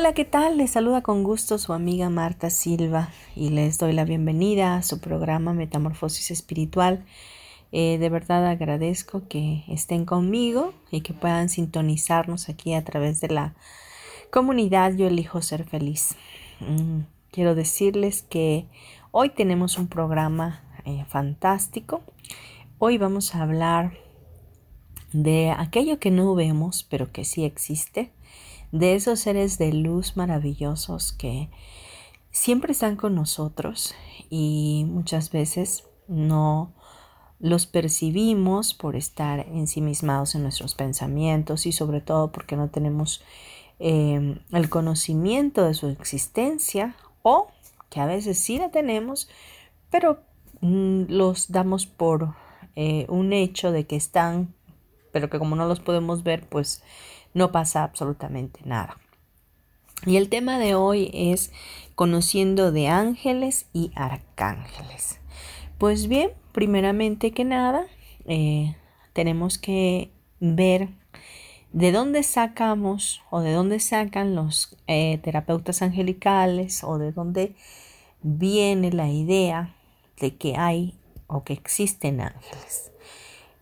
Hola, 0.00 0.14
¿qué 0.14 0.24
tal? 0.24 0.56
Les 0.56 0.70
saluda 0.70 1.02
con 1.02 1.24
gusto 1.24 1.58
su 1.58 1.74
amiga 1.74 2.08
Marta 2.08 2.48
Silva 2.48 3.10
y 3.36 3.50
les 3.50 3.76
doy 3.76 3.92
la 3.92 4.06
bienvenida 4.06 4.76
a 4.76 4.82
su 4.82 4.98
programa 4.98 5.52
Metamorfosis 5.52 6.30
Espiritual. 6.30 7.04
Eh, 7.70 7.98
de 7.98 8.08
verdad 8.08 8.46
agradezco 8.46 9.28
que 9.28 9.62
estén 9.68 10.06
conmigo 10.06 10.72
y 10.90 11.02
que 11.02 11.12
puedan 11.12 11.50
sintonizarnos 11.50 12.48
aquí 12.48 12.72
a 12.72 12.82
través 12.82 13.20
de 13.20 13.28
la 13.28 13.54
comunidad 14.30 14.94
Yo 14.94 15.06
elijo 15.06 15.42
ser 15.42 15.64
feliz. 15.64 16.16
Mm, 16.60 17.00
quiero 17.30 17.54
decirles 17.54 18.22
que 18.22 18.64
hoy 19.10 19.28
tenemos 19.28 19.76
un 19.76 19.86
programa 19.86 20.62
eh, 20.86 21.04
fantástico. 21.10 22.00
Hoy 22.78 22.96
vamos 22.96 23.34
a 23.34 23.42
hablar 23.42 23.92
de 25.12 25.50
aquello 25.50 25.98
que 25.98 26.10
no 26.10 26.34
vemos, 26.34 26.86
pero 26.88 27.12
que 27.12 27.26
sí 27.26 27.44
existe 27.44 28.10
de 28.72 28.94
esos 28.94 29.20
seres 29.20 29.58
de 29.58 29.72
luz 29.72 30.16
maravillosos 30.16 31.12
que 31.12 31.50
siempre 32.30 32.72
están 32.72 32.96
con 32.96 33.14
nosotros 33.14 33.94
y 34.28 34.84
muchas 34.88 35.30
veces 35.30 35.84
no 36.06 36.72
los 37.40 37.66
percibimos 37.66 38.74
por 38.74 38.96
estar 38.96 39.40
ensimismados 39.40 40.34
en 40.34 40.42
nuestros 40.42 40.74
pensamientos 40.74 41.66
y 41.66 41.72
sobre 41.72 42.00
todo 42.00 42.32
porque 42.32 42.56
no 42.56 42.68
tenemos 42.68 43.22
em, 43.78 44.40
el 44.52 44.68
conocimiento 44.68 45.64
de 45.64 45.74
su 45.74 45.88
existencia 45.88 46.94
o 47.22 47.48
que 47.88 48.00
a 48.00 48.06
veces 48.06 48.38
sí 48.38 48.58
la 48.58 48.70
tenemos, 48.70 49.28
pero 49.90 50.20
mm, 50.60 51.04
los 51.08 51.50
damos 51.50 51.86
por 51.86 52.34
eh, 52.76 53.06
un 53.08 53.32
hecho 53.32 53.72
de 53.72 53.86
que 53.86 53.96
están, 53.96 54.54
pero 55.10 55.28
que 55.28 55.38
como 55.38 55.56
no 55.56 55.66
los 55.66 55.80
podemos 55.80 56.22
ver, 56.22 56.46
pues 56.48 56.82
no 57.34 57.52
pasa 57.52 57.84
absolutamente 57.84 58.60
nada. 58.64 58.96
Y 60.06 60.16
el 60.16 60.28
tema 60.28 60.58
de 60.58 60.74
hoy 60.74 61.10
es 61.12 61.52
conociendo 61.94 62.72
de 62.72 62.88
ángeles 62.88 63.66
y 63.72 63.92
arcángeles. 63.94 65.20
Pues 65.78 66.08
bien, 66.08 66.30
primeramente 66.52 67.32
que 67.32 67.44
nada, 67.44 67.86
eh, 68.26 68.76
tenemos 69.12 69.58
que 69.58 70.10
ver 70.40 70.88
de 71.72 71.92
dónde 71.92 72.22
sacamos 72.22 73.22
o 73.30 73.40
de 73.40 73.52
dónde 73.52 73.78
sacan 73.80 74.34
los 74.34 74.76
eh, 74.86 75.18
terapeutas 75.18 75.82
angelicales 75.82 76.82
o 76.82 76.98
de 76.98 77.12
dónde 77.12 77.54
viene 78.22 78.90
la 78.90 79.08
idea 79.08 79.74
de 80.18 80.36
que 80.36 80.56
hay 80.56 80.94
o 81.26 81.44
que 81.44 81.52
existen 81.52 82.20
ángeles. 82.20 82.90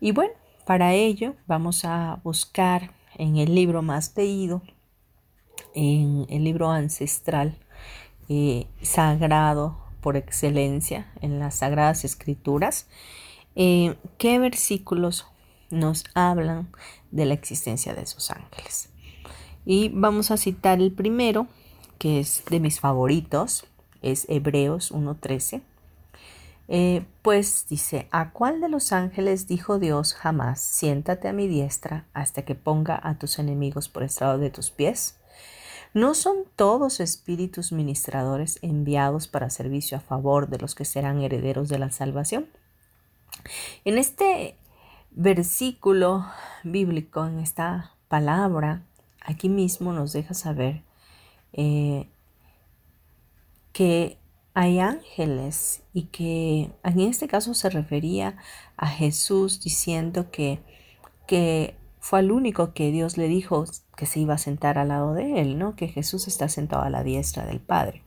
Y 0.01 0.13
bueno, 0.13 0.33
para 0.65 0.95
ello 0.95 1.35
vamos 1.47 1.85
a 1.85 2.21
buscar 2.23 2.93
en 3.19 3.37
el 3.37 3.55
libro 3.55 3.83
más 3.83 4.13
leído, 4.17 4.63
en 5.75 6.27
el 6.31 6.45
libro 6.45 6.71
ancestral, 6.71 7.59
eh, 8.29 8.67
sagrado 8.81 9.79
por 10.01 10.17
excelencia, 10.17 11.13
en 11.21 11.39
las 11.39 11.57
sagradas 11.57 12.05
escrituras, 12.05 12.87
eh, 13.57 13.97
qué 14.17 14.39
versículos 14.39 15.27
nos 15.71 16.05
hablan 16.15 16.71
de 17.11 17.27
la 17.27 17.35
existencia 17.35 17.95
de 17.95 18.03
esos 18.03 18.31
ángeles. 18.31 18.91
Y 19.67 19.91
vamos 19.91 20.31
a 20.31 20.37
citar 20.37 20.81
el 20.81 20.93
primero, 20.93 21.47
que 21.99 22.21
es 22.21 22.45
de 22.49 22.61
mis 22.61 22.81
favoritos, 22.81 23.67
es 24.01 24.27
Hebreos 24.29 24.93
1.13 24.93 25.63
eh, 26.69 27.07
pues 27.23 27.67
dice, 27.69 28.09
¿a 28.11 28.31
cuál 28.31 28.61
de 28.61 28.69
los 28.69 28.93
ángeles 28.93 29.47
dijo 29.47 29.79
Dios 29.79 30.15
jamás, 30.15 30.61
siéntate 30.61 31.29
a 31.29 31.33
mi 31.33 31.49
diestra 31.49 32.07
hasta 32.13 32.43
que 32.43 32.55
ponga 32.55 33.01
a 33.03 33.19
tus 33.19 33.39
enemigos 33.39 33.89
por 33.89 34.03
estrado 34.03 34.39
de 34.39 34.51
tus 34.51 34.71
pies? 34.71 35.19
¿No 35.95 36.15
son 36.15 36.45
todos 36.57 37.01
espíritus 37.01 37.73
ministradores 37.73 38.59
enviados 38.61 39.27
para 39.29 39.49
servicio 39.49 39.97
a 39.97 40.01
favor 40.01 40.49
de 40.49 40.59
los 40.59 40.75
que 40.75 40.85
serán 40.85 41.23
herederos 41.23 41.71
de 41.71 41.79
la 41.79 41.91
salvación? 41.91 42.47
En 43.87 43.97
este 43.97 44.57
versículo 45.11 46.27
bíblico, 46.65 47.27
en 47.27 47.39
esta 47.39 47.95
palabra, 48.09 48.83
aquí 49.23 49.49
mismo 49.49 49.95
nos 49.95 50.13
deja 50.13 50.35
saber 50.35 50.83
eh, 51.55 52.07
que 53.73 54.19
hay 54.55 54.81
ángeles 54.81 55.83
y 55.93 56.05
que 56.05 56.71
en 56.83 57.01
este 57.01 57.29
caso 57.29 57.55
se 57.55 57.71
refería 57.71 58.37
a 58.77 58.89
Jesús 58.89 59.61
diciendo 59.61 60.31
que, 60.31 60.61
que 61.27 61.77
fue 62.01 62.21
el 62.21 62.33
único 62.33 62.73
que 62.73 62.91
Dios 62.91 63.17
le 63.17 63.29
dijo 63.29 63.65
que 63.97 64.07
se 64.07 64.21
iba 64.21 64.35
a 64.35 64.39
sentar 64.39 64.79
al 64.79 64.89
lado 64.89 65.15
de 65.15 65.41
él, 65.41 65.59
¿no? 65.59 65.77
Que 65.77 65.89
Jesús 65.89 66.27
está 66.27 66.49
sentado 66.49 66.83
a 66.83 66.91
la 66.91 67.03
diestra 67.03 67.47
del 67.47 67.61
Padre. 67.61 68.03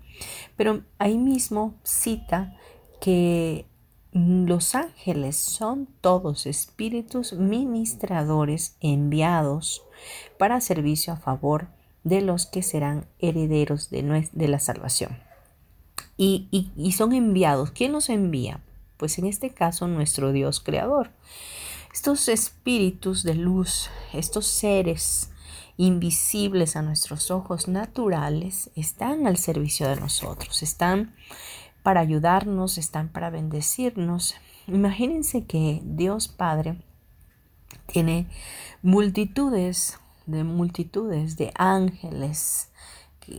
Pero 0.57 0.83
ahí 0.97 1.17
mismo 1.17 1.75
cita 1.83 2.57
que 2.99 3.65
los 4.11 4.75
ángeles 4.75 5.37
son 5.37 5.87
todos 6.01 6.45
espíritus 6.45 7.33
ministradores 7.33 8.75
enviados 8.81 9.83
para 10.37 10.59
servicio 10.59 11.13
a 11.13 11.17
favor 11.17 11.69
de 12.03 12.21
los 12.21 12.45
que 12.45 12.61
serán 12.61 13.05
herederos 13.19 13.89
de, 13.89 14.27
de 14.33 14.47
la 14.47 14.59
salvación 14.59 15.30
y, 16.17 16.93
son 16.95 17.13
enviados. 17.13 17.71
¿Quién 17.71 17.91
los 17.91 18.09
envía? 18.09 18.61
Pues 18.97 19.17
en 19.17 19.25
este 19.25 19.49
caso 19.51 19.87
nuestro 19.87 20.31
Dios 20.31 20.59
creador. 20.59 21.11
Estos 21.93 22.29
espíritus 22.29 23.23
de 23.23 23.35
luz, 23.35 23.89
estos 24.13 24.47
seres 24.47 25.29
invisibles 25.77 26.75
a 26.75 26.81
nuestros 26.81 27.31
ojos 27.31 27.67
naturales, 27.67 28.69
están 28.75 29.27
al 29.27 29.37
servicio 29.37 29.89
de 29.89 29.95
nosotros, 29.95 30.63
están 30.63 31.15
para 31.83 32.01
ayudarnos, 32.01 32.77
están 32.77 33.09
para 33.09 33.29
bendecirnos. 33.29 34.35
Imagínense 34.67 35.45
que 35.45 35.81
Dios 35.83 36.27
Padre 36.27 36.77
tiene 37.87 38.27
multitudes 38.81 39.99
de 40.25 40.43
multitudes 40.43 41.37
de 41.37 41.51
ángeles. 41.55 42.69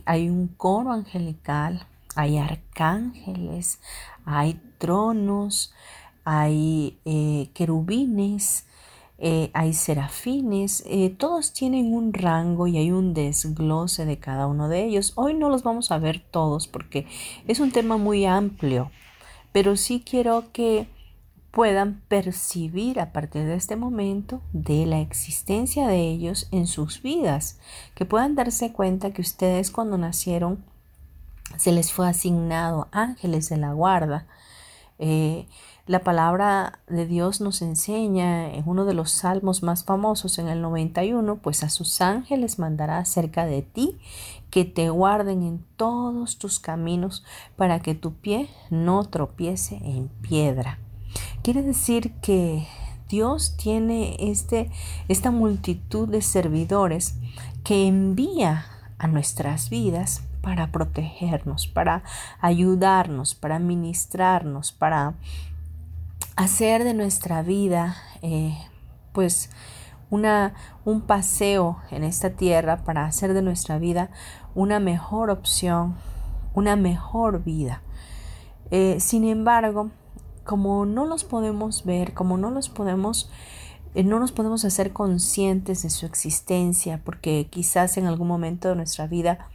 Hay 0.05 0.29
un 0.29 0.47
coro 0.47 0.91
angelical 0.91 1.87
hay 2.15 2.37
arcángeles, 2.37 3.79
hay 4.25 4.59
tronos, 4.77 5.73
hay 6.23 6.99
eh, 7.05 7.49
querubines, 7.53 8.65
eh, 9.19 9.51
hay 9.53 9.73
serafines, 9.73 10.83
eh, 10.85 11.09
todos 11.09 11.53
tienen 11.53 11.93
un 11.93 12.13
rango 12.13 12.67
y 12.67 12.77
hay 12.77 12.91
un 12.91 13.13
desglose 13.13 14.05
de 14.05 14.17
cada 14.17 14.47
uno 14.47 14.67
de 14.67 14.83
ellos. 14.83 15.13
Hoy 15.15 15.33
no 15.33 15.49
los 15.49 15.63
vamos 15.63 15.91
a 15.91 15.97
ver 15.97 16.19
todos 16.19 16.67
porque 16.67 17.07
es 17.47 17.59
un 17.59 17.71
tema 17.71 17.97
muy 17.97 18.25
amplio, 18.25 18.91
pero 19.51 19.77
sí 19.77 20.03
quiero 20.05 20.51
que 20.51 20.87
puedan 21.51 22.01
percibir 22.07 22.99
a 22.99 23.13
partir 23.13 23.43
de 23.43 23.53
este 23.53 23.75
momento 23.75 24.41
de 24.53 24.87
la 24.87 24.99
existencia 24.99 25.87
de 25.87 26.01
ellos 26.01 26.47
en 26.51 26.65
sus 26.65 27.03
vidas, 27.03 27.59
que 27.93 28.05
puedan 28.05 28.33
darse 28.33 28.73
cuenta 28.73 29.13
que 29.13 29.21
ustedes 29.21 29.69
cuando 29.69 29.99
nacieron 29.99 30.65
se 31.57 31.71
les 31.71 31.91
fue 31.91 32.07
asignado 32.07 32.87
ángeles 32.91 33.49
de 33.49 33.57
la 33.57 33.73
guarda. 33.73 34.27
Eh, 34.99 35.47
la 35.85 35.99
palabra 35.99 36.79
de 36.87 37.05
Dios 37.05 37.41
nos 37.41 37.61
enseña 37.61 38.53
en 38.53 38.63
uno 38.65 38.85
de 38.85 38.93
los 38.93 39.11
salmos 39.11 39.63
más 39.63 39.83
famosos, 39.83 40.39
en 40.39 40.47
el 40.47 40.61
91, 40.61 41.39
pues 41.39 41.61
a 41.63 41.69
sus 41.69 41.99
ángeles 41.99 42.57
mandará 42.57 43.03
cerca 43.03 43.45
de 43.45 43.63
ti 43.63 43.99
que 44.49 44.63
te 44.63 44.89
guarden 44.89 45.43
en 45.43 45.65
todos 45.75 46.37
tus 46.37 46.59
caminos 46.59 47.25
para 47.57 47.81
que 47.81 47.95
tu 47.95 48.13
pie 48.13 48.49
no 48.69 49.03
tropiece 49.03 49.75
en 49.83 50.07
piedra. 50.07 50.79
Quiere 51.41 51.63
decir 51.63 52.13
que 52.21 52.65
Dios 53.09 53.57
tiene 53.57 54.15
este, 54.19 54.71
esta 55.09 55.31
multitud 55.31 56.07
de 56.07 56.21
servidores 56.21 57.15
que 57.65 57.87
envía 57.87 58.67
a 58.99 59.07
nuestras 59.07 59.69
vidas 59.69 60.23
para 60.43 60.67
protegernos, 60.67 61.67
para 61.67 62.03
ayudarnos, 62.41 63.33
para 63.33 63.59
ministrarnos, 63.59 64.73
para 64.73 65.13
hacer 66.35 66.83
de 66.83 66.93
nuestra 66.93 67.43
vida 67.43 67.95
eh, 68.21 68.57
pues 69.13 69.49
una, 70.09 70.53
un 70.83 70.99
paseo 70.99 71.77
en 71.91 72.03
esta 72.03 72.31
tierra 72.31 72.83
para 72.83 73.05
hacer 73.05 73.33
de 73.33 73.41
nuestra 73.41 73.79
vida 73.79 74.09
una 74.53 74.81
mejor 74.81 75.29
opción, 75.29 75.95
una 76.53 76.75
mejor 76.75 77.45
vida. 77.45 77.81
Eh, 78.69 78.97
sin 78.99 79.23
embargo, 79.23 79.91
como 80.43 80.85
no 80.85 81.05
los 81.05 81.23
podemos 81.23 81.85
ver, 81.85 82.13
como 82.13 82.35
no 82.35 82.51
los 82.51 82.67
podemos, 82.67 83.31
eh, 83.95 84.03
no 84.03 84.19
nos 84.19 84.33
podemos 84.33 84.65
hacer 84.65 84.91
conscientes 84.91 85.83
de 85.83 85.89
su 85.89 86.05
existencia, 86.05 86.99
porque 87.05 87.47
quizás 87.49 87.95
en 87.95 88.07
algún 88.07 88.27
momento 88.27 88.67
de 88.67 88.75
nuestra 88.75 89.07
vida 89.07 89.47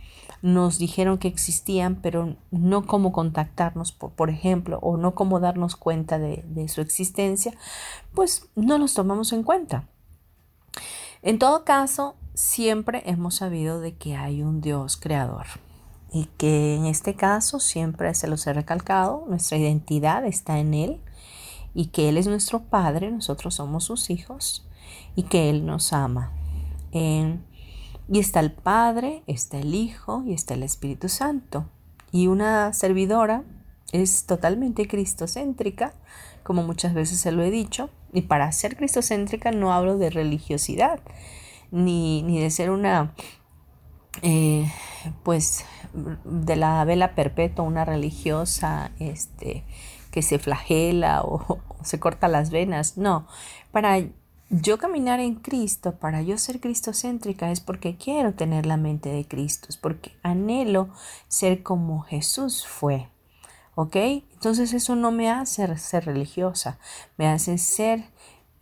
nos 0.43 0.79
dijeron 0.79 1.19
que 1.19 1.29
existían, 1.29 1.97
pero 1.97 2.37
no 2.51 2.87
cómo 2.87 3.13
contactarnos, 3.13 3.93
por, 3.93 4.31
ejemplo, 4.31 4.79
o 4.83 4.97
no 4.97 5.15
cómo 5.15 5.41
darnos 5.41 5.77
cuenta 5.77 6.19
de, 6.19 6.45
de 6.47 6.69
su 6.69 6.81
existencia, 6.81 7.53
pues 8.15 8.49
no 8.55 8.79
los 8.79 8.95
tomamos 8.95 9.33
en 9.33 9.43
cuenta. 9.43 9.89
En 11.23 11.39
todo 11.39 11.65
caso, 11.65 12.17
siempre 12.35 13.03
hemos 13.07 13.37
sabido 13.37 13.81
de 13.81 13.97
que 13.97 14.15
hay 14.15 14.43
un 14.43 14.61
Dios 14.61 14.97
creador 14.97 15.47
y 16.13 16.27
que 16.39 16.77
en 16.77 16.87
este 16.87 17.15
caso 17.15 17.61
siempre 17.61 18.15
se 18.15 18.29
los 18.29 18.47
he 18.47 18.53
recalcado, 18.53 19.25
nuestra 19.29 19.59
identidad 19.59 20.25
está 20.25 20.59
en 20.59 20.75
Él 20.75 21.01
y 21.75 21.87
que 21.87 22.09
Él 22.09 22.17
es 22.17 22.27
nuestro 22.27 22.61
Padre, 22.61 23.11
nosotros 23.11 23.57
somos 23.57 23.85
sus 23.85 24.11
hijos 24.11 24.67
y 25.17 25.25
que 25.25 25.51
Él 25.51 25.67
nos 25.67 25.93
ama. 25.93 26.33
Y 28.09 28.19
está 28.19 28.41
el 28.41 28.53
Padre, 28.53 29.23
está 29.27 29.59
el 29.59 29.75
Hijo 29.75 30.23
y 30.27 30.33
está 30.33 30.55
el 30.55 30.63
Espíritu 30.63 31.09
Santo. 31.09 31.67
Y 32.11 32.27
una 32.27 32.73
servidora 32.73 33.45
es 33.93 34.25
totalmente 34.25 34.89
cristocéntrica, 34.89 35.93
como 36.43 36.63
muchas 36.63 36.95
veces 36.95 37.21
se 37.21 37.33
lo 37.33 37.43
he 37.43 37.51
dicho, 37.51 37.91
y 38.13 38.23
para 38.23 38.51
ser 38.53 38.77
cristocéntrica 38.77 39.51
no 39.51 39.73
hablo 39.73 39.99
de 39.99 40.11
religiosidad, 40.11 41.01
ni, 41.71 42.23
ni 42.23 42.41
de 42.41 42.51
ser 42.51 42.71
una 42.71 43.13
eh, 44.23 44.71
pues 45.23 45.65
de 46.25 46.57
la 46.57 46.85
vela 46.85 47.15
perpetua, 47.15 47.65
una 47.65 47.85
religiosa 47.85 48.91
este, 48.99 49.65
que 50.11 50.23
se 50.23 50.39
flagela 50.39 51.23
o, 51.23 51.61
se 51.83 52.01
corta 52.01 52.29
las 52.29 52.51
venas. 52.51 52.97
No, 52.97 53.27
para 53.71 53.99
yo 54.51 54.79
caminar 54.79 55.21
en 55.21 55.35
Cristo, 55.35 55.97
para 55.97 56.23
yo 56.23 56.39
ser 56.39 56.61
cristocéntrica, 56.61 57.51
es 57.51 57.61
porque 57.61 57.97
quiero 57.97 58.33
tener 58.33 58.65
la 58.65 58.79
mente 58.79 59.11
de 59.11 59.27
Cristo, 59.27 59.67
es 59.69 59.77
porque 59.77 60.13
anhelo 60.23 60.89
ser 61.29 61.63
como 61.63 62.01
Jesús 62.01 62.67
fue. 62.67 63.09
¿Ok? 63.75 63.97
Entonces 63.97 64.73
eso 64.73 64.97
no 64.97 65.13
me 65.13 65.31
hace 65.31 65.77
ser 65.77 66.07
religiosa, 66.07 66.79
me 67.17 67.29
hace 67.29 67.59
ser 67.59 68.05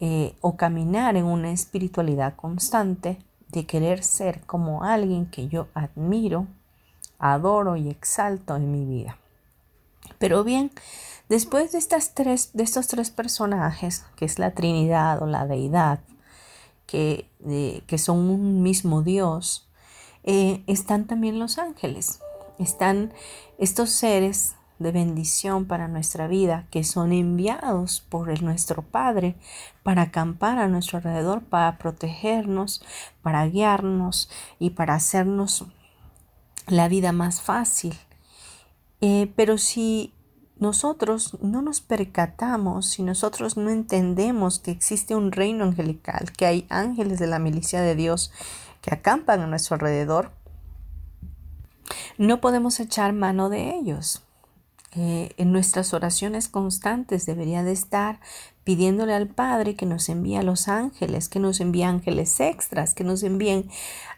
eh, 0.01 0.35
o 0.41 0.57
caminar 0.57 1.17
en 1.17 1.25
una 1.25 1.53
espiritualidad 1.53 2.35
constante 2.37 3.19
de 3.49 3.65
querer 3.65 4.03
ser 4.03 4.45
como 4.45 4.83
alguien 4.83 5.27
que 5.27 5.49
yo 5.49 5.69
admiro, 5.73 6.49
adoro 7.19 7.77
y 7.77 7.89
exalto 7.89 8.57
en 8.57 8.73
mi 8.73 8.85
vida. 8.85 9.19
Pero 10.19 10.45
bien, 10.45 10.71
después 11.29 11.73
de, 11.73 11.79
estas 11.79 12.15
tres, 12.15 12.51
de 12.55 12.63
estos 12.63 12.89
tres 12.89 13.11
personajes, 13.11 14.05
que 14.17 14.25
es 14.25 14.39
la 14.39 14.53
Trinidad 14.53 15.23
o 15.23 15.27
la 15.27 15.47
Deidad, 15.47 16.01
que, 16.87 17.29
que 17.87 17.99
son 17.99 18.19
un 18.31 18.63
mismo 18.63 19.03
Dios, 19.03 19.69
eh, 20.25 20.63
están 20.67 21.07
también 21.07 21.39
los 21.39 21.59
ángeles. 21.59 22.21
Están 22.59 23.13
estos 23.59 23.91
seres 23.91 24.57
de 24.79 24.93
bendición 24.93 25.67
para 25.67 25.89
nuestra 25.89 26.27
vida 26.27 26.67
que 26.71 26.85
son 26.85 27.13
enviados 27.13 28.01
por 28.01 28.31
el, 28.31 28.45
nuestro 28.45 28.83
Padre 28.83 29.37
para 29.83 30.03
acampar 30.03 30.59
a 30.59 30.69
nuestro 30.69 30.99
alrededor, 30.99 31.43
para 31.43 31.79
protegernos, 31.79 32.85
para 33.23 33.47
guiarnos 33.47 34.29
y 34.59 34.71
para 34.71 34.95
hacernos 34.95 35.65
la 36.67 36.89
vida 36.89 37.13
más 37.13 37.41
fácil. 37.41 37.95
Eh, 39.01 39.33
pero 39.37 39.59
si 39.59 40.13
nosotros 40.59 41.37
no 41.43 41.61
nos 41.61 41.81
percatamos, 41.81 42.87
si 42.87 43.03
nosotros 43.03 43.57
no 43.57 43.71
entendemos 43.71 44.59
que 44.59 44.71
existe 44.71 45.15
un 45.15 45.33
reino 45.33 45.65
angelical, 45.65 46.33
que 46.33 46.47
hay 46.47 46.67
ángeles 46.71 47.19
de 47.19 47.27
la 47.27 47.39
milicia 47.39 47.83
de 47.83 47.95
Dios 47.95 48.33
que 48.81 48.95
acampan 48.95 49.41
a 49.41 49.47
nuestro 49.47 49.75
alrededor, 49.75 50.33
no 52.19 52.41
podemos 52.41 52.81
echar 52.81 53.13
mano 53.13 53.49
de 53.49 53.77
ellos. 53.77 54.23
Eh, 54.99 55.35
en 55.37 55.53
nuestras 55.53 55.93
oraciones 55.93 56.49
constantes 56.49 57.27
debería 57.27 57.63
de 57.63 57.73
estar 57.73 58.19
pidiéndole 58.65 59.13
al 59.13 59.29
Padre 59.29 59.75
que 59.75 59.85
nos 59.85 60.09
envíe 60.09 60.37
a 60.37 60.43
los 60.43 60.69
ángeles, 60.69 61.29
que 61.29 61.39
nos 61.39 61.61
envíe 61.61 61.83
ángeles 61.83 62.41
extras, 62.41 62.95
que 62.95 63.05
nos 63.05 63.23
envíen 63.23 63.69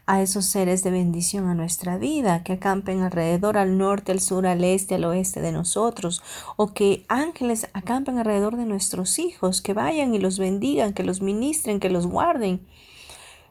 a 0.09 0.23
esos 0.23 0.45
seres 0.45 0.81
de 0.81 0.89
bendición 0.89 1.47
a 1.49 1.53
nuestra 1.53 1.99
vida, 1.99 2.41
que 2.41 2.53
acampen 2.53 3.03
alrededor 3.03 3.59
al 3.59 3.77
norte, 3.77 4.11
al 4.11 4.21
sur, 4.21 4.47
al 4.47 4.63
este, 4.63 4.95
al 4.95 5.05
oeste 5.05 5.39
de 5.39 5.51
nosotros, 5.51 6.23
o 6.55 6.73
que 6.73 7.05
ángeles 7.09 7.67
acampen 7.73 8.17
alrededor 8.17 8.57
de 8.57 8.65
nuestros 8.65 9.19
hijos, 9.19 9.61
que 9.61 9.75
vayan 9.75 10.15
y 10.15 10.17
los 10.17 10.39
bendigan, 10.39 10.93
que 10.93 11.03
los 11.03 11.21
ministren, 11.21 11.79
que 11.79 11.91
los 11.91 12.07
guarden. 12.07 12.65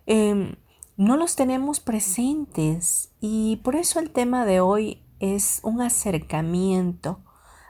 Em, 0.06 0.56
no 0.96 1.16
los 1.16 1.36
tenemos 1.36 1.78
presentes 1.78 3.10
y 3.20 3.60
por 3.62 3.76
eso 3.76 4.00
el 4.00 4.10
tema 4.10 4.44
de 4.44 4.58
hoy 4.58 5.00
es 5.20 5.60
un 5.62 5.80
acercamiento 5.80 7.20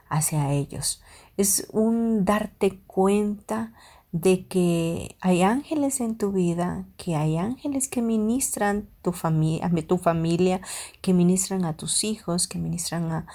hacia 0.09 0.51
ellos, 0.55 1.03
es 1.37 1.69
un 1.73 2.25
darte 2.25 2.81
cuenta 2.87 3.75
de 4.13 4.47
que 4.47 5.17
hay 5.21 5.43
ángeles 5.43 6.01
en 6.01 6.17
tu 6.17 6.33
vida, 6.33 6.87
que 6.97 7.15
hay 7.17 7.37
ángeles 7.37 7.89
que 7.89 8.01
ministran 8.01 8.89
tu 9.03 9.11
a 9.11 9.87
tu 9.87 9.99
familia, 9.99 10.61
que 11.03 11.13
ministran 11.13 11.65
a 11.65 11.77
tus 11.77 12.05
hijos, 12.05 12.49
que 12.49 12.59
ministran 12.59 13.27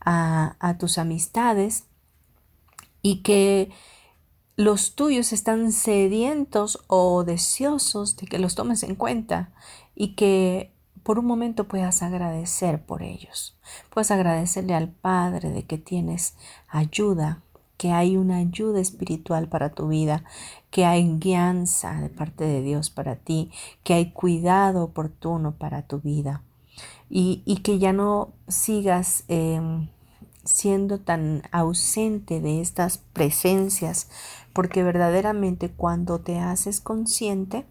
a, 0.00 0.56
a 0.58 0.78
tus 0.78 0.98
amistades 0.98 1.84
y 3.02 3.22
que 3.22 3.70
los 4.56 4.94
tuyos 4.94 5.32
están 5.32 5.72
sedientos 5.72 6.84
o 6.86 7.24
deseosos 7.24 8.16
de 8.16 8.26
que 8.26 8.38
los 8.38 8.54
tomes 8.54 8.82
en 8.82 8.94
cuenta 8.94 9.52
y 9.94 10.14
que 10.14 10.72
por 11.02 11.18
un 11.18 11.26
momento 11.26 11.66
puedas 11.66 12.02
agradecer 12.02 12.84
por 12.84 13.02
ellos. 13.02 13.58
Puedes 13.88 14.10
agradecerle 14.10 14.74
al 14.74 14.90
Padre 14.90 15.50
de 15.50 15.64
que 15.64 15.78
tienes 15.78 16.36
ayuda, 16.68 17.42
que 17.80 17.92
hay 17.92 18.18
una 18.18 18.36
ayuda 18.36 18.78
espiritual 18.78 19.48
para 19.48 19.70
tu 19.70 19.88
vida, 19.88 20.22
que 20.70 20.84
hay 20.84 21.16
guianza 21.16 21.94
de 21.94 22.10
parte 22.10 22.44
de 22.44 22.60
Dios 22.60 22.90
para 22.90 23.16
ti, 23.16 23.50
que 23.84 23.94
hay 23.94 24.10
cuidado 24.12 24.84
oportuno 24.84 25.52
para 25.52 25.80
tu 25.86 25.98
vida 25.98 26.42
y, 27.08 27.62
que 27.64 27.78
ya 27.78 27.94
no 27.94 28.34
sigas 28.48 29.24
em, 29.28 29.88
siendo 30.44 31.00
tan 31.00 31.42
ausente 31.52 32.42
de 32.42 32.60
estas 32.60 32.98
presencias, 32.98 34.10
porque 34.52 34.82
verdaderamente 34.82 35.70
cuando 35.70 36.18
te 36.18 36.38
haces 36.38 36.82
consciente, 36.82 37.64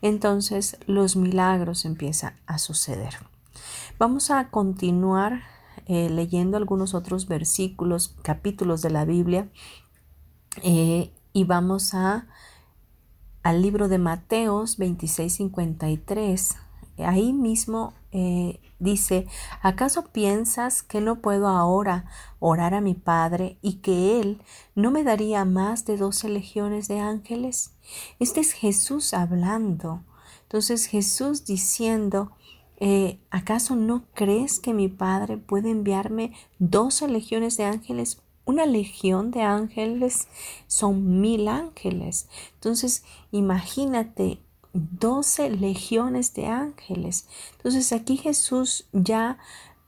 entonces 0.00 0.76
los 0.88 1.14
milagros 1.14 1.84
empiezan 1.84 2.34
a 2.46 2.58
suceder. 2.58 3.14
Vamos 3.96 4.32
a 4.32 4.48
continuar 4.48 5.51
eh, 5.92 6.08
leyendo 6.08 6.56
algunos 6.56 6.94
otros 6.94 7.28
versículos, 7.28 8.16
capítulos 8.22 8.80
de 8.80 8.88
la 8.88 9.04
Biblia 9.04 9.50
eh, 10.62 11.12
y 11.34 11.44
vamos 11.44 11.92
a 11.92 12.28
al 13.42 13.60
libro 13.60 13.88
de 13.88 13.98
Mateos 13.98 14.78
26:53. 14.78 16.56
Ahí 16.96 17.34
mismo 17.34 17.92
eh, 18.10 18.58
dice, 18.78 19.26
¿acaso 19.60 20.06
piensas 20.06 20.82
que 20.82 21.02
no 21.02 21.16
puedo 21.16 21.48
ahora 21.48 22.06
orar 22.38 22.72
a 22.72 22.80
mi 22.80 22.94
Padre 22.94 23.58
y 23.60 23.82
que 23.82 24.18
Él 24.18 24.40
no 24.74 24.90
me 24.92 25.04
daría 25.04 25.44
más 25.44 25.84
de 25.84 25.98
doce 25.98 26.30
legiones 26.30 26.88
de 26.88 27.00
ángeles? 27.00 27.74
Este 28.18 28.40
es 28.40 28.52
Jesús 28.52 29.12
hablando. 29.12 30.00
Entonces 30.44 30.86
Jesús 30.86 31.44
diciendo, 31.44 32.32
eh, 32.84 33.20
¿acaso 33.30 33.76
no 33.76 34.06
crees 34.12 34.58
que 34.58 34.74
mi 34.74 34.88
Padre 34.88 35.36
puede 35.36 35.70
enviarme 35.70 36.32
doce 36.58 37.06
legiones 37.06 37.56
de 37.56 37.62
ángeles? 37.62 38.20
Una 38.44 38.66
legión 38.66 39.30
de 39.30 39.42
ángeles 39.42 40.26
son 40.66 41.20
mil 41.20 41.46
ángeles. 41.46 42.28
Entonces, 42.54 43.04
imagínate 43.30 44.40
12 44.72 45.50
legiones 45.50 46.34
de 46.34 46.46
ángeles. 46.46 47.28
Entonces 47.52 47.92
aquí 47.92 48.16
Jesús 48.16 48.88
ya 48.92 49.38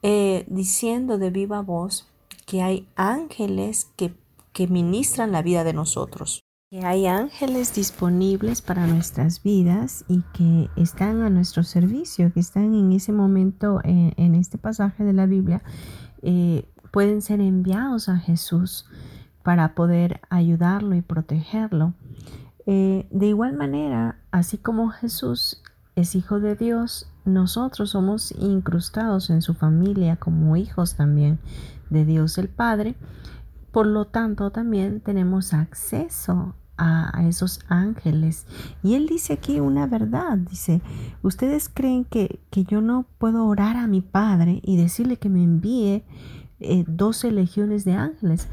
eh, 0.03 0.45
diciendo 0.47 1.19
de 1.19 1.31
viva 1.31 1.63
voz 1.63 2.07
que 2.47 2.63
hay 2.63 2.89
ángeles 2.95 3.89
que, 3.97 4.15
que 4.53 4.69
ministran 4.69 5.33
la 5.33 5.43
vida 5.43 5.65
de 5.65 5.73
nosotros 5.73 6.44
que 6.75 6.85
hay 6.85 7.07
ángeles 7.07 7.73
disponibles 7.73 8.61
para 8.61 8.89
nuestras 8.89 9.45
vidas 9.45 10.05
y 10.09 10.23
que 10.33 10.69
están 10.75 11.23
a 11.23 11.31
nuestro 11.31 11.63
servicio, 11.63 12.33
que 12.33 12.41
están 12.41 12.75
en 12.75 12.91
ese 12.91 13.13
momento 13.13 13.79
eh, 13.85 14.13
en, 14.17 14.35
este 14.35 14.59
pasaje 14.59 15.05
de 15.05 15.13
la 15.13 15.27
Biblia, 15.27 15.63
eh, 16.23 16.69
pueden 16.91 17.23
ser 17.23 17.41
enviados 17.41 18.09
a 18.09 18.17
Jesús 18.17 18.87
para 19.45 19.77
poder 19.77 20.21
ayudarlo 20.31 20.97
y 20.97 21.03
protegerlo. 21.03 21.95
Eh, 22.67 23.07
de 23.13 23.27
igual 23.27 23.53
manera, 23.53 24.19
así 24.33 24.59
como 24.59 24.89
Jesús 24.89 25.63
es 25.95 26.17
hijo 26.17 26.41
de 26.41 26.57
Dios, 26.57 27.09
nosotros 27.25 27.91
somos 27.91 28.33
incrustados 28.33 29.31
en 29.31 29.43
su 29.43 29.55
familia 29.55 30.17
como 30.17 30.57
hijos 30.57 30.97
también 30.97 31.39
de 31.91 32.05
Dios 32.05 32.37
el 32.37 32.49
Padre. 32.49 32.97
Por 33.71 33.87
lo 33.87 34.07
tanto, 34.07 34.51
también 34.51 35.01
tenemos 35.01 35.55
acceso 35.55 36.57
a, 36.77 37.25
esos 37.29 37.61
ángeles. 37.69 38.47
Y 38.83 38.95
él 38.95 39.07
dice 39.07 39.35
aquí 39.35 39.61
una 39.61 39.87
verdad, 39.87 40.39
dice, 40.39 40.83
ustedes 41.23 41.69
creen 41.69 42.05
que, 42.05 42.41
que 42.51 42.65
yo 42.65 42.81
no 42.81 43.07
puedo 43.19 43.47
orar 43.47 43.77
a 43.77 43.87
mi 43.87 44.01
Padre 44.01 44.61
y 44.63 44.77
decirle 44.77 45.17
que 45.17 45.29
me 45.29 45.43
envíe 45.43 46.05
eh, 46.61 46.85
doce 46.87 47.31
legiones 47.31 47.85
de 47.85 47.95
ángeles. 47.95 48.49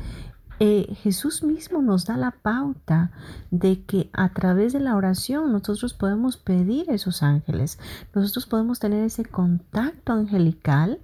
Eh, 0.59 0.95
Jesús 1.01 1.41
mismo 1.41 1.81
nos 1.81 2.05
da 2.05 2.17
la 2.17 2.31
pauta 2.31 3.11
de 3.49 3.83
que 3.83 4.11
a 4.13 4.29
través 4.29 4.73
de 4.73 4.79
la 4.79 4.95
oración 4.95 5.51
nosotros 5.51 5.95
podemos 5.95 6.37
pedir 6.37 6.89
esos 6.91 7.23
ángeles, 7.23 7.79
nosotros 8.13 8.45
podemos 8.45 8.79
tener 8.79 9.03
ese 9.03 9.25
contacto 9.25 10.13
angelical 10.13 10.99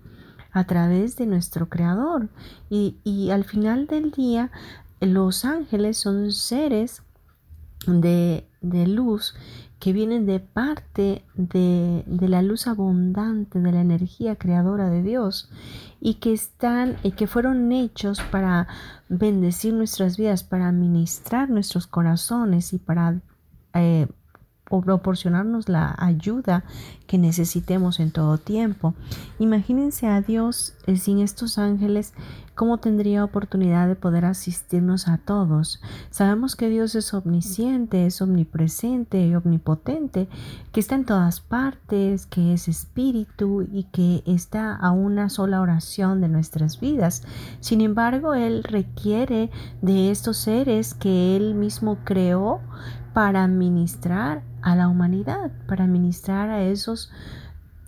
a 0.51 0.65
través 0.65 1.15
de 1.15 1.25
nuestro 1.25 1.69
Creador. 1.69 2.29
Y, 2.69 2.97
y 3.03 3.31
al 3.31 3.45
final 3.45 3.87
del 3.87 4.11
día, 4.11 4.51
los 4.99 5.45
ángeles 5.45 5.97
son 5.97 6.31
seres 6.31 7.01
de, 7.85 8.45
luz 8.61 9.35
que 9.79 9.93
vienen 9.93 10.25
de 10.25 10.39
parte 10.39 11.23
de, 11.35 12.03
de, 12.07 12.27
la 12.27 12.41
luz 12.41 12.67
abundante, 12.67 13.59
de 13.59 13.71
la 13.71 13.81
energía 13.81 14.35
creadora 14.35 14.89
de 14.89 15.03
Dios 15.03 15.49
y 16.01 16.15
que 16.15 16.33
están 16.33 16.97
y 17.03 17.11
que 17.11 17.27
fueron 17.27 17.71
hechos 17.71 18.21
para 18.31 18.67
bendecir 19.09 19.73
nuestras 19.73 20.17
vidas, 20.17 20.43
para 20.43 20.71
ministrar 20.71 21.49
nuestros 21.49 21.87
corazones 21.87 22.73
y 22.73 22.79
para 22.79 23.21
eh, 23.73 24.07
proporcionarnos 24.65 25.69
la 25.69 25.95
ayuda 25.97 26.65
que 27.07 27.17
necesitemos 27.17 27.99
en 27.99 28.11
todo 28.11 28.37
tiempo. 28.37 28.93
Imagínense 29.39 30.07
a 30.07 30.21
Dios 30.21 30.75
eh, 30.85 30.97
sin 30.97 31.19
estos 31.19 31.57
ángeles, 31.57 32.13
¿cómo 32.53 32.77
tendría 32.79 33.23
oportunidad 33.23 33.87
de 33.87 33.95
poder 33.95 34.25
asistirnos 34.25 35.07
a 35.07 35.17
todos? 35.17 35.81
Sabemos 36.09 36.55
que 36.55 36.69
Dios 36.69 36.95
es 36.95 37.13
omnisciente, 37.13 38.05
es 38.05 38.21
omnipresente 38.21 39.25
y 39.25 39.35
omnipotente, 39.35 40.27
que 40.71 40.79
está 40.79 40.95
en 40.95 41.05
todas 41.05 41.39
partes, 41.39 42.25
que 42.25 42.53
es 42.53 42.67
espíritu 42.67 43.67
y 43.71 43.83
que 43.85 44.23
está 44.25 44.75
a 44.75 44.91
una 44.91 45.29
sola 45.29 45.61
oración 45.61 46.19
de 46.19 46.27
nuestras 46.27 46.79
vidas. 46.79 47.23
Sin 47.61 47.81
embargo, 47.81 48.33
Él 48.33 48.63
requiere 48.63 49.49
de 49.81 50.11
estos 50.11 50.37
seres 50.37 50.93
que 50.93 51.35
Él 51.37 51.55
mismo 51.55 51.99
creó 52.03 52.59
para 53.13 53.47
ministrar 53.47 54.43
a 54.61 54.75
la 54.75 54.87
humanidad, 54.87 55.51
para 55.67 55.87
ministrar 55.87 56.49
a 56.49 56.63
esos 56.63 56.96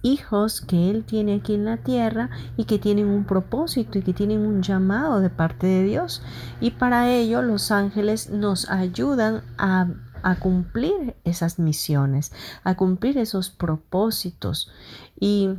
hijos 0.02 0.62
que 0.62 0.90
Él 0.90 1.04
tiene 1.04 1.36
aquí 1.36 1.54
en 1.54 1.66
la 1.66 1.78
tierra 1.78 2.30
y 2.58 2.66
que 2.66 2.80
tienen 2.80 3.08
un 3.08 3.26
propósito 3.26 4.00
y 4.00 4.02
que 4.02 4.14
tienen 4.14 4.40
un 4.40 4.62
llamado 4.62 5.20
de 5.20 5.30
parte 5.30 5.68
de 5.68 5.84
Dios. 5.84 6.22
Y 6.62 6.72
para 6.72 7.12
ello 7.12 7.42
los 7.42 7.72
ángeles 7.72 8.30
nos 8.30 8.70
ayudan 8.70 9.44
a, 9.58 9.88
cumplir 10.40 11.16
esas 11.24 11.60
misiones, 11.60 12.32
a 12.64 12.76
cumplir 12.76 13.18
esos 13.18 13.50
propósitos. 13.50 14.72
Y 15.20 15.50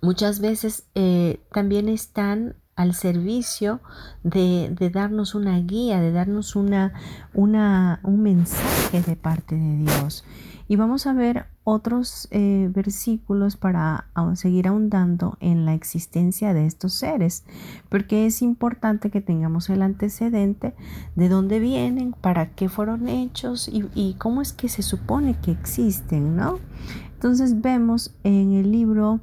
muchas 0.00 0.40
veces 0.40 0.84
eh, 0.94 1.40
también 1.52 1.88
están 1.88 2.56
al 2.76 2.94
servicio 2.94 3.80
de, 4.22 4.74
darnos 4.92 5.34
una 5.34 5.58
guía, 5.60 6.00
de 6.00 6.12
darnos 6.12 6.56
una, 6.56 6.92
una, 7.32 8.00
un 8.02 8.22
mensaje 8.22 9.00
de 9.02 9.16
parte 9.16 9.54
de 9.54 9.76
Dios. 9.78 10.24
Y 10.66 10.76
vamos 10.76 11.06
a 11.06 11.12
ver 11.12 11.46
otros 11.62 12.28
eh, 12.30 12.70
versículos 12.72 13.56
para 13.56 14.06
seguir 14.34 14.68
ahondando 14.68 15.36
en 15.40 15.66
la 15.66 15.74
existencia 15.74 16.54
de 16.54 16.66
estos 16.66 16.94
seres, 16.94 17.44
porque 17.88 18.26
es 18.26 18.42
importante 18.42 19.10
que 19.10 19.20
tengamos 19.20 19.68
el 19.70 19.82
antecedente 19.82 20.74
de 21.16 21.28
dónde 21.28 21.58
vienen, 21.60 22.12
para 22.12 22.50
qué 22.54 22.68
fueron 22.68 23.08
hechos 23.08 23.68
y, 23.68 23.84
y 23.94 24.14
cómo 24.14 24.40
es 24.40 24.52
que 24.52 24.68
se 24.68 24.82
supone 24.82 25.36
que 25.40 25.50
existen, 25.50 26.36
¿no? 26.36 26.58
Entonces 27.14 27.60
vemos 27.60 28.14
en 28.22 28.52
el 28.52 28.70
libro 28.70 29.20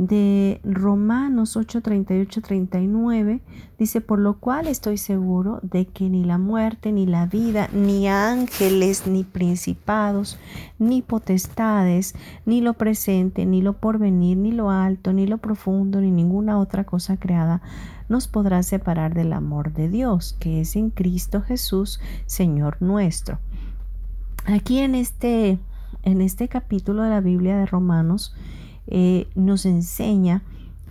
de 0.00 0.62
Romanos 0.64 1.58
8, 1.58 1.82
38, 1.82 2.40
39, 2.40 3.42
dice, 3.78 4.00
por 4.00 4.18
lo 4.18 4.38
cual 4.38 4.66
estoy 4.66 4.96
seguro 4.96 5.60
de 5.62 5.84
que 5.84 6.08
ni 6.08 6.24
la 6.24 6.38
muerte, 6.38 6.90
ni 6.90 7.04
la 7.04 7.26
vida, 7.26 7.68
ni 7.74 8.08
ángeles, 8.08 9.06
ni 9.06 9.24
principados, 9.24 10.38
ni 10.78 11.02
potestades, 11.02 12.14
ni 12.46 12.62
lo 12.62 12.72
presente, 12.72 13.44
ni 13.44 13.60
lo 13.60 13.74
porvenir, 13.74 14.38
ni 14.38 14.52
lo 14.52 14.70
alto, 14.70 15.12
ni 15.12 15.26
lo 15.26 15.36
profundo, 15.36 16.00
ni 16.00 16.10
ninguna 16.10 16.58
otra 16.58 16.84
cosa 16.84 17.18
creada, 17.18 17.60
nos 18.08 18.26
podrá 18.26 18.62
separar 18.62 19.12
del 19.12 19.34
amor 19.34 19.74
de 19.74 19.90
Dios, 19.90 20.34
que 20.40 20.62
es 20.62 20.76
en 20.76 20.88
Cristo 20.88 21.42
Jesús, 21.42 22.00
Señor 22.24 22.78
nuestro. 22.80 23.38
Aquí 24.46 24.78
en 24.78 24.94
este, 24.94 25.58
en 26.04 26.22
este 26.22 26.48
capítulo 26.48 27.02
de 27.02 27.10
la 27.10 27.20
Biblia 27.20 27.58
de 27.58 27.66
Romanos, 27.66 28.34
eh, 28.90 29.28
nos 29.36 29.66
enseña 29.66 30.42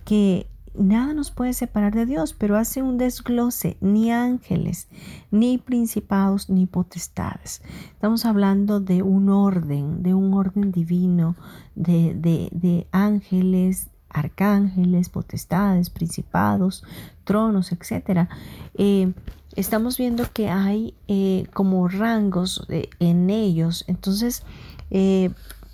que 0.06 0.46
nada 0.74 1.12
nos 1.12 1.30
puede 1.30 1.52
separar 1.52 1.94
de 1.94 2.06
Dios, 2.06 2.32
pero 2.32 2.56
hace 2.56 2.80
un 2.80 2.96
desglose, 2.96 3.76
ni 3.82 4.10
ángeles, 4.10 4.88
ni 5.30 5.58
principados, 5.58 6.48
ni 6.48 6.64
potestades. 6.64 7.60
Estamos 7.92 8.24
hablando 8.24 8.80
de 8.80 9.02
un 9.02 9.28
orden, 9.28 10.02
de 10.02 10.14
un 10.14 10.32
orden 10.32 10.72
divino, 10.72 11.36
de, 11.74 12.14
de, 12.14 12.86
ángeles, 12.90 13.90
arcángeles, 14.08 15.10
potestades, 15.10 15.90
principados, 15.90 16.84
tronos, 17.24 17.70
etc. 17.72 18.30
Eh, 18.74 19.12
estamos 19.56 19.98
viendo 19.98 20.24
que 20.32 20.48
hay 20.48 20.94
eh, 21.06 21.46
como 21.52 21.86
rangos 21.86 22.66
en 22.98 23.28
ellos, 23.28 23.84
entonces 23.88 24.42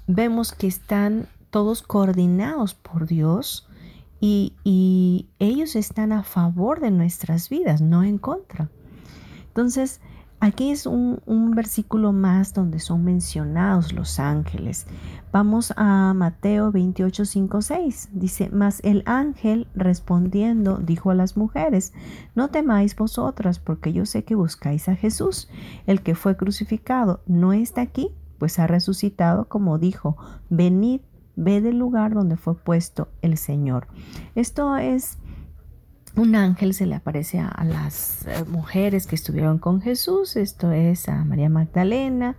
vemos 0.07 0.53
que 0.53 0.67
están 0.67 1.29
todos 1.51 1.83
coordinados 1.83 2.75
por 2.75 3.07
Dios 3.07 3.69
y, 4.21 5.29
ellos 5.39 5.77
están 5.77 6.13
a 6.13 6.23
favor 6.23 6.81
de 6.81 6.91
nuestras 6.91 7.49
vidas, 7.49 7.81
no 7.81 8.03
en 8.03 8.19
contra. 8.19 8.71
Entonces, 9.49 10.01
aquí 10.41 10.71
es 10.71 10.87
un, 10.87 11.21
versículo 11.55 12.13
más 12.13 12.55
donde 12.55 12.79
son 12.81 13.05
mencionados 13.05 13.93
los 13.93 14.19
ángeles. 14.19 14.87
Vamos 15.33 15.73
a 15.77 16.15
Mateo 16.15 16.73
28, 16.73 17.25
5, 17.25 17.63
6. 17.63 18.09
Dice, 18.13 18.51
mas 18.53 18.81
el 18.83 19.03
ángel 19.07 19.69
respondiendo 19.75 20.79
dijo 20.79 21.11
a 21.11 21.15
las 21.15 21.37
mujeres, 21.37 21.93
no 22.35 22.49
temáis 22.49 22.97
vosotras, 22.97 23.59
porque 23.59 23.93
yo 23.93 24.07
sé 24.07 24.25
que 24.25 24.35
buscáis 24.35 24.89
a 24.89 24.97
Jesús, 24.97 25.49
el 25.87 26.03
que 26.03 26.15
fue 26.15 26.37
crucificado, 26.37 27.23
no 27.27 27.53
está 27.53 27.83
aquí, 27.83 28.11
pues 28.39 28.59
ha 28.59 28.67
resucitado 28.67 29.47
como 29.49 29.79
dijo, 29.79 30.17
venid 30.51 31.01
ve 31.37 31.61
del 31.61 31.79
lugar 31.79 32.15
donde 32.15 32.37
fue 32.37 32.57
puesto 32.57 33.09
el 33.23 33.37
Señor. 33.37 33.87
Esto 34.35 34.77
es 34.77 35.19
un 36.17 36.35
ángel 36.35 36.73
se 36.73 36.87
le 36.87 36.95
aparece 36.95 37.39
a, 37.39 37.63
las 37.65 38.27
eh, 38.27 38.45
mujeres 38.49 39.07
que 39.07 39.15
estuvieron 39.15 39.59
con 39.59 39.83
Jesús, 39.83 40.37
esto 40.37 40.73
es 40.73 41.09
a 41.11 41.25
María 41.25 41.51
Magdalena, 41.51 42.37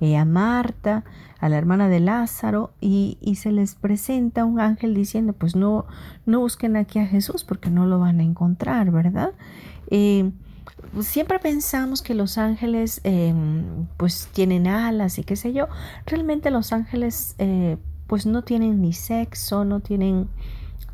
eh, 0.00 0.16
a 0.16 0.24
Marta, 0.24 1.04
a 1.40 1.48
la 1.48 1.58
hermana 1.58 1.88
de 1.88 1.98
Lázaro, 1.98 2.70
y, 2.80 3.18
se 3.36 3.50
les 3.50 3.74
presenta 3.74 4.44
un 4.44 4.60
ángel 4.60 4.94
diciendo, 4.94 5.32
pues 5.32 5.56
no, 5.56 5.86
no 6.24 6.38
busquen 6.38 6.76
aquí 6.76 7.00
a 7.00 7.06
Jesús 7.06 7.42
porque 7.42 7.68
no 7.68 7.84
lo 7.84 7.98
van 7.98 8.20
a 8.20 8.22
encontrar, 8.22 8.92
¿verdad? 8.92 9.32
Eh, 9.90 10.30
siempre 11.00 11.40
pensamos 11.40 12.02
que 12.02 12.14
los 12.14 12.38
ángeles 12.38 13.02
pues 13.96 14.28
tienen 14.32 14.66
alas 14.66 15.18
y 15.18 15.24
qué 15.24 15.34
sé 15.36 15.52
yo, 15.52 15.66
realmente 16.06 16.50
los 16.50 16.72
ángeles 16.72 17.34
pues 18.06 18.26
no 18.26 18.42
tienen 18.42 18.80
ni 18.80 18.92
sexo, 18.92 19.64
no 19.64 19.80
tienen, 19.80 20.28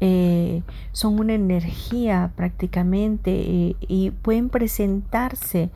eh, 0.01 0.63
son 0.93 1.19
una 1.19 1.35
energía 1.35 2.33
prácticamente 2.37 3.31
eh, 3.33 3.77
y 3.81 4.11
pueden 4.11 4.49
presentarse 4.49 5.71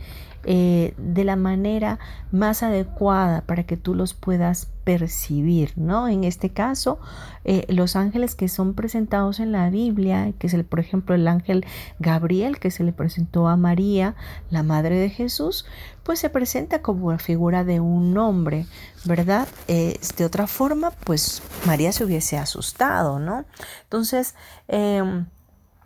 eh, 0.48 0.94
de 0.96 1.24
la 1.24 1.34
manera 1.34 1.98
más 2.30 2.62
adecuada 2.62 3.40
para 3.42 3.64
que 3.64 3.76
tú 3.76 3.94
los 3.94 4.14
puedas 4.14 4.68
percibir, 4.84 5.72
¿no? 5.74 6.06
En 6.06 6.22
este 6.22 6.50
caso, 6.50 7.00
eh, 7.44 7.66
los 7.68 7.96
ángeles 7.96 8.36
que 8.36 8.46
son 8.46 8.74
presentados 8.74 9.40
en 9.40 9.50
la 9.50 9.68
Biblia, 9.70 10.32
que 10.38 10.46
es 10.46 10.54
el, 10.54 10.64
por 10.64 10.78
ejemplo, 10.78 11.16
el 11.16 11.26
ángel 11.26 11.66
Gabriel 11.98 12.60
que 12.60 12.70
se 12.70 12.84
le 12.84 12.92
presentó 12.92 13.48
a 13.48 13.56
María, 13.56 14.14
la 14.48 14.62
madre 14.62 14.96
de 14.96 15.10
Jesús, 15.10 15.66
pues 16.04 16.20
se 16.20 16.30
presenta 16.30 16.80
como 16.80 17.10
la 17.10 17.18
figura 17.18 17.64
de 17.64 17.80
un 17.80 18.16
hombre, 18.16 18.66
¿verdad? 19.04 19.48
Eh, 19.66 19.98
de 20.16 20.24
otra 20.24 20.46
forma, 20.46 20.92
pues 20.92 21.42
María 21.66 21.90
se 21.90 22.04
hubiese 22.04 22.38
asustado, 22.38 23.18
¿no? 23.18 23.44
Entonces, 23.82 24.36
em, 24.68 25.26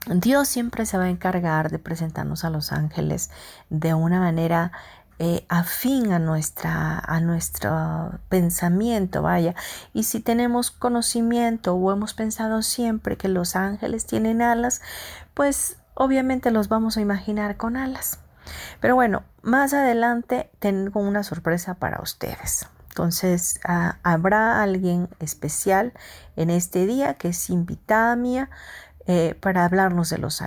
Dios 0.07 0.49
siempre 0.49 0.87
se 0.87 0.97
va 0.97 1.04
a 1.04 1.11
encargar 1.11 1.71
de 1.71 1.78
presentarnos 1.78 2.45
a 2.45 2.50
los 2.50 2.73
ángeles 2.73 3.30
de 3.69 3.95
una 3.95 4.19
manera 4.19 4.73
eh, 5.19 5.45
afín 5.50 6.12
a, 6.12 6.19
nuestra, 6.19 6.99
a 6.99 7.21
nuestro 7.21 8.19
pensamiento, 8.30 9.21
vaya. 9.21 9.54
Y 9.92 10.04
si 10.04 10.21
tenemos 10.21 10.71
conocimiento 10.71 11.75
o 11.75 11.92
hemos 11.92 12.14
pensado 12.14 12.62
siempre 12.62 13.19
que 13.19 13.28
los 13.28 13.54
ángeles 13.54 14.07
tienen 14.07 14.40
alas, 14.40 14.80
pues 15.35 15.76
obviamente 15.92 16.50
los 16.50 16.69
vamos 16.69 16.97
a 16.97 17.02
imaginar 17.02 17.59
con 17.59 17.76
alas. 17.76 18.19
Pero 18.80 18.95
bueno, 18.95 19.23
más 19.42 19.75
adelante 19.75 20.50
tengo 20.59 21.00
una 21.00 21.23
sorpresa 21.23 21.75
para 21.75 22.00
ustedes. 22.00 22.66
Entonces, 22.88 23.61
ah, 23.64 23.99
habrá 24.02 24.62
alguien 24.62 25.11
especial 25.21 25.92
en 26.37 26.49
este 26.49 26.87
día 26.87 27.14
que 27.14 27.28
es 27.28 27.50
invitada 27.50 28.16
mía 28.16 28.49
eh, 29.12 29.35
para 29.35 29.64
hablarnos 29.64 30.09
de 30.09 30.19
los, 30.19 30.40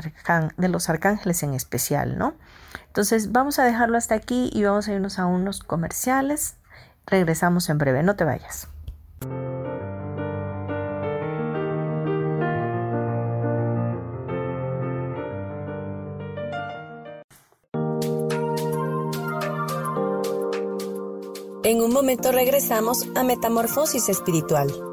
de 0.56 0.68
los 0.70 0.90
arcángeles 0.90 1.44
en 1.44 1.54
especial, 1.54 2.18
¿no? 2.18 2.34
Entonces 2.88 3.34
vamos 3.34 3.60
a 3.60 3.66
dejarlo 3.66 3.98
hasta 3.98 4.16
aquí 4.16 4.50
y 4.54 4.64
vamos 4.64 4.88
a 4.88 4.94
irnos 4.94 5.20
a 5.20 5.26
unos 5.26 5.60
comerciales. 5.60 6.56
Regresamos 7.06 7.68
en 7.68 7.78
breve, 7.78 8.04
no 8.04 8.16
te 8.16 8.24
vayas. 8.24 8.70
En 21.66 21.82
un 21.82 21.92
momento 21.92 22.32
regresamos 22.32 23.08
a 23.14 23.24
Metamorfosis 23.24 24.08
Espiritual. 24.08 24.93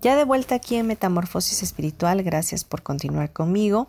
Ya 0.00 0.14
de 0.14 0.22
vuelta 0.22 0.54
aquí 0.54 0.76
en 0.76 0.86
Metamorfosis 0.86 1.64
Espiritual, 1.64 2.22
gracias 2.22 2.62
por 2.62 2.84
continuar 2.84 3.32
conmigo. 3.32 3.88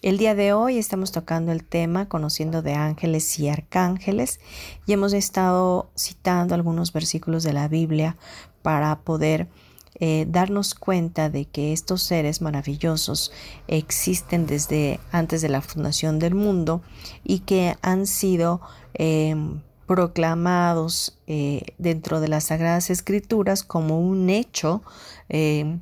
El 0.00 0.16
día 0.16 0.34
de 0.34 0.54
hoy 0.54 0.78
estamos 0.78 1.12
tocando 1.12 1.52
el 1.52 1.64
tema 1.64 2.08
conociendo 2.08 2.62
de 2.62 2.72
ángeles 2.72 3.38
y 3.38 3.50
arcángeles 3.50 4.40
y 4.86 4.94
hemos 4.94 5.12
estado 5.12 5.90
citando 5.98 6.54
algunos 6.54 6.94
versículos 6.94 7.42
de 7.42 7.52
la 7.52 7.68
Biblia 7.68 8.16
para 8.62 9.00
poder 9.00 9.48
eh, 9.96 10.24
darnos 10.30 10.74
cuenta 10.74 11.28
de 11.28 11.44
que 11.44 11.74
estos 11.74 12.02
seres 12.04 12.40
maravillosos 12.40 13.30
existen 13.68 14.46
desde 14.46 14.98
antes 15.12 15.42
de 15.42 15.50
la 15.50 15.60
fundación 15.60 16.18
del 16.18 16.34
mundo 16.34 16.80
y 17.22 17.40
que 17.40 17.76
han 17.82 18.06
sido 18.06 18.62
em, 18.94 19.60
proclamados 19.90 21.18
eh, 21.26 21.74
dentro 21.78 22.20
de 22.20 22.28
las 22.28 22.44
Sagradas 22.44 22.90
Escrituras 22.90 23.64
como 23.64 23.98
un 23.98 24.30
hecho 24.30 24.84
eh, 25.28 25.80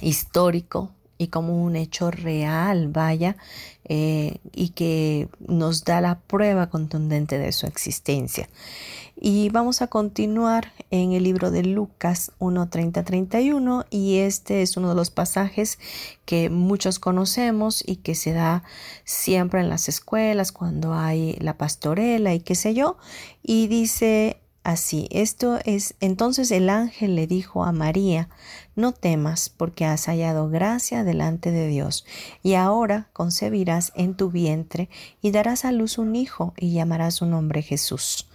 histórico 0.00 0.90
y 1.18 1.28
como 1.28 1.62
un 1.62 1.76
hecho 1.76 2.10
real, 2.10 2.88
vaya, 2.88 3.36
eh, 3.84 4.38
y 4.54 4.70
que 4.70 5.28
nos 5.46 5.84
da 5.84 6.00
la 6.00 6.20
prueba 6.20 6.70
contundente 6.70 7.38
de 7.38 7.52
su 7.52 7.66
existencia. 7.66 8.48
Y 9.20 9.48
vamos 9.48 9.82
a 9.82 9.88
continuar 9.88 10.72
en 10.90 11.12
el 11.12 11.24
libro 11.24 11.50
de 11.50 11.64
Lucas 11.64 12.30
1.30-31 12.38 13.86
y 13.90 14.18
este 14.18 14.62
es 14.62 14.76
uno 14.76 14.90
de 14.90 14.94
los 14.94 15.10
pasajes 15.10 15.80
que 16.24 16.50
muchos 16.50 17.00
conocemos 17.00 17.82
y 17.84 17.96
que 17.96 18.14
se 18.14 18.32
da 18.32 18.62
siempre 19.04 19.60
en 19.60 19.68
las 19.68 19.88
escuelas 19.88 20.52
cuando 20.52 20.94
hay 20.94 21.36
la 21.40 21.58
pastorela 21.58 22.32
y 22.32 22.40
qué 22.40 22.54
sé 22.54 22.74
yo. 22.74 22.96
Y 23.42 23.66
dice 23.66 24.40
así, 24.68 25.08
esto 25.10 25.58
es, 25.64 25.94
entonces 26.00 26.50
el 26.50 26.68
ángel 26.68 27.16
le 27.16 27.26
dijo 27.26 27.64
a 27.64 27.72
María, 27.72 28.28
no 28.76 28.92
temas 28.92 29.48
porque 29.48 29.86
has 29.86 30.04
hallado 30.06 30.50
gracia 30.50 31.04
delante 31.04 31.50
de 31.50 31.68
Dios, 31.68 32.04
y 32.42 32.52
ahora 32.52 33.08
concebirás 33.14 33.92
en 33.94 34.14
tu 34.14 34.30
vientre 34.30 34.90
y 35.22 35.30
darás 35.30 35.64
a 35.64 35.72
luz 35.72 35.96
un 35.96 36.14
hijo 36.14 36.52
y 36.58 36.74
llamarás 36.74 37.14
su 37.14 37.24
nombre 37.24 37.62
Jesús. 37.62 38.28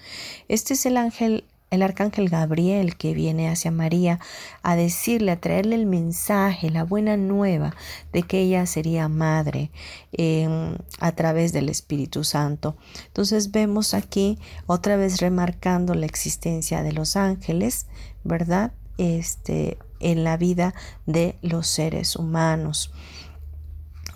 Este 0.48 0.74
es 0.74 0.88
el 0.88 0.98
ángel 0.98 1.46
el 1.74 1.82
arcángel 1.82 2.30
Gabriel 2.30 2.96
que 2.96 3.16
viene 3.16 3.50
hacia 3.50 3.72
María 3.72 4.20
a 4.62 4.76
decirle, 4.76 5.32
a 5.32 5.40
traerle 5.40 5.76
el 5.76 5.88
mensaje, 5.88 6.70
la 6.70 6.84
buena 6.84 7.18
nueva 7.18 7.76
de 8.12 8.22
que 8.22 8.42
ella 8.42 8.68
sería 8.68 9.08
madre 9.10 9.72
em, 10.12 10.78
a 11.00 11.12
través 11.14 11.52
del 11.52 11.70
Espíritu 11.70 12.24
Santo. 12.24 12.78
Entonces 13.08 13.50
vemos 13.50 13.96
aquí 13.96 14.38
otra 14.68 14.98
vez 14.98 15.20
remarcando 15.20 15.96
la 15.96 16.06
existencia 16.06 16.84
de 16.84 16.92
los 16.92 17.16
ángeles, 17.16 17.88
¿verdad? 18.24 18.72
Este, 19.00 19.80
en 20.00 20.24
la 20.24 20.38
vida 20.38 20.76
de 21.08 21.40
los 21.42 21.68
seres 21.68 22.16
humanos. 22.16 22.92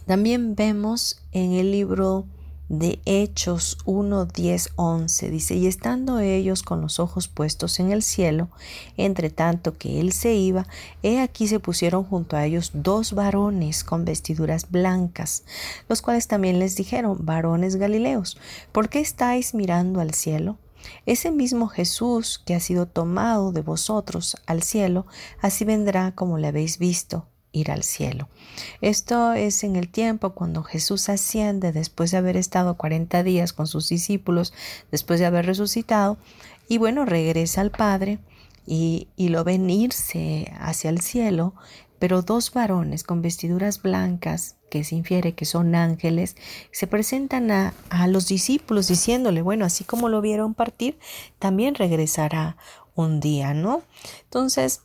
También 0.05 0.55
vemos 0.55 1.23
en 1.31 1.53
el 1.53 1.71
libro 1.71 2.27
de 2.69 2.99
Hechos 3.05 3.77
1, 3.85 4.25
10, 4.25 4.71
11. 4.75 5.29
Dice, 5.29 5.55
y 5.55 5.67
estando 5.67 6.19
ellos 6.19 6.63
con 6.63 6.81
los 6.81 6.99
ojos 6.99 7.27
puestos 7.27 7.79
en 7.79 7.91
el 7.91 8.03
cielo, 8.03 8.49
entre 8.97 9.29
tanto 9.29 9.77
que 9.77 9.99
él 9.99 10.11
se 10.11 10.33
iba, 10.33 10.67
he 11.03 11.19
aquí 11.19 11.47
se 11.47 11.59
pusieron 11.59 12.03
junto 12.03 12.35
a 12.35 12.45
ellos 12.45 12.71
dos 12.73 13.13
varones 13.13 13.83
con 13.83 14.05
vestiduras 14.05 14.69
blancas, 14.69 15.43
los 15.87 16.01
cuales 16.01 16.27
también 16.27 16.59
les 16.59 16.75
dijeron, 16.75 17.17
varones 17.21 17.77
galileos, 17.77 18.37
¿por 18.71 18.89
qué 18.89 18.99
estáis 18.99 19.53
mirando 19.53 20.01
al 20.01 20.13
cielo? 20.13 20.57
Ese 21.05 21.31
mismo 21.31 21.67
Jesús 21.67 22.41
que 22.45 22.55
ha 22.55 22.59
sido 22.59 22.85
tomado 22.85 23.51
de 23.51 23.61
vosotros 23.61 24.37
al 24.45 24.63
cielo, 24.63 25.05
así 25.41 25.65
vendrá 25.65 26.13
como 26.13 26.37
le 26.37 26.47
habéis 26.47 26.77
visto 26.77 27.27
ir 27.51 27.71
al 27.71 27.83
cielo. 27.83 28.27
Esto 28.81 29.33
es 29.33 29.63
en 29.63 29.75
el 29.75 29.89
tiempo 29.89 30.31
cuando 30.31 30.63
Jesús 30.63 31.09
asciende 31.09 31.71
después 31.71 32.11
de 32.11 32.17
haber 32.17 32.37
estado 32.37 32.75
40 32.75 33.23
días 33.23 33.53
con 33.53 33.67
sus 33.67 33.89
discípulos, 33.89 34.53
después 34.91 35.19
de 35.19 35.25
haber 35.25 35.45
resucitado, 35.45 36.17
y 36.67 36.77
bueno, 36.77 37.05
regresa 37.05 37.61
al 37.61 37.71
Padre 37.71 38.19
y, 38.65 39.07
y 39.15 39.29
lo 39.29 39.43
ven 39.43 39.69
irse 39.69 40.51
hacia 40.59 40.89
el 40.89 41.01
cielo, 41.01 41.53
pero 41.99 42.21
dos 42.21 42.51
varones 42.51 43.03
con 43.03 43.21
vestiduras 43.21 43.81
blancas, 43.81 44.55
que 44.69 44.83
se 44.83 44.95
infiere 44.95 45.33
que 45.33 45.45
son 45.45 45.75
ángeles, 45.75 46.35
se 46.71 46.87
presentan 46.87 47.51
a, 47.51 47.73
a 47.89 48.07
los 48.07 48.27
discípulos 48.27 48.87
diciéndole, 48.87 49.41
bueno, 49.41 49.65
así 49.65 49.83
como 49.83 50.09
lo 50.09 50.21
vieron 50.21 50.53
partir, 50.53 50.99
también 51.39 51.75
regresará 51.75 52.57
un 52.93 53.19
día, 53.19 53.53
¿no? 53.53 53.83
Entonces, 54.23 54.81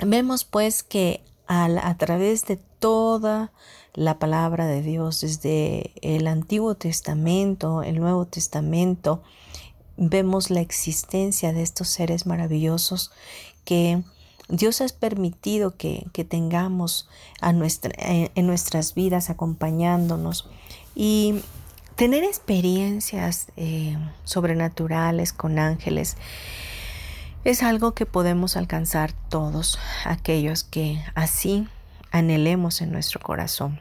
vemos 0.00 0.44
pues 0.44 0.82
que 0.82 1.24
a 1.46 1.94
través 1.98 2.44
de 2.46 2.56
toda 2.56 3.52
la 3.94 4.18
palabra 4.18 4.66
de 4.66 4.82
Dios, 4.82 5.20
desde 5.20 5.92
el 6.02 6.26
Antiguo 6.26 6.74
Testamento, 6.74 7.82
el 7.82 8.00
Nuevo 8.00 8.26
Testamento, 8.26 9.22
vemos 9.96 10.50
la 10.50 10.60
existencia 10.60 11.52
de 11.52 11.62
estos 11.62 11.88
seres 11.88 12.26
maravillosos 12.26 13.12
que 13.64 14.02
Dios 14.48 14.80
ha 14.80 14.86
permitido 14.88 15.76
que, 15.76 16.06
tengamos 16.28 17.08
a 17.40 17.52
nuestra, 17.52 17.92
en, 17.96 18.46
nuestras 18.46 18.94
vidas 18.94 19.30
acompañándonos. 19.30 20.48
Y 20.94 21.40
tener 21.96 22.24
experiencias 22.24 23.46
eh, 23.56 23.96
sobrenaturales 24.24 25.32
con 25.32 25.58
ángeles 25.58 26.16
es 27.44 27.62
algo 27.62 27.94
que 27.94 28.06
podemos 28.06 28.56
alcanzar 28.56 29.12
todos 29.28 29.78
aquellos 30.04 30.64
que 30.64 31.02
así 31.14 31.68
anhelemos 32.10 32.80
en 32.80 32.90
nuestro 32.90 33.20
corazón. 33.20 33.80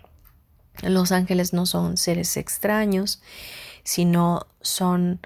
Los 0.82 1.12
ángeles 1.12 1.54
no 1.54 1.66
son 1.66 1.98
seres 1.98 2.36
extraños, 2.36 3.22
sino 3.84 4.48
son 4.62 5.20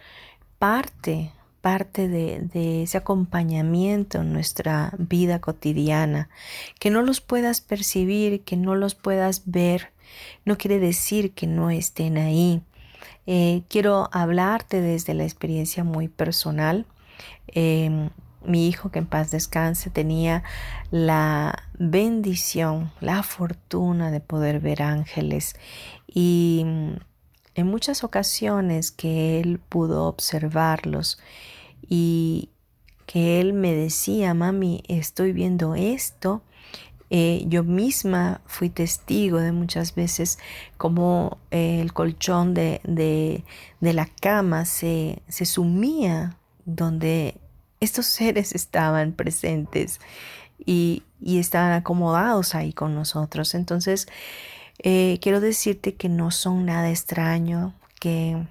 parte, 0.59 1.31
parte 1.61 2.07
de, 2.07 2.83
ese 2.83 2.97
acompañamiento 2.97 4.19
en 4.19 4.33
nuestra 4.33 4.93
vida 4.97 5.39
cotidiana. 5.39 6.29
Que 6.79 6.91
no 6.91 7.01
los 7.01 7.21
puedas 7.21 7.61
percibir, 7.61 8.43
que 8.43 8.55
no 8.57 8.75
los 8.75 8.93
puedas 8.93 9.43
ver, 9.45 9.91
no 10.45 10.57
quiere 10.57 10.79
decir 10.79 11.33
que 11.33 11.47
no 11.47 11.69
estén 11.69 12.17
ahí. 12.17 12.61
Eh, 13.25 13.63
quiero 13.67 14.09
hablarte 14.11 14.81
desde 14.81 15.13
la 15.13 15.23
experiencia 15.23 15.83
muy 15.83 16.07
personal. 16.07 16.85
Em, 17.47 18.09
mi 18.47 18.67
hijo, 18.67 18.89
que 18.89 18.99
en 18.99 19.05
paz 19.05 19.31
descanse, 19.31 19.89
tenía 19.89 20.43
la 20.91 21.63
bendición, 21.77 22.91
la 23.01 23.23
fortuna 23.23 24.11
de 24.11 24.19
poder 24.19 24.59
ver 24.59 24.81
ángeles. 24.81 25.55
Y 26.07 26.63
mm, 26.65 26.91
en 27.55 27.67
muchas 27.67 28.03
ocasiones 28.03 28.91
que 28.91 29.39
él 29.39 29.59
pudo 29.59 30.05
observarlos 30.05 31.19
y 31.87 32.49
que 33.05 33.39
él 33.39 33.53
me 33.53 33.73
decía, 33.73 34.33
mami, 34.33 34.83
estoy 34.87 35.31
viendo 35.31 35.75
esto, 35.75 36.43
eh, 37.09 37.45
yo 37.47 37.63
misma 37.63 38.41
fui 38.45 38.69
testigo 38.69 39.39
de 39.39 39.53
muchas 39.53 39.95
veces 39.95 40.39
como 40.75 41.37
eh, 41.51 41.79
el 41.79 41.93
colchón 41.93 42.53
de, 42.53 42.81
de, 42.83 43.45
de 43.79 43.93
la 43.93 44.07
cama 44.07 44.65
se, 44.65 45.21
se, 45.29 45.45
sumía 45.45 46.37
donde 46.65 47.39
estos 47.79 48.05
seres 48.05 48.53
estaban 48.53 49.13
presentes 49.13 49.99
y, 50.65 51.03
estaban 51.21 51.71
acomodados 51.71 52.55
ahí 52.55 52.73
con 52.73 52.93
nosotros. 52.93 53.55
Entonces, 53.55 54.07
eh, 54.83 55.17
quiero 55.21 55.39
decirte 55.39 55.95
que 55.95 56.09
no 56.09 56.29
son 56.31 56.65
nada 56.65 56.89
extraño, 56.89 57.73
que 57.99 58.47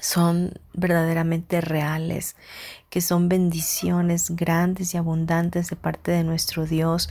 son 0.00 0.52
verdaderamente 0.74 1.60
reales, 1.60 2.36
que 2.90 3.00
son 3.00 3.28
bendiciones 3.28 4.30
grandes 4.30 4.94
y 4.94 4.96
abundantes 4.96 5.70
de 5.70 5.76
parte 5.76 6.12
de 6.12 6.24
nuestro 6.24 6.66
Dios 6.66 7.08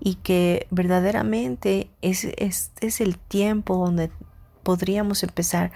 y 0.00 0.16
que 0.16 0.66
verdaderamente 0.70 1.90
es, 2.02 2.24
es, 2.36 2.70
es 2.80 3.00
el 3.00 3.18
tiempo 3.18 3.76
donde 3.76 4.10
podríamos 4.62 5.22
empezar 5.22 5.72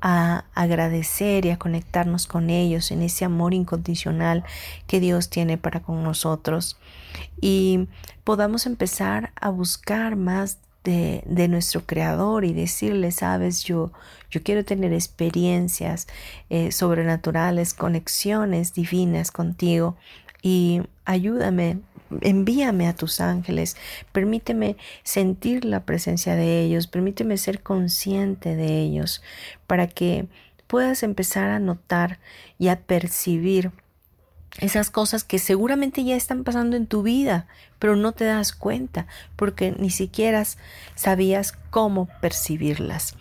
a 0.00 0.44
agradecer 0.54 1.46
y 1.46 1.50
a 1.50 1.58
conectarnos 1.58 2.26
con 2.26 2.50
ellos 2.50 2.90
en 2.90 3.02
ese 3.02 3.24
amor 3.24 3.54
incondicional 3.54 4.44
que 4.86 5.00
Dios 5.00 5.30
tiene 5.30 5.58
para 5.58 5.80
con 5.80 6.02
nosotros. 6.02 6.78
Y 7.40 7.88
podamos 8.24 8.66
empezar 8.66 9.32
a 9.40 9.50
buscar 9.50 10.16
más 10.16 10.58
de, 10.84 11.48
nuestro 11.48 11.84
creador 11.84 12.44
y 12.44 12.52
decirle, 12.52 13.10
sabes, 13.10 13.64
yo, 13.64 13.92
yo 14.30 14.42
quiero 14.42 14.64
tener 14.64 14.92
experiencias 14.92 16.06
eh, 16.48 16.72
sobrenaturales, 16.72 17.74
conexiones 17.74 18.72
divinas 18.72 19.30
contigo 19.30 19.96
y 20.42 20.82
ayúdame 21.04 21.80
envíame 22.20 22.88
a 22.88 22.94
tus 22.94 23.20
ángeles, 23.20 23.76
permíteme 24.12 24.76
sentir 25.02 25.64
la 25.64 25.84
presencia 25.84 26.36
de 26.36 26.60
ellos, 26.60 26.86
permíteme 26.86 27.36
ser 27.36 27.62
consciente 27.62 28.56
de 28.56 28.80
ellos, 28.80 29.22
para 29.66 29.86
que 29.86 30.26
puedas 30.66 31.02
empezar 31.02 31.50
a 31.50 31.58
notar 31.58 32.20
y 32.58 32.68
a 32.68 32.80
percibir 32.80 33.72
esas 34.58 34.90
cosas 34.90 35.24
que 35.24 35.38
seguramente 35.38 36.04
ya 36.04 36.16
están 36.16 36.44
pasando 36.44 36.76
en 36.76 36.86
tu 36.86 37.02
vida, 37.02 37.46
pero 37.78 37.96
no 37.96 38.12
te 38.12 38.24
das 38.24 38.52
cuenta 38.52 39.06
porque 39.36 39.72
ni 39.72 39.90
siquiera 39.90 40.44
sabías 40.94 41.52
cómo 41.70 42.08
percibirlas. 42.20 43.14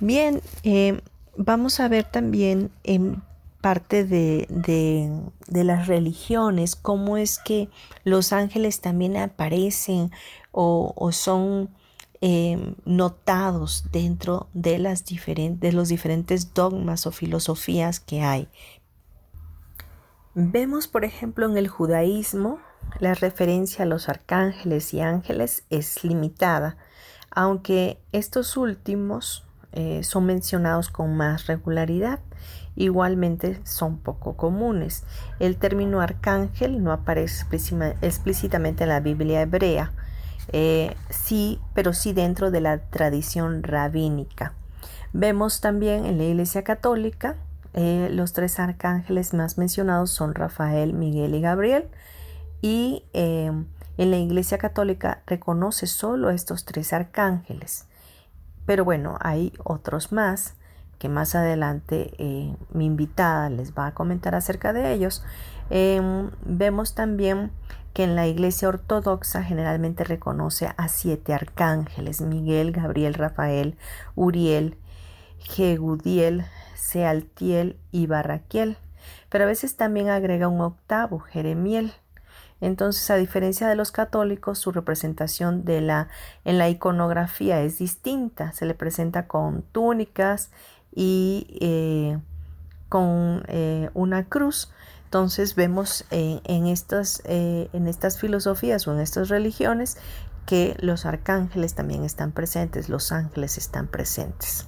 Bien, 0.00 0.40
eh, 0.62 1.00
vamos 1.36 1.80
a 1.80 1.88
ver 1.88 2.04
también 2.04 2.70
en 2.84 3.22
parte 3.62 4.04
de, 4.04 4.46
de, 4.50 5.64
las 5.64 5.86
religiones, 5.86 6.76
cómo 6.76 7.16
es 7.16 7.38
que 7.38 7.70
los 8.04 8.32
ángeles 8.32 8.80
también 8.80 9.16
aparecen 9.16 10.10
o, 10.50 11.10
son 11.12 11.70
eh, 12.20 12.74
notados 12.84 13.86
dentro 13.92 14.48
de, 14.52 14.78
las 14.78 15.04
de 15.06 15.72
los 15.72 15.88
diferentes 15.88 16.52
dogmas 16.52 17.06
o 17.06 17.12
filosofías 17.12 18.00
que 18.00 18.22
hay. 18.22 18.48
Vemos, 20.34 20.88
por 20.88 21.04
ejemplo, 21.04 21.48
en 21.48 21.56
el 21.56 21.68
judaísmo, 21.68 22.58
la 22.98 23.14
referencia 23.14 23.84
a 23.84 23.86
los 23.86 24.08
arcángeles 24.08 24.92
y 24.92 25.00
ángeles 25.00 25.64
es 25.70 26.02
limitada, 26.02 26.76
aunque 27.30 28.00
estos 28.10 28.56
últimos 28.56 29.46
eh, 29.70 30.02
son 30.02 30.26
mencionados 30.26 30.90
con 30.90 31.16
más 31.16 31.46
regularidad 31.46 32.20
igualmente 32.76 33.60
son 33.64 33.98
poco 33.98 34.36
comunes. 34.36 35.04
El 35.38 35.56
término 35.56 36.00
arcángel 36.00 36.82
no 36.82 36.92
aparece 36.92 37.44
explícitamente 38.00 38.84
en 38.84 38.88
la 38.88 39.00
Biblia 39.00 39.42
hebrea, 39.42 39.92
eh, 40.52 40.96
sí, 41.10 41.60
pero 41.74 41.92
sí 41.92 42.12
dentro 42.12 42.50
de 42.50 42.60
la 42.60 42.78
tradición 42.78 43.62
rabínica. 43.62 44.54
Vemos 45.12 45.60
también 45.60 46.06
en 46.06 46.18
la 46.18 46.24
Iglesia 46.24 46.64
Católica 46.64 47.36
eh, 47.74 48.08
los 48.10 48.32
tres 48.32 48.58
arcángeles 48.58 49.32
más 49.32 49.56
mencionados 49.56 50.10
son 50.10 50.34
Rafael, 50.34 50.92
Miguel 50.92 51.34
y 51.34 51.40
Gabriel, 51.40 51.88
y 52.60 53.04
eh, 53.12 53.50
en 53.96 54.10
la 54.10 54.16
Iglesia 54.18 54.58
Católica 54.58 55.22
reconoce 55.26 55.86
solo 55.86 56.30
estos 56.30 56.64
tres 56.64 56.92
arcángeles. 56.92 57.86
Pero 58.66 58.84
bueno, 58.84 59.16
hay 59.20 59.52
otros 59.64 60.12
más 60.12 60.54
que 61.02 61.08
más 61.08 61.34
adelante 61.34 62.12
eh, 62.18 62.54
mi 62.72 62.86
invitada 62.86 63.50
les 63.50 63.74
va 63.74 63.88
a 63.88 63.92
comentar 63.92 64.36
acerca 64.36 64.72
de 64.72 64.92
ellos, 64.92 65.24
em, 65.68 66.30
vemos 66.46 66.94
también 66.94 67.50
que 67.92 68.04
en 68.04 68.14
la 68.14 68.28
iglesia 68.28 68.68
ortodoxa 68.68 69.42
generalmente 69.42 70.04
reconoce 70.04 70.72
a 70.76 70.86
siete 70.86 71.34
arcángeles, 71.34 72.20
Miguel, 72.20 72.70
Gabriel, 72.70 73.14
Rafael, 73.14 73.76
Uriel, 74.14 74.78
Jegudiel, 75.40 76.44
Sealtiel 76.76 77.80
y 77.90 78.06
Barraquiel, 78.06 78.76
pero 79.28 79.42
a 79.42 79.48
veces 79.48 79.74
también 79.74 80.08
agrega 80.08 80.46
un 80.46 80.60
octavo, 80.60 81.18
Jeremiel. 81.18 81.94
Entonces, 82.60 83.10
a 83.10 83.16
diferencia 83.16 83.68
de 83.68 83.74
los 83.74 83.90
católicos, 83.90 84.60
su 84.60 84.70
representación 84.70 85.64
de 85.64 85.80
la, 85.80 86.06
en 86.44 86.58
la 86.58 86.68
iconografía 86.68 87.60
es 87.60 87.78
distinta. 87.78 88.52
Se 88.52 88.66
le 88.66 88.74
presenta 88.74 89.26
con 89.26 89.62
túnicas 89.62 90.52
y 90.94 91.46
eh, 91.60 92.18
con 92.88 93.44
eh, 93.48 93.90
una 93.94 94.24
cruz. 94.24 94.70
Entonces 95.04 95.54
vemos 95.54 96.06
en, 96.10 96.66
estas, 96.66 97.22
eh, 97.26 97.68
en 97.74 97.86
estas 97.86 98.18
filosofías 98.18 98.88
o 98.88 98.94
en 98.94 99.00
estas 99.00 99.28
religiones 99.28 99.98
que 100.46 100.76
los 100.80 101.06
arcángeles 101.06 101.74
también 101.74 102.04
están 102.04 102.32
presentes, 102.32 102.88
los 102.88 103.12
ángeles 103.12 103.58
están 103.58 103.86
presentes. 103.88 104.66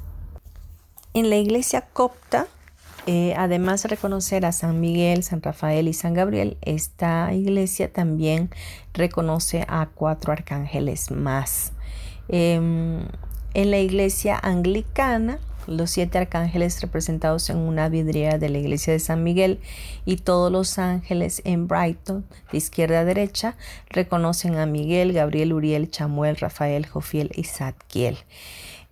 En 1.14 1.30
la 1.30 1.36
iglesia 1.36 1.82
copta, 1.92 2.46
eh, 3.06 3.34
además 3.36 3.82
de 3.82 3.90
reconocer 3.90 4.46
a 4.46 4.52
San 4.52 4.80
Miguel, 4.80 5.22
San 5.22 5.42
Rafael 5.42 5.88
y 5.88 5.92
San 5.92 6.14
Gabriel, 6.14 6.56
esta 6.62 7.32
iglesia 7.32 7.92
también 7.92 8.50
reconoce 8.92 9.64
a 9.68 9.86
cuatro 9.94 10.32
arcángeles 10.32 11.10
más. 11.10 11.72
Em, 12.28 13.06
en 13.52 13.70
la 13.70 13.78
iglesia 13.78 14.38
anglicana, 14.42 15.38
los 15.66 15.90
siete 15.90 16.18
arcángeles 16.18 16.80
representados 16.80 17.50
en 17.50 17.58
una 17.58 17.88
vidriera 17.88 18.38
de 18.38 18.48
la 18.48 18.58
iglesia 18.58 18.92
de 18.92 18.98
San 18.98 19.22
Miguel 19.22 19.60
y 20.04 20.16
todos 20.16 20.50
los 20.50 20.78
ángeles 20.78 21.42
en 21.44 21.68
Brighton, 21.68 22.24
de 22.52 22.58
izquierda 22.58 23.00
a 23.00 23.04
derecha, 23.04 23.56
reconocen 23.88 24.56
a 24.56 24.66
Miguel, 24.66 25.12
Gabriel, 25.12 25.52
Uriel, 25.52 25.90
Chamuel, 25.90 26.36
Rafael, 26.36 26.86
Jofiel 26.86 27.30
y 27.34 27.44
Zadkiel. 27.44 28.18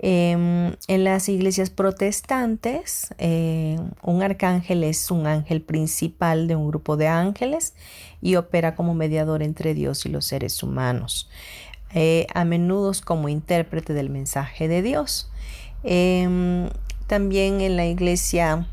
Em, 0.04 0.74
en 0.88 1.04
las 1.04 1.28
iglesias 1.28 1.70
protestantes, 1.70 3.14
eh, 3.18 3.78
un 4.02 4.22
arcángel 4.22 4.82
es 4.82 5.12
un 5.12 5.28
ángel 5.28 5.62
principal 5.62 6.48
de 6.48 6.56
un 6.56 6.66
grupo 6.66 6.96
de 6.96 7.06
ángeles 7.06 7.74
y 8.20 8.34
opera 8.34 8.74
como 8.74 8.94
mediador 8.94 9.44
entre 9.44 9.74
Dios 9.74 10.04
y 10.04 10.08
los 10.08 10.24
seres 10.26 10.60
humanos, 10.64 11.30
eh, 11.94 12.26
a 12.34 12.44
menudo 12.44 12.90
como 13.04 13.28
intérprete 13.28 13.94
del 13.94 14.10
mensaje 14.10 14.66
de 14.66 14.82
Dios. 14.82 15.30
Em, 15.84 16.68
también 17.06 17.60
en 17.60 17.76
la 17.76 17.86
iglesia 17.86 18.66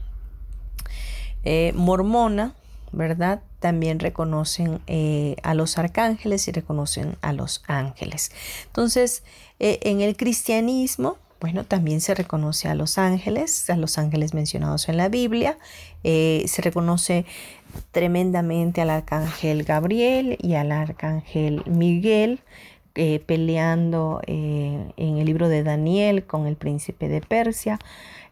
eh, 1.43 1.71
mormona, 1.75 2.53
¿verdad? 2.91 3.41
También 3.59 3.99
reconocen 3.99 4.81
eh, 4.87 5.35
a 5.43 5.53
los 5.53 5.77
arcángeles 5.77 6.47
y 6.47 6.51
reconocen 6.51 7.17
a 7.21 7.33
los 7.33 7.63
ángeles. 7.67 8.31
Entonces, 8.67 9.23
eh, 9.59 9.79
en 9.83 10.01
el 10.01 10.15
cristianismo, 10.15 11.17
bueno, 11.41 11.63
también 11.63 12.01
se 12.01 12.13
reconoce 12.15 12.67
a 12.67 12.75
los 12.75 12.97
ángeles, 12.97 13.69
a 13.69 13.77
los 13.77 13.97
ángeles 13.97 14.33
mencionados 14.33 14.89
en 14.89 14.97
la 14.97 15.07
Biblia. 15.07 15.57
se 16.03 16.61
reconoce 16.61 17.25
tremendamente 17.91 18.81
al 18.81 18.89
arcángel 18.89 19.63
Gabriel 19.63 20.37
y 20.41 20.55
al 20.55 20.71
arcángel 20.71 21.63
Miguel. 21.65 22.41
Eh, 23.01 23.23
peleando 23.25 24.19
eh, 24.27 24.91
en 24.97 25.19
el 25.19 25.25
libro 25.25 25.47
de 25.47 25.63
Daniel 25.63 26.25
con 26.25 26.47
el 26.47 26.57
príncipe 26.57 27.07
de 27.07 27.21
Persia. 27.21 27.79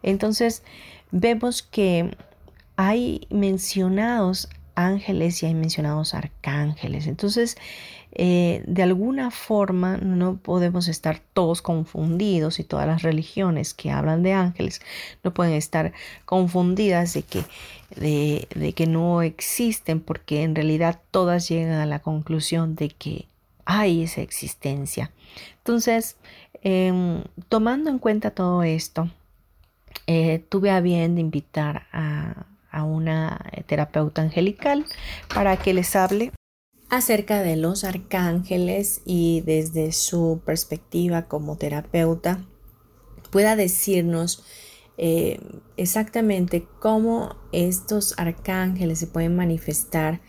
Entonces 0.03 0.61
vemos 1.09 1.61
que 1.63 2.17
hay 2.75 3.27
mencionados 3.29 4.49
ángeles 4.75 5.41
y 5.41 5.45
hay 5.45 5.53
mencionados 5.53 6.13
arcángeles. 6.13 7.07
Entonces, 7.07 7.55
eh, 8.11 8.61
de 8.67 8.83
alguna 8.83 9.31
forma 9.31 9.95
no 9.95 10.35
podemos 10.35 10.89
estar 10.89 11.21
todos 11.31 11.61
confundidos 11.61 12.59
y 12.59 12.65
todas 12.65 12.87
las 12.87 13.03
religiones 13.03 13.73
que 13.73 13.89
hablan 13.89 14.21
de 14.21 14.33
ángeles 14.33 14.81
no 15.23 15.33
pueden 15.33 15.53
estar 15.53 15.93
confundidas 16.25 17.13
de 17.13 17.21
que, 17.21 17.45
de 18.53 18.73
que 18.73 18.85
no 18.85 19.21
existen 19.21 20.01
porque 20.01 20.43
en 20.43 20.55
realidad 20.55 20.99
todas 21.09 21.47
llegan 21.47 21.79
a 21.79 21.85
la 21.85 21.99
conclusión 21.99 22.75
de 22.75 22.89
que 22.89 23.27
hay 23.67 24.03
esa 24.03 24.21
existencia. 24.21 25.11
Entonces, 25.57 26.15
em, 26.63 27.23
tomando 27.49 27.89
en 27.89 27.99
cuenta 27.99 28.31
todo 28.31 28.63
esto, 28.63 29.11
eh, 30.07 30.39
tuve 30.49 30.71
a 30.71 30.79
bien 30.79 31.15
de 31.15 31.21
invitar 31.21 31.85
a, 31.91 32.47
a 32.71 32.83
una 32.83 33.51
terapeuta 33.67 34.21
angelical 34.21 34.85
para 35.33 35.57
que 35.57 35.73
les 35.73 35.95
hable 35.95 36.31
acerca 36.89 37.41
de 37.41 37.57
los 37.57 37.83
arcángeles 37.83 39.01
y 39.05 39.41
desde 39.41 39.91
su 39.91 40.41
perspectiva 40.45 41.23
como 41.23 41.57
terapeuta 41.57 42.45
pueda 43.31 43.57
decirnos 43.57 44.45
eh, 44.97 45.39
exactamente 45.75 46.65
cómo 46.79 47.35
estos 47.51 48.17
arcángeles 48.17 48.99
se 48.99 49.07
pueden 49.07 49.35
manifestar 49.35 50.21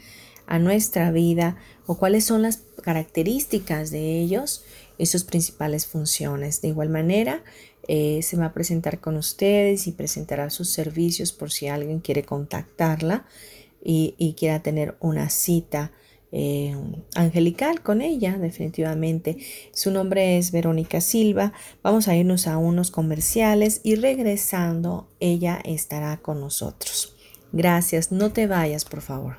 a 0.47 0.59
nuestra 0.59 1.11
vida 1.13 1.57
o 1.89 1.97
cuáles 1.97 2.25
son 2.25 2.43
las 2.43 2.59
características 2.83 3.91
de 3.91 4.21
ellos 4.21 4.63
y 4.99 5.07
sus 5.07 5.25
principales 5.25 5.87
funciones. 5.87 6.61
De 6.61 6.69
igual 6.69 6.91
manera, 6.91 7.43
eh, 7.89 8.21
se 8.23 8.37
va 8.37 8.45
a 8.45 8.53
presentar 8.53 9.01
con 9.01 9.17
ustedes 9.17 9.87
y 9.87 9.93
presentará 9.93 10.51
sus 10.51 10.69
servicios 10.69 11.33
por 11.33 11.51
si 11.51 11.67
alguien 11.67 12.01
quiere 12.01 12.25
contactarla 12.25 13.27
y, 13.83 14.35
quiera 14.39 14.61
tener 14.63 14.97
una 15.01 15.31
cita 15.31 15.93
eh, 16.31 16.77
angelical 17.15 17.83
con 17.83 18.03
ella, 18.03 18.37
definitivamente. 18.37 19.39
Su 19.73 19.91
nombre 19.91 20.37
es 20.37 20.53
Verónica 20.53 21.01
Silva. 21.01 21.55
Vamos 21.83 22.07
a 22.07 22.15
irnos 22.15 22.47
a 22.47 22.59
unos 22.59 22.91
comerciales 22.91 23.81
y 23.83 23.95
regresando, 23.95 25.09
ella 25.21 25.59
estará 25.65 26.19
con 26.19 26.39
nosotros. 26.39 27.17
Gracias, 27.53 28.13
no 28.13 28.31
te 28.31 28.47
vayas, 28.47 28.85
por 28.85 29.01
favor. 29.01 29.39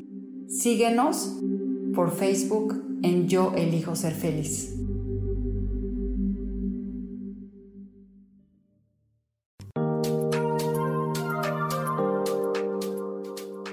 Síguenos 0.51 1.31
por 1.95 2.11
Facebook 2.11 2.83
en 3.03 3.29
Yo 3.29 3.53
Elijo 3.55 3.95
Ser 3.95 4.13
Feliz. 4.13 4.75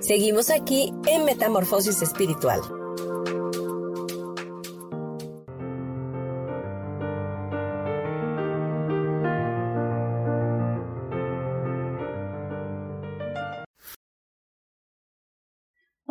Seguimos 0.01 0.51
aquí 0.51 0.93
en 1.07 1.25
Metamorfosis 1.25 2.01
Espiritual. 2.01 2.61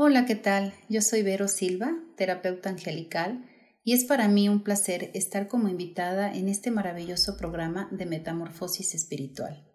Hola, 0.10 0.26
¿qué 0.26 0.36
tal? 0.36 0.74
Yo 0.88 1.02
soy 1.02 1.22
Vero 1.22 1.50
Silva, 1.50 1.94
terapeuta 2.16 2.70
angelical, 2.70 3.44
y 3.84 3.92
es 3.92 4.06
para 4.06 4.30
mí 4.30 4.48
un 4.48 4.64
placer 4.64 5.12
estar 5.14 5.50
como 5.50 5.68
invitada 5.68 6.34
en 6.34 6.48
este 6.48 6.72
maravilloso 6.72 7.36
programa 7.36 7.90
de 7.92 8.06
Metamorfosis 8.06 8.96
Espiritual. 8.96 9.68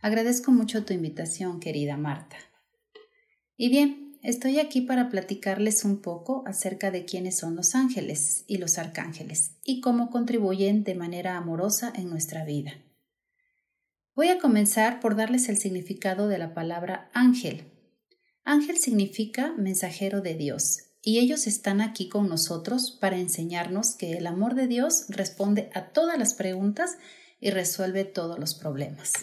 Agradezco 0.00 0.50
mucho 0.50 0.84
tu 0.84 0.92
invitación, 0.92 1.60
querida 1.60 1.96
Marta. 1.96 2.34
Y 3.56 3.68
bien, 3.68 4.18
estoy 4.24 4.58
aquí 4.58 4.80
para 4.80 5.08
platicarles 5.08 5.84
un 5.84 6.02
poco 6.02 6.42
acerca 6.48 6.90
de 6.90 7.04
quiénes 7.04 7.38
son 7.38 7.54
los 7.54 7.76
ángeles 7.76 8.42
y 8.48 8.58
los 8.58 8.78
arcángeles 8.78 9.52
y 9.62 9.80
cómo 9.80 10.10
contribuyen 10.10 10.82
de 10.82 10.96
manera 10.96 11.36
amorosa 11.36 11.92
en 11.94 12.10
nuestra 12.10 12.44
vida. 12.44 12.72
Voy 14.16 14.30
a 14.30 14.40
comenzar 14.40 14.98
por 14.98 15.14
darles 15.14 15.48
el 15.48 15.58
significado 15.58 16.26
de 16.26 16.38
la 16.38 16.54
palabra 16.54 17.08
ángel. 17.14 17.75
Ángel 18.48 18.78
significa 18.78 19.52
mensajero 19.58 20.20
de 20.20 20.36
Dios 20.36 20.84
y 21.02 21.18
ellos 21.18 21.48
están 21.48 21.80
aquí 21.80 22.08
con 22.08 22.28
nosotros 22.28 22.92
para 22.92 23.18
enseñarnos 23.18 23.96
que 23.96 24.12
el 24.12 24.24
amor 24.24 24.54
de 24.54 24.68
Dios 24.68 25.06
responde 25.08 25.68
a 25.74 25.88
todas 25.88 26.16
las 26.16 26.32
preguntas 26.32 26.96
y 27.40 27.50
resuelve 27.50 28.04
todos 28.04 28.38
los 28.38 28.54
problemas. 28.54 29.14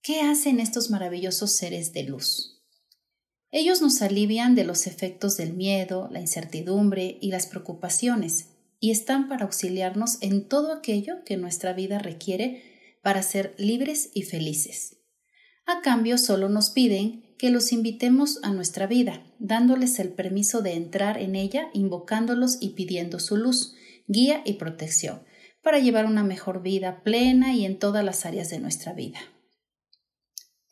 ¿Qué 0.00 0.22
hacen 0.22 0.58
estos 0.58 0.88
maravillosos 0.88 1.54
seres 1.54 1.92
de 1.92 2.04
luz? 2.04 2.62
Ellos 3.50 3.82
nos 3.82 4.00
alivian 4.00 4.54
de 4.54 4.64
los 4.64 4.86
efectos 4.86 5.36
del 5.36 5.52
miedo, 5.52 6.08
la 6.10 6.20
incertidumbre 6.20 7.18
y 7.20 7.30
las 7.30 7.46
preocupaciones, 7.46 8.46
y 8.80 8.90
están 8.90 9.28
para 9.28 9.44
auxiliarnos 9.44 10.16
en 10.22 10.48
todo 10.48 10.72
aquello 10.72 11.24
que 11.26 11.36
nuestra 11.36 11.74
vida 11.74 11.98
requiere 11.98 12.62
para 13.02 13.22
ser 13.22 13.54
libres 13.58 14.10
y 14.14 14.22
felices. 14.22 14.96
A 15.66 15.82
cambio, 15.82 16.16
solo 16.16 16.48
nos 16.48 16.70
piden 16.70 17.27
que 17.38 17.50
los 17.50 17.72
invitemos 17.72 18.40
a 18.42 18.50
nuestra 18.50 18.86
vida, 18.86 19.22
dándoles 19.38 19.98
el 20.00 20.10
permiso 20.10 20.60
de 20.60 20.74
entrar 20.74 21.18
en 21.18 21.36
ella, 21.36 21.68
invocándolos 21.72 22.58
y 22.60 22.70
pidiendo 22.70 23.20
su 23.20 23.36
luz, 23.36 23.74
guía 24.08 24.42
y 24.44 24.54
protección, 24.54 25.22
para 25.62 25.78
llevar 25.78 26.06
una 26.06 26.24
mejor 26.24 26.62
vida 26.62 27.02
plena 27.02 27.54
y 27.54 27.64
en 27.64 27.78
todas 27.78 28.04
las 28.04 28.26
áreas 28.26 28.50
de 28.50 28.58
nuestra 28.58 28.92
vida. 28.92 29.20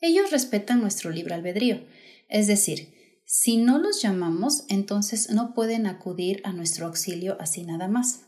Ellos 0.01 0.29
respetan 0.29 0.81
nuestro 0.81 1.09
libre 1.09 1.33
albedrío, 1.33 1.81
es 2.29 2.47
decir, 2.47 2.93
si 3.25 3.57
no 3.57 3.77
los 3.77 4.01
llamamos, 4.01 4.65
entonces 4.69 5.29
no 5.31 5.53
pueden 5.53 5.87
acudir 5.87 6.41
a 6.43 6.53
nuestro 6.53 6.85
auxilio 6.85 7.37
así 7.39 7.63
nada 7.63 7.87
más. 7.87 8.26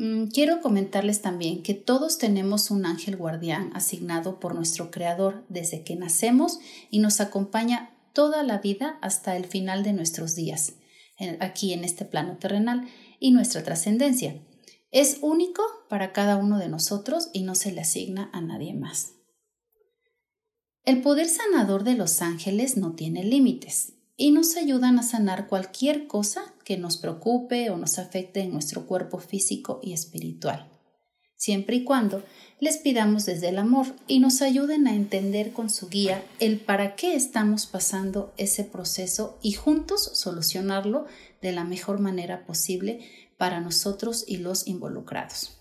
Mm, 0.00 0.28
quiero 0.28 0.62
comentarles 0.62 1.20
también 1.20 1.62
que 1.62 1.74
todos 1.74 2.16
tenemos 2.16 2.70
un 2.70 2.86
ángel 2.86 3.18
guardián 3.18 3.70
asignado 3.74 4.40
por 4.40 4.54
nuestro 4.54 4.90
Creador 4.90 5.44
desde 5.50 5.84
que 5.84 5.94
nacemos 5.94 6.58
y 6.90 7.00
nos 7.00 7.20
acompaña 7.20 7.94
toda 8.14 8.42
la 8.42 8.60
vida 8.60 8.98
hasta 9.02 9.36
el 9.36 9.44
final 9.44 9.82
de 9.82 9.92
nuestros 9.92 10.34
días, 10.34 10.72
aquí 11.40 11.74
en 11.74 11.84
este 11.84 12.06
plano 12.06 12.38
terrenal, 12.38 12.88
y 13.18 13.32
nuestra 13.32 13.62
trascendencia. 13.62 14.40
Es 14.90 15.18
único 15.20 15.62
para 15.90 16.14
cada 16.14 16.38
uno 16.38 16.58
de 16.58 16.70
nosotros 16.70 17.28
y 17.34 17.42
no 17.42 17.54
se 17.54 17.70
le 17.70 17.82
asigna 17.82 18.30
a 18.32 18.40
nadie 18.40 18.72
más. 18.72 19.12
El 20.86 21.02
poder 21.02 21.28
sanador 21.28 21.84
de 21.84 21.92
los 21.92 22.22
ángeles 22.22 22.78
no 22.78 22.94
tiene 22.94 23.22
límites 23.22 23.99
y 24.20 24.32
nos 24.32 24.54
ayudan 24.58 24.98
a 24.98 25.02
sanar 25.02 25.48
cualquier 25.48 26.06
cosa 26.06 26.42
que 26.62 26.76
nos 26.76 26.98
preocupe 26.98 27.70
o 27.70 27.78
nos 27.78 27.98
afecte 27.98 28.40
en 28.40 28.52
nuestro 28.52 28.84
cuerpo 28.84 29.18
físico 29.18 29.80
y 29.82 29.94
espiritual, 29.94 30.68
siempre 31.36 31.76
y 31.76 31.84
cuando 31.84 32.22
les 32.60 32.76
pidamos 32.76 33.24
desde 33.24 33.48
el 33.48 33.58
amor 33.58 33.86
y 34.06 34.18
nos 34.18 34.42
ayuden 34.42 34.86
a 34.86 34.94
entender 34.94 35.54
con 35.54 35.70
su 35.70 35.88
guía 35.88 36.22
el 36.38 36.60
para 36.60 36.96
qué 36.96 37.14
estamos 37.14 37.64
pasando 37.64 38.34
ese 38.36 38.62
proceso 38.62 39.38
y 39.40 39.52
juntos 39.52 40.10
solucionarlo 40.12 41.06
de 41.40 41.52
la 41.52 41.64
mejor 41.64 41.98
manera 41.98 42.44
posible 42.44 43.00
para 43.38 43.62
nosotros 43.62 44.26
y 44.28 44.36
los 44.36 44.66
involucrados. 44.66 45.56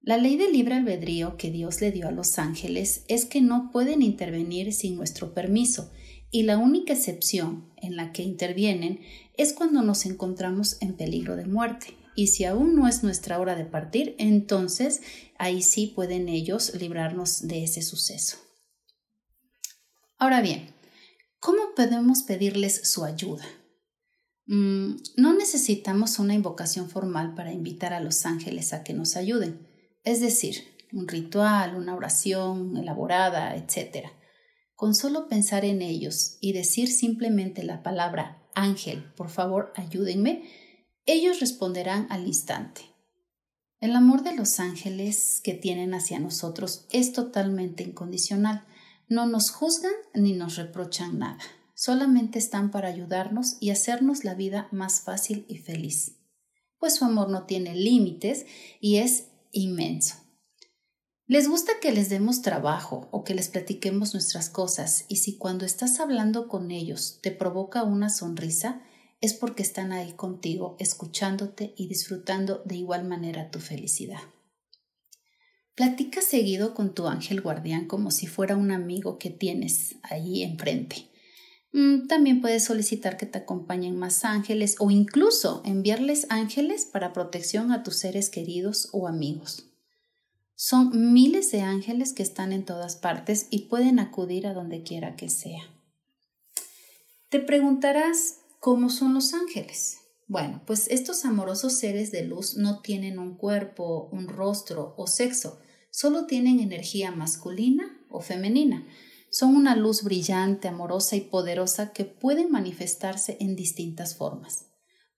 La 0.00 0.18
ley 0.18 0.36
del 0.36 0.52
libre 0.52 0.76
albedrío 0.76 1.36
que 1.36 1.50
Dios 1.50 1.80
le 1.80 1.90
dio 1.90 2.06
a 2.06 2.12
los 2.12 2.38
ángeles 2.38 3.04
es 3.08 3.24
que 3.24 3.40
no 3.40 3.70
pueden 3.72 4.02
intervenir 4.02 4.72
sin 4.72 4.94
nuestro 4.94 5.34
permiso 5.34 5.90
y 6.34 6.42
la 6.42 6.58
única 6.58 6.92
excepción 6.92 7.70
en 7.76 7.94
la 7.94 8.10
que 8.10 8.24
intervienen 8.24 9.00
es 9.36 9.52
cuando 9.52 9.82
nos 9.82 10.04
encontramos 10.04 10.78
en 10.80 10.96
peligro 10.96 11.36
de 11.36 11.46
muerte. 11.46 11.96
Y 12.16 12.26
si 12.26 12.44
aún 12.44 12.74
no 12.74 12.88
es 12.88 13.04
nuestra 13.04 13.38
hora 13.38 13.54
de 13.54 13.64
partir, 13.64 14.16
entonces 14.18 15.00
ahí 15.38 15.62
sí 15.62 15.92
pueden 15.94 16.28
ellos 16.28 16.74
librarnos 16.74 17.46
de 17.46 17.62
ese 17.62 17.82
suceso. 17.82 18.38
Ahora 20.18 20.42
bien, 20.42 20.74
¿cómo 21.38 21.62
podemos 21.76 22.24
pedirles 22.24 22.90
su 22.90 23.04
ayuda? 23.04 23.44
Mm, 24.46 24.96
no 25.16 25.34
necesitamos 25.34 26.18
una 26.18 26.34
invocación 26.34 26.90
formal 26.90 27.36
para 27.36 27.52
invitar 27.52 27.92
a 27.92 28.00
los 28.00 28.26
ángeles 28.26 28.72
a 28.72 28.82
que 28.82 28.92
nos 28.92 29.14
ayuden 29.14 29.72
es 30.04 30.20
decir, 30.20 30.56
un 30.92 31.08
ritual, 31.08 31.74
una 31.74 31.94
oración 31.94 32.76
elaborada, 32.76 33.56
etc. 33.56 34.06
Con 34.84 34.94
solo 34.94 35.28
pensar 35.28 35.64
en 35.64 35.80
ellos 35.80 36.36
y 36.42 36.52
decir 36.52 36.92
simplemente 36.92 37.62
la 37.62 37.82
palabra 37.82 38.42
ángel, 38.54 39.02
por 39.16 39.30
favor, 39.30 39.72
ayúdenme, 39.76 40.42
ellos 41.06 41.40
responderán 41.40 42.06
al 42.10 42.26
instante. 42.26 42.82
El 43.80 43.96
amor 43.96 44.24
de 44.24 44.36
los 44.36 44.60
ángeles 44.60 45.40
que 45.42 45.54
tienen 45.54 45.94
hacia 45.94 46.20
nosotros 46.20 46.84
es 46.90 47.14
totalmente 47.14 47.82
incondicional. 47.82 48.66
No 49.08 49.24
nos 49.24 49.50
juzgan 49.50 49.94
ni 50.12 50.34
nos 50.34 50.56
reprochan 50.56 51.18
nada. 51.18 51.38
Solamente 51.74 52.38
están 52.38 52.70
para 52.70 52.88
ayudarnos 52.88 53.56
y 53.60 53.70
hacernos 53.70 54.22
la 54.22 54.34
vida 54.34 54.68
más 54.70 55.00
fácil 55.00 55.46
y 55.48 55.56
feliz. 55.56 56.18
Pues 56.78 56.96
su 56.96 57.06
amor 57.06 57.30
no 57.30 57.44
tiene 57.44 57.74
límites 57.74 58.44
y 58.82 58.96
es 58.96 59.28
inmenso. 59.50 60.23
Les 61.26 61.48
gusta 61.48 61.72
que 61.80 61.90
les 61.90 62.10
demos 62.10 62.42
trabajo 62.42 63.08
o 63.10 63.24
que 63.24 63.34
les 63.34 63.48
platiquemos 63.48 64.12
nuestras 64.12 64.50
cosas 64.50 65.06
y 65.08 65.16
si 65.16 65.38
cuando 65.38 65.64
estás 65.64 65.98
hablando 65.98 66.48
con 66.48 66.70
ellos 66.70 67.18
te 67.22 67.30
provoca 67.30 67.82
una 67.82 68.10
sonrisa, 68.10 68.82
es 69.22 69.32
porque 69.32 69.62
están 69.62 69.92
ahí 69.92 70.12
contigo, 70.12 70.76
escuchándote 70.78 71.72
y 71.78 71.88
disfrutando 71.88 72.62
de 72.66 72.76
igual 72.76 73.06
manera 73.06 73.50
tu 73.50 73.58
felicidad. 73.58 74.20
Platica 75.74 76.20
seguido 76.20 76.74
con 76.74 76.94
tu 76.94 77.08
ángel 77.08 77.40
guardián 77.40 77.86
como 77.86 78.10
si 78.10 78.26
fuera 78.26 78.54
un 78.54 78.70
amigo 78.70 79.16
que 79.16 79.30
tienes 79.30 79.96
ahí 80.02 80.42
enfrente. 80.42 81.08
Mm, 81.72 82.06
también 82.06 82.42
puedes 82.42 82.64
solicitar 82.64 83.16
que 83.16 83.24
te 83.24 83.38
acompañen 83.38 83.96
más 83.96 84.26
ángeles 84.26 84.76
o 84.78 84.90
incluso 84.90 85.62
enviarles 85.64 86.26
ángeles 86.28 86.84
para 86.84 87.14
protección 87.14 87.72
a 87.72 87.82
tus 87.82 87.96
seres 87.96 88.28
queridos 88.28 88.90
o 88.92 89.08
amigos. 89.08 89.73
Son 90.54 91.12
miles 91.12 91.50
de 91.50 91.62
ángeles 91.62 92.12
que 92.12 92.22
están 92.22 92.52
en 92.52 92.64
todas 92.64 92.96
partes 92.96 93.48
y 93.50 93.66
pueden 93.66 93.98
acudir 93.98 94.46
a 94.46 94.54
donde 94.54 94.82
quiera 94.82 95.16
que 95.16 95.28
sea. 95.28 95.62
Te 97.28 97.40
preguntarás, 97.40 98.40
¿cómo 98.60 98.90
son 98.90 99.14
los 99.14 99.34
ángeles? 99.34 99.98
Bueno, 100.26 100.62
pues 100.66 100.88
estos 100.88 101.24
amorosos 101.24 101.74
seres 101.74 102.12
de 102.12 102.24
luz 102.24 102.56
no 102.56 102.80
tienen 102.80 103.18
un 103.18 103.36
cuerpo, 103.36 104.08
un 104.12 104.28
rostro 104.28 104.94
o 104.96 105.06
sexo, 105.06 105.58
solo 105.90 106.26
tienen 106.26 106.60
energía 106.60 107.10
masculina 107.10 108.00
o 108.08 108.20
femenina 108.20 108.86
son 109.34 109.56
una 109.56 109.74
luz 109.74 110.04
brillante, 110.04 110.68
amorosa 110.68 111.16
y 111.16 111.22
poderosa 111.22 111.92
que 111.92 112.04
pueden 112.04 112.52
manifestarse 112.52 113.36
en 113.40 113.56
distintas 113.56 114.14
formas. 114.14 114.66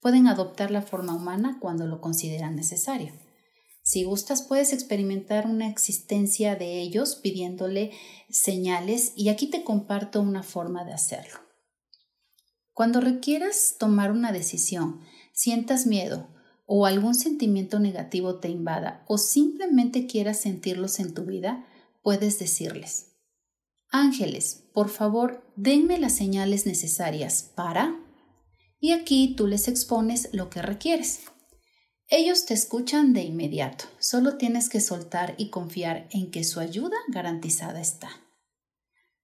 Pueden 0.01 0.27
adoptar 0.27 0.71
la 0.71 0.81
forma 0.81 1.15
humana 1.15 1.59
cuando 1.61 1.87
lo 1.87 2.01
consideran 2.01 2.57
necesario. 2.57 3.13
Si 3.87 4.03
gustas, 4.03 4.43
puedes 4.43 4.73
experimentar 4.73 5.47
una 5.47 5.69
existencia 5.69 6.57
de 6.57 6.81
ellos 6.81 7.15
pidiéndole 7.15 7.93
señales 8.29 9.13
y 9.15 9.29
aquí 9.29 9.47
te 9.47 9.63
comparto 9.63 10.21
una 10.21 10.43
forma 10.43 10.85
de 10.85 10.93
hacerlo. 10.93 11.39
Cuando 12.73 13.01
requieras 13.01 13.77
tomar 13.79 14.11
una 14.11 14.33
decisión, 14.33 15.03
sientas 15.33 15.87
miedo 15.87 16.27
o 16.67 16.85
algún 16.85 17.15
sentimiento 17.15 17.79
negativo 17.79 18.41
te 18.41 18.49
invada 18.49 19.05
o 19.07 19.19
simplemente 19.19 20.09
quieras 20.09 20.41
sentirlos 20.41 20.99
en 20.99 21.15
tu 21.15 21.25
vida, 21.25 21.65
puedes 22.03 22.41
decirles, 22.41 23.13
Ángeles, 23.89 24.65
por 24.75 24.89
favor, 24.89 25.49
denme 25.55 25.97
las 25.99 26.13
señales 26.17 26.67
necesarias 26.67 27.53
para... 27.55 28.03
Y 28.81 28.91
aquí 28.91 29.35
tú 29.37 29.47
les 29.47 29.69
expones 29.69 30.29
lo 30.33 30.51
que 30.51 30.61
requieres. 30.61 31.21
Ellos 32.09 32.47
te 32.47 32.55
escuchan 32.55 33.13
de 33.13 33.23
inmediato, 33.23 33.87
solo 33.99 34.37
tienes 34.37 34.69
que 34.69 34.81
soltar 34.81 35.35
y 35.39 35.51
confiar 35.51 36.07
en 36.11 36.31
que 36.31 36.45
su 36.45 36.61
ayuda 36.61 36.97
garantizada 37.09 37.81
está. 37.81 38.11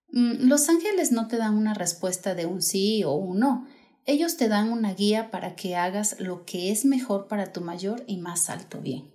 Mm, 0.08 0.48
los 0.48 0.68
ángeles 0.68 1.12
no 1.12 1.28
te 1.28 1.36
dan 1.36 1.56
una 1.56 1.74
respuesta 1.74 2.34
de 2.34 2.46
un 2.46 2.60
sí 2.60 3.04
o 3.04 3.12
un 3.12 3.38
no. 3.38 3.68
Ellos 4.04 4.36
te 4.36 4.48
dan 4.48 4.72
una 4.72 4.94
guía 4.94 5.30
para 5.30 5.54
que 5.54 5.76
hagas 5.76 6.16
lo 6.18 6.44
que 6.44 6.72
es 6.72 6.84
mejor 6.84 7.28
para 7.28 7.52
tu 7.52 7.60
mayor 7.60 8.02
y 8.08 8.16
más 8.16 8.50
alto 8.50 8.80
bien. 8.80 9.14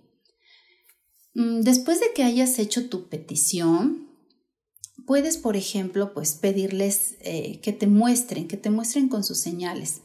Mm, 1.34 1.60
después 1.60 2.00
de 2.00 2.12
que 2.14 2.24
hayas 2.24 2.58
hecho 2.58 2.88
tu 2.88 3.08
petición, 3.08 4.08
puedes, 5.06 5.36
por 5.36 5.56
ejemplo, 5.56 6.14
pues 6.14 6.34
pedirles 6.34 7.16
eh, 7.20 7.60
que 7.60 7.72
te 7.72 7.86
muestren, 7.86 8.48
que 8.48 8.56
te 8.56 8.70
muestren 8.70 9.08
con 9.08 9.24
sus 9.24 9.40
señales. 9.40 10.00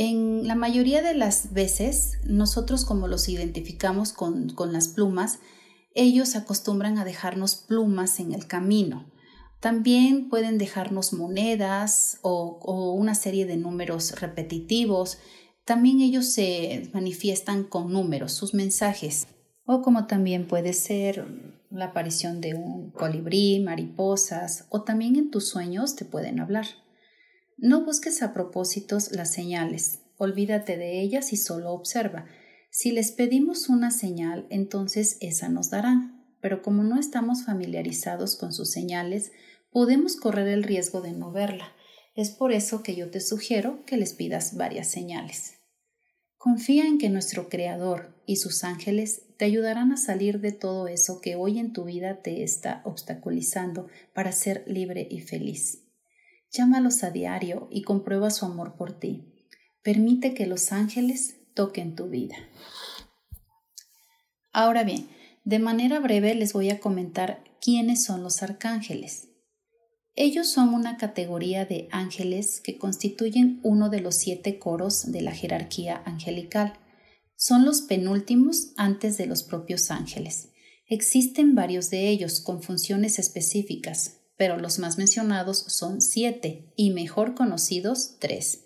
En 0.00 0.46
la 0.46 0.54
mayoría 0.54 1.02
de 1.02 1.12
las 1.12 1.52
veces, 1.52 2.20
nosotros 2.22 2.84
como 2.84 3.08
los 3.08 3.28
identificamos 3.28 4.12
con, 4.12 4.48
con 4.50 4.72
las 4.72 4.86
plumas, 4.86 5.40
ellos 5.92 6.36
acostumbran 6.36 6.98
a 6.98 7.04
dejarnos 7.04 7.56
plumas 7.56 8.20
en 8.20 8.32
el 8.32 8.46
camino. 8.46 9.10
También 9.58 10.28
pueden 10.28 10.56
dejarnos 10.56 11.12
monedas 11.12 12.20
o, 12.22 12.94
una 12.96 13.16
serie 13.16 13.44
de 13.44 13.56
números 13.56 14.20
repetitivos. 14.20 15.18
También 15.64 15.98
ellos 15.98 16.26
se 16.26 16.88
manifiestan 16.94 17.64
con 17.64 17.92
números, 17.92 18.30
sus 18.30 18.54
mensajes. 18.54 19.26
O 19.64 19.82
como 19.82 20.06
también 20.06 20.46
puede 20.46 20.74
ser 20.74 21.26
la 21.70 21.86
aparición 21.86 22.40
de 22.40 22.54
un 22.54 22.92
colibrí, 22.92 23.58
mariposas, 23.58 24.66
o 24.70 24.82
también 24.82 25.16
en 25.16 25.32
tus 25.32 25.48
sueños 25.48 25.96
te 25.96 26.04
pueden 26.04 26.38
hablar. 26.38 26.66
No 27.60 27.84
busques 27.84 28.22
a 28.22 28.32
propósitos 28.32 29.10
las 29.10 29.32
señales, 29.32 29.98
olvídate 30.16 30.76
de 30.76 31.00
ellas 31.00 31.32
y 31.32 31.36
solo 31.36 31.72
observa. 31.72 32.26
Si 32.70 32.92
les 32.92 33.10
pedimos 33.10 33.68
una 33.68 33.90
señal, 33.90 34.46
entonces 34.48 35.18
esa 35.20 35.48
nos 35.48 35.68
darán, 35.68 36.24
pero 36.40 36.62
como 36.62 36.84
no 36.84 37.00
estamos 37.00 37.44
familiarizados 37.44 38.36
con 38.36 38.52
sus 38.52 38.70
señales, 38.70 39.32
podemos 39.72 40.14
correr 40.14 40.46
el 40.46 40.62
riesgo 40.62 41.00
de 41.00 41.10
no 41.10 41.32
verla. 41.32 41.72
Es 42.14 42.30
por 42.30 42.52
eso 42.52 42.84
que 42.84 42.94
yo 42.94 43.10
te 43.10 43.20
sugiero 43.20 43.84
que 43.86 43.96
les 43.96 44.12
pidas 44.12 44.54
varias 44.54 44.86
señales. 44.86 45.54
Confía 46.36 46.86
en 46.86 46.98
que 46.98 47.08
nuestro 47.08 47.48
Creador 47.48 48.14
y 48.24 48.36
sus 48.36 48.62
ángeles 48.62 49.22
te 49.36 49.46
ayudarán 49.46 49.90
a 49.90 49.96
salir 49.96 50.38
de 50.38 50.52
todo 50.52 50.86
eso 50.86 51.20
que 51.20 51.34
hoy 51.34 51.58
en 51.58 51.72
tu 51.72 51.86
vida 51.86 52.22
te 52.22 52.44
está 52.44 52.82
obstaculizando 52.84 53.88
para 54.14 54.30
ser 54.30 54.62
libre 54.68 55.08
y 55.10 55.22
feliz. 55.22 55.87
Llámalos 56.50 57.04
a 57.04 57.10
diario 57.10 57.68
y 57.70 57.82
comprueba 57.82 58.30
su 58.30 58.46
amor 58.46 58.76
por 58.76 58.98
ti. 58.98 59.34
Permite 59.82 60.34
que 60.34 60.46
los 60.46 60.72
ángeles 60.72 61.36
toquen 61.54 61.94
tu 61.94 62.08
vida. 62.08 62.36
Ahora 64.52 64.82
bien, 64.82 65.08
de 65.44 65.58
manera 65.58 66.00
breve 66.00 66.34
les 66.34 66.52
voy 66.52 66.70
a 66.70 66.80
comentar 66.80 67.44
quiénes 67.60 68.04
son 68.04 68.22
los 68.22 68.42
arcángeles. 68.42 69.28
Ellos 70.14 70.50
son 70.50 70.74
una 70.74 70.96
categoría 70.96 71.64
de 71.64 71.88
ángeles 71.92 72.60
que 72.60 72.76
constituyen 72.76 73.60
uno 73.62 73.88
de 73.88 74.00
los 74.00 74.16
siete 74.16 74.58
coros 74.58 75.12
de 75.12 75.22
la 75.22 75.32
jerarquía 75.32 76.02
angelical. 76.04 76.72
Son 77.36 77.64
los 77.64 77.82
penúltimos 77.82 78.72
antes 78.76 79.16
de 79.16 79.26
los 79.26 79.44
propios 79.44 79.92
ángeles. 79.92 80.50
Existen 80.86 81.54
varios 81.54 81.88
de 81.90 82.08
ellos 82.08 82.40
con 82.40 82.62
funciones 82.62 83.18
específicas, 83.18 84.17
pero 84.38 84.56
los 84.56 84.78
más 84.78 84.96
mencionados 84.96 85.58
son 85.58 86.00
siete 86.00 86.72
y 86.76 86.90
mejor 86.90 87.34
conocidos 87.34 88.16
tres. 88.20 88.64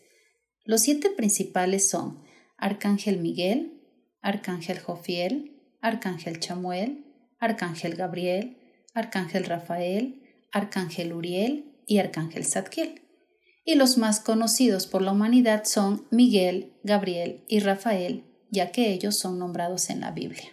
Los 0.65 0.83
siete 0.83 1.11
principales 1.11 1.89
son 1.89 2.23
Arcángel 2.57 3.19
Miguel, 3.19 3.81
Arcángel 4.21 4.79
Jofiel, 4.79 5.61
Arcángel 5.81 6.39
Chamuel, 6.39 7.07
Arcángel 7.41 7.97
Gabriel, 7.97 8.59
Arcángel 8.95 9.45
Rafael, 9.45 10.23
Arcángel 10.53 11.15
Uriel 11.15 11.75
y 11.87 11.99
Arcángel 11.99 12.45
Zadkiel. 12.45 13.03
Y 13.65 13.75
los 13.77 13.97
más 13.97 14.21
conocidos 14.21 14.87
por 14.87 15.03
la 15.03 15.13
humanidad 15.13 15.65
son 15.65 16.07
Miguel, 16.11 16.75
Gabriel 16.85 17.45
y 17.49 17.61
Rafael, 17.61 18.25
ya 18.51 18.71
que 18.71 18.93
ellos 18.93 19.19
son 19.19 19.39
nombrados 19.39 19.89
en 19.89 20.01
la 20.01 20.11
Biblia. 20.11 20.53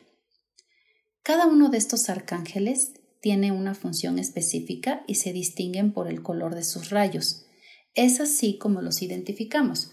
Cada 1.24 1.46
uno 1.46 1.70
de 1.70 1.78
estos 1.78 2.10
arcángeles 2.10 2.94
tiene 3.22 3.52
una 3.52 3.76
función 3.76 4.20
específica 4.20 5.04
y 5.08 5.16
se 5.16 5.34
distinguen 5.34 5.94
por 5.94 6.08
el 6.08 6.22
color 6.22 6.56
de 6.56 6.64
sus 6.64 6.90
rayos. 6.90 7.46
Es 7.94 8.20
así 8.20 8.58
como 8.58 8.82
los 8.82 9.02
identificamos. 9.02 9.92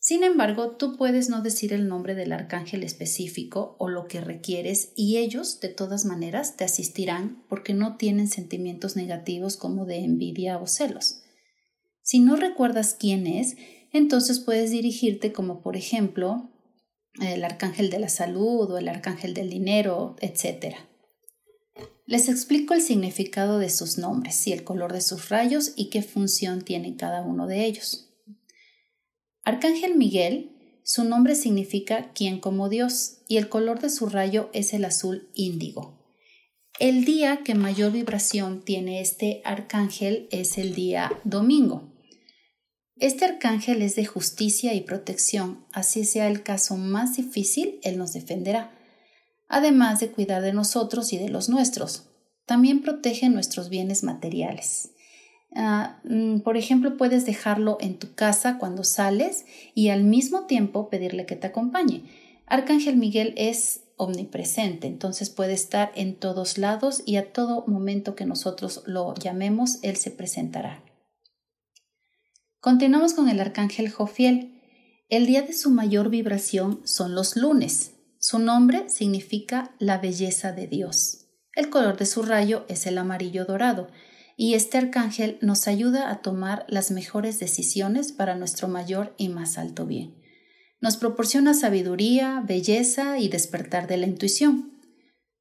Sin 0.00 0.22
embargo, 0.22 0.76
tú 0.76 0.96
puedes 0.96 1.28
no 1.28 1.42
decir 1.42 1.72
el 1.72 1.88
nombre 1.88 2.14
del 2.14 2.32
arcángel 2.32 2.84
específico 2.84 3.76
o 3.78 3.88
lo 3.88 4.06
que 4.06 4.20
requieres 4.20 4.92
y 4.94 5.18
ellos, 5.18 5.60
de 5.60 5.68
todas 5.68 6.04
maneras, 6.04 6.56
te 6.56 6.64
asistirán 6.64 7.44
porque 7.48 7.74
no 7.74 7.96
tienen 7.96 8.28
sentimientos 8.28 8.96
negativos 8.96 9.56
como 9.56 9.86
de 9.86 9.98
envidia 9.98 10.58
o 10.58 10.66
celos. 10.66 11.22
Si 12.02 12.20
no 12.20 12.36
recuerdas 12.36 12.96
quién 12.98 13.26
es, 13.26 13.56
entonces 13.92 14.40
puedes 14.40 14.70
dirigirte 14.70 15.32
como 15.32 15.62
por 15.62 15.76
ejemplo 15.76 16.50
el 17.20 17.44
arcángel 17.44 17.90
de 17.90 17.98
la 17.98 18.08
salud 18.08 18.70
o 18.70 18.78
el 18.78 18.88
arcángel 18.88 19.34
del 19.34 19.50
dinero, 19.50 20.16
etc. 20.20 20.76
Les 22.08 22.30
explico 22.30 22.72
el 22.72 22.80
significado 22.80 23.58
de 23.58 23.68
sus 23.68 23.98
nombres 23.98 24.46
y 24.46 24.54
el 24.54 24.64
color 24.64 24.94
de 24.94 25.02
sus 25.02 25.28
rayos 25.28 25.72
y 25.76 25.90
qué 25.90 26.00
función 26.00 26.62
tiene 26.62 26.96
cada 26.96 27.20
uno 27.20 27.46
de 27.46 27.66
ellos. 27.66 28.08
Arcángel 29.44 29.94
Miguel, 29.94 30.80
su 30.82 31.04
nombre 31.04 31.34
significa 31.34 32.14
quien 32.14 32.40
como 32.40 32.70
Dios 32.70 33.18
y 33.28 33.36
el 33.36 33.50
color 33.50 33.80
de 33.80 33.90
su 33.90 34.08
rayo 34.08 34.48
es 34.54 34.72
el 34.72 34.86
azul 34.86 35.28
índigo. 35.34 36.02
El 36.80 37.04
día 37.04 37.40
que 37.44 37.54
mayor 37.54 37.92
vibración 37.92 38.64
tiene 38.64 39.02
este 39.02 39.42
arcángel 39.44 40.28
es 40.30 40.56
el 40.56 40.74
día 40.74 41.12
domingo. 41.24 41.92
Este 42.96 43.26
arcángel 43.26 43.82
es 43.82 43.96
de 43.96 44.06
justicia 44.06 44.72
y 44.72 44.80
protección, 44.80 45.66
así 45.72 46.06
sea 46.06 46.28
el 46.28 46.42
caso 46.42 46.78
más 46.78 47.18
difícil, 47.18 47.80
él 47.82 47.98
nos 47.98 48.14
defenderá, 48.14 48.77
además 49.48 50.00
de 50.00 50.10
cuidar 50.10 50.42
de 50.42 50.52
nosotros 50.52 51.12
y 51.12 51.18
de 51.18 51.28
los 51.28 51.48
nuestros. 51.48 52.04
También 52.46 52.82
protege 52.82 53.28
nuestros 53.28 53.68
bienes 53.68 54.04
materiales. 54.04 54.92
Ah, 55.54 56.00
mm, 56.04 56.40
por 56.40 56.56
ejemplo, 56.56 56.96
puedes 56.96 57.24
dejarlo 57.26 57.78
en 57.80 57.98
tu 57.98 58.14
casa 58.14 58.58
cuando 58.58 58.84
sales 58.84 59.46
y 59.74 59.88
al 59.88 60.04
mismo 60.04 60.46
tiempo 60.46 60.88
pedirle 60.90 61.26
que 61.26 61.36
te 61.36 61.46
acompañe. 61.46 62.04
Arcángel 62.46 62.96
Miguel 62.96 63.34
es 63.36 63.80
omnipresente, 63.96 64.86
entonces 64.86 65.28
puede 65.28 65.52
estar 65.52 65.90
en 65.94 66.14
todos 66.14 66.56
lados 66.56 67.02
y 67.04 67.16
a 67.16 67.32
todo 67.32 67.64
momento 67.66 68.14
que 68.14 68.24
nosotros 68.24 68.82
lo 68.86 69.14
llamemos, 69.14 69.78
Él 69.82 69.96
se 69.96 70.10
presentará. 70.10 70.82
Continuamos 72.60 73.14
con 73.14 73.28
el 73.28 73.40
Arcángel 73.40 73.90
Jofiel. 73.90 74.54
El 75.08 75.26
día 75.26 75.42
de 75.42 75.52
su 75.52 75.70
mayor 75.70 76.10
vibración 76.10 76.80
son 76.84 77.14
los 77.14 77.36
lunes. 77.36 77.97
Su 78.20 78.40
nombre 78.40 78.88
significa 78.88 79.74
la 79.78 79.98
belleza 79.98 80.52
de 80.52 80.66
Dios. 80.66 81.28
El 81.54 81.70
color 81.70 81.96
de 81.96 82.06
su 82.06 82.22
rayo 82.22 82.64
es 82.68 82.86
el 82.86 82.98
amarillo 82.98 83.44
dorado 83.44 83.88
y 84.36 84.54
este 84.54 84.78
arcángel 84.78 85.38
nos 85.40 85.68
ayuda 85.68 86.10
a 86.10 86.20
tomar 86.20 86.64
las 86.68 86.90
mejores 86.90 87.38
decisiones 87.38 88.12
para 88.12 88.34
nuestro 88.34 88.68
mayor 88.68 89.14
y 89.18 89.28
más 89.28 89.56
alto 89.56 89.86
bien. 89.86 90.16
Nos 90.80 90.96
proporciona 90.96 91.54
sabiduría, 91.54 92.42
belleza 92.46 93.18
y 93.18 93.28
despertar 93.28 93.86
de 93.86 93.96
la 93.96 94.06
intuición. 94.06 94.80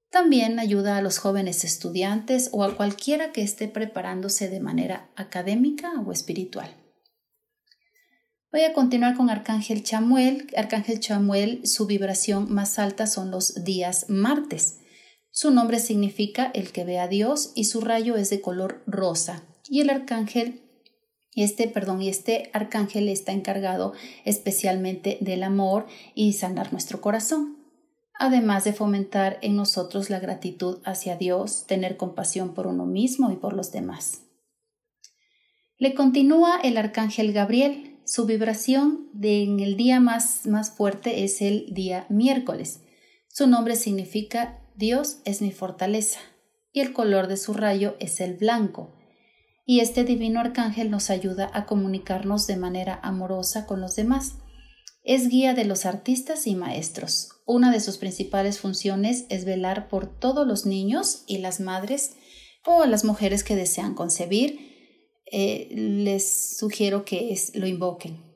También 0.09 0.59
ayuda 0.59 0.97
a 0.97 1.01
los 1.01 1.17
jóvenes 1.17 1.63
estudiantes 1.63 2.49
o 2.51 2.63
a 2.63 2.75
cualquiera 2.75 3.32
que 3.32 3.41
esté 3.41 3.67
preparándose 3.67 4.49
de 4.49 4.59
manera 4.59 5.09
académica 5.15 5.91
o 6.05 6.11
espiritual. 6.11 6.75
Voy 8.52 8.62
a 8.62 8.74
continuar 8.74 9.16
con 9.18 9.30
Arcángel 9.30 9.84
Chamuel. 9.84 10.48
Arcángel 10.56 11.00
Chamuel, 11.00 11.68
su 11.68 11.86
vibración 11.86 12.52
más 12.54 12.80
alta 12.80 13.06
son 13.06 13.30
los 13.30 13.64
días 13.64 14.06
martes. 14.10 14.80
Su 15.32 15.52
nombre 15.52 15.80
significa 15.80 16.50
el 16.54 16.72
que 16.72 16.86
ve 16.86 17.00
a 17.00 17.08
Dios 17.08 17.52
y 17.56 17.66
su 17.66 17.82
rayo 17.82 18.16
es 18.16 18.30
de 18.30 18.41
color 18.41 18.84
rosa. 18.88 19.43
Y 19.70 19.82
el 19.82 19.89
arcángel 19.89 20.64
este, 21.38 21.68
perdón, 21.68 22.02
y 22.02 22.10
este 22.10 22.50
arcángel 22.52 23.10
está 23.10 23.32
encargado 23.32 23.93
especialmente 24.26 25.20
del 25.22 25.43
amor 25.43 25.86
y 26.16 26.34
sanar 26.34 26.72
nuestro 26.72 27.00
corazón, 27.00 27.58
además 28.18 28.64
de 28.64 28.74
fomentar 28.74 29.38
en 29.43 29.56
nosotros 29.56 30.10
la 30.10 30.20
gratitud 30.20 30.80
hacia 30.84 31.16
Dios, 31.16 31.68
tener 31.68 31.95
compasión 31.95 32.56
por 32.56 32.66
uno 32.66 32.88
mismo 32.88 33.32
y 33.32 33.36
por 33.36 33.54
los 33.54 33.72
demás. 33.72 34.24
Le 35.78 35.93
continúa 35.93 36.60
el 36.64 36.76
arcángel 36.76 37.34
Gabriel. 37.34 37.97
Su 38.08 38.26
vibración 38.26 39.10
en 39.22 39.60
el 39.60 39.76
día 39.76 39.99
más, 39.99 40.45
más 40.45 40.72
fuerte 40.72 41.26
es 41.26 41.41
el 41.41 41.66
día 41.74 42.05
miércoles. 42.08 42.80
Su 43.28 43.47
nombre 43.47 43.76
significa 43.76 44.62
Dios 44.78 45.18
es 45.26 45.41
mi 45.41 45.51
fortaleza, 45.51 46.22
y 46.72 46.80
el 46.80 46.93
color 46.93 47.28
de 47.28 47.36
su 47.36 47.53
rayo 47.53 47.97
es 47.99 48.22
el 48.22 48.36
blanco. 48.36 48.95
Y 49.66 49.82
este 49.82 50.05
divino 50.05 50.39
arcángel 50.39 50.89
nos 50.89 51.10
ayuda 51.10 51.51
a 51.53 51.66
comunicarnos 51.66 52.47
de 52.47 52.55
manera 52.55 52.97
amorosa 53.03 53.66
con 53.66 53.82
los 53.82 53.97
demás. 53.97 54.36
Es 55.03 55.28
guía 55.28 55.53
de 55.53 55.66
los 55.66 55.86
artistas 55.86 56.47
y 56.47 56.55
maestros. 56.55 57.32
Una 57.45 57.74
de 57.74 57.82
sus 57.82 57.97
principales 57.97 58.60
funciones 58.60 59.26
es 59.28 59.43
velar 59.43 59.89
por 59.89 60.18
todos 60.18 60.47
los 60.47 60.66
niños 60.66 61.24
y 61.28 61.39
las 61.39 61.60
madres 61.60 62.16
o 62.66 62.86
las 62.86 63.03
mujeres 63.03 63.43
que 63.43 63.58
desean 63.58 63.95
concebir. 63.95 64.76
Eh, 65.32 65.67
les 65.71 66.57
sugiero 66.57 67.05
que 67.05 67.36
lo 67.53 67.67
invoquen. 67.67 68.28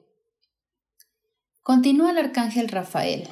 Continúa 1.62 2.12
el 2.12 2.18
arcángel 2.18 2.70
Rafael. 2.70 3.28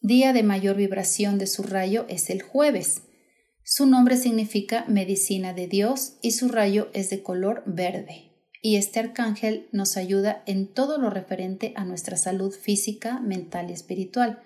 Día 0.00 0.32
de 0.32 0.42
mayor 0.42 0.76
vibración 0.76 1.38
de 1.38 1.46
su 1.46 1.62
rayo 1.62 2.06
es 2.08 2.30
el 2.30 2.42
jueves. 2.42 3.02
Su 3.64 3.86
nombre 3.86 4.16
significa 4.16 4.84
medicina 4.88 5.52
de 5.52 5.66
Dios 5.66 6.18
y 6.22 6.32
su 6.32 6.48
rayo 6.48 6.88
es 6.92 7.10
de 7.10 7.22
color 7.22 7.62
verde. 7.66 8.30
Y 8.62 8.76
este 8.76 9.00
arcángel 9.00 9.68
nos 9.72 9.96
ayuda 9.96 10.42
en 10.46 10.66
todo 10.66 10.98
lo 10.98 11.08
referente 11.08 11.72
a 11.76 11.84
nuestra 11.84 12.16
salud 12.16 12.52
física, 12.52 13.20
mental 13.20 13.70
y 13.70 13.72
espiritual, 13.72 14.42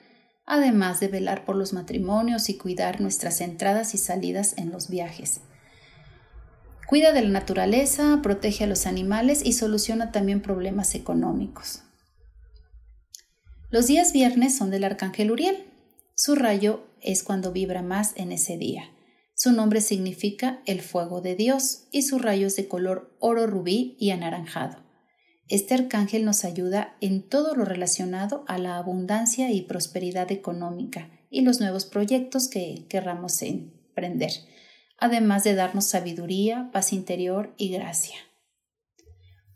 además 0.46 1.00
de 1.00 1.08
velar 1.08 1.44
por 1.44 1.56
los 1.56 1.72
matrimonios 1.72 2.48
y 2.48 2.56
cuidar 2.56 3.00
nuestras 3.00 3.40
entradas 3.40 3.94
y 3.94 3.98
salidas 3.98 4.54
en 4.58 4.70
los 4.70 4.88
viajes. 4.88 5.40
Cuida 6.87 7.12
de 7.12 7.22
la 7.22 7.30
naturaleza, 7.30 8.20
protege 8.22 8.64
a 8.64 8.66
los 8.66 8.87
animales 8.87 9.41
y 9.45 9.55
soluciona 9.55 10.12
también 10.12 10.43
problemas 10.43 10.95
económicos. 10.95 11.82
Los 13.70 13.87
días 13.87 14.12
viernes 14.12 14.57
son 14.57 14.70
del 14.70 14.85
arcángel 14.85 15.30
Uriel. 15.30 15.64
Su 16.14 16.35
rayo 16.35 16.85
es 17.01 17.22
cuando 17.22 17.53
vibra 17.53 17.82
más 17.82 18.12
en 18.16 18.32
ese 18.32 18.59
día. 18.59 18.91
Su 19.35 19.53
nombre 19.53 19.80
significa 19.80 20.62
el 20.66 20.80
fuego 20.80 21.20
de 21.20 21.35
Dios 21.35 21.89
y 21.91 22.03
su 22.03 22.18
rayo 22.18 22.47
es 22.47 22.57
de 22.57 22.68
color 22.68 23.16
oro 23.18 23.47
rubí 23.47 23.97
y 23.99 24.11
anaranjado. 24.11 24.85
Este 25.49 25.74
arcángel 25.74 26.24
nos 26.24 26.45
ayuda 26.45 26.97
en 27.01 27.22
todo 27.22 27.55
lo 27.55 27.64
relacionado 27.64 28.45
a 28.47 28.59
la 28.59 28.76
abundancia 28.76 29.51
y 29.51 29.62
prosperidad 29.62 30.30
económica 30.30 31.11
y 31.30 31.41
los 31.41 31.61
nuevos 31.61 31.85
proyectos 31.87 32.49
que 32.49 32.87
querramos 32.89 33.43
emprender 33.43 34.30
además 35.05 35.44
de 35.44 35.55
darnos 35.55 35.84
sabiduría, 35.84 36.70
paz 36.72 36.94
interior 36.94 37.55
y 37.59 37.68
gracia. 37.68 38.16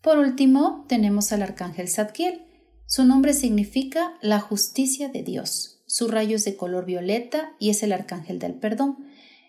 Por 0.03 0.19
último, 0.19 0.85
tenemos 0.89 1.33
al 1.33 1.43
arcángel 1.43 1.89
Zadkiel. 1.89 2.43
Su 2.87 3.07
nombre 3.07 3.33
significa 3.33 4.13
la 4.21 4.41
justicia 4.41 5.09
de 5.09 5.23
Dios. 5.23 5.83
Su 5.87 6.09
rayo 6.09 6.37
es 6.37 6.45
de 6.45 6.57
color 6.57 6.85
violeta 6.85 7.55
y 7.59 7.71
es 7.71 7.83
el 7.83 7.93
arcángel 7.93 8.39
del 8.39 8.55
perdón. 8.55 9.07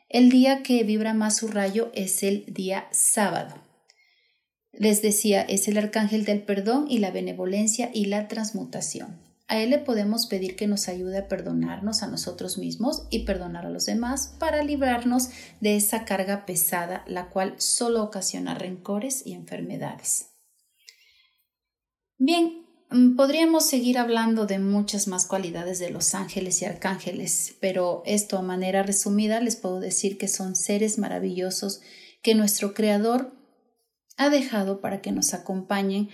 El 0.08 0.30
día 0.30 0.64
que 0.64 0.84
vibra 0.84 1.14
más 1.14 1.36
su 1.36 1.50
rayo 1.50 1.91
es 1.93 2.24
el 2.24 2.45
día 2.47 2.88
sábado. 2.91 3.56
Les 4.72 5.02
decía, 5.02 5.41
es 5.41 5.68
el 5.68 5.78
arcángel 5.78 6.24
del 6.24 6.41
perdón 6.41 6.86
y 6.89 7.00
la 7.00 7.12
benevolencia 7.12 7.91
y 7.93 8.06
la 8.06 8.30
transmutación. 8.30 9.29
A 9.50 9.58
Él 9.58 9.72
le 9.72 9.80
podemos 9.80 10.28
pedir 10.28 10.56
que 10.56 10.68
nos 10.68 10.88
ayude 10.88 11.18
a 11.18 11.28
perdonarnos 11.28 12.04
a 12.04 12.08
nosotros 12.08 12.60
mismos 12.60 13.08
y 13.10 13.26
perdonar 13.26 13.66
a 13.66 13.72
los 13.72 13.88
demás 13.88 14.36
para 14.38 14.64
librarnos 14.64 15.30
de 15.60 15.76
esa 15.76 16.06
carga 16.06 16.45
pesada, 16.45 17.04
la 17.08 17.30
cual 17.30 17.56
solo 17.58 18.04
ocasiona 18.04 18.54
rencores 18.54 19.26
y 19.26 19.34
enfermedades. 19.34 20.28
Bien, 22.20 22.64
mm, 22.91 23.16
podríamos 23.16 23.66
seguir 23.66 23.97
hablando 23.97 24.45
de 24.45 24.60
muchas 24.60 25.08
más 25.08 25.26
cualidades 25.26 25.80
de 25.80 25.89
los 25.89 26.14
ángeles 26.14 26.62
y 26.62 26.66
arcángeles, 26.66 27.56
pero 27.60 28.04
esto 28.06 28.38
a 28.38 28.43
manera 28.43 28.84
resumida 28.84 29.41
les 29.41 29.56
puedo 29.56 29.80
decir 29.80 30.20
que 30.20 30.28
son 30.28 30.56
seres 30.56 31.00
maravillosos 31.00 31.82
que 32.22 32.36
nuestro 32.36 32.76
Creador 32.76 33.34
ha 34.16 34.30
dejado 34.30 34.80
para 34.80 35.02
que 35.02 35.12
nos 35.12 35.34
acompañen 35.34 36.10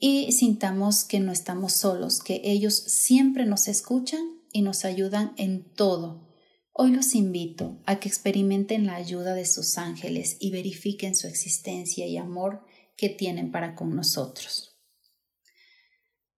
y 0.00 0.32
sintamos 0.32 1.04
que 1.04 1.20
no 1.20 1.30
estamos 1.30 1.74
solos, 1.74 2.20
que 2.20 2.40
ellos 2.42 2.74
siempre 2.74 3.44
nos 3.44 3.68
escuchan 3.68 4.40
y 4.50 4.62
nos 4.62 4.86
ayudan 4.86 5.34
en 5.36 5.62
todo. 5.62 6.26
Hoy 6.72 6.92
los 6.92 7.14
invito 7.14 7.82
a 7.84 8.00
que 8.00 8.08
experimenten 8.08 8.86
la 8.86 8.94
ayuda 8.94 9.34
de 9.34 9.44
sus 9.44 9.76
ángeles 9.76 10.38
y 10.40 10.50
verifiquen 10.50 11.14
su 11.14 11.26
existencia 11.26 12.06
y 12.06 12.16
amor 12.16 12.64
que 12.96 13.10
tienen 13.10 13.52
para 13.52 13.74
con 13.74 13.94
nosotros. 13.94 14.78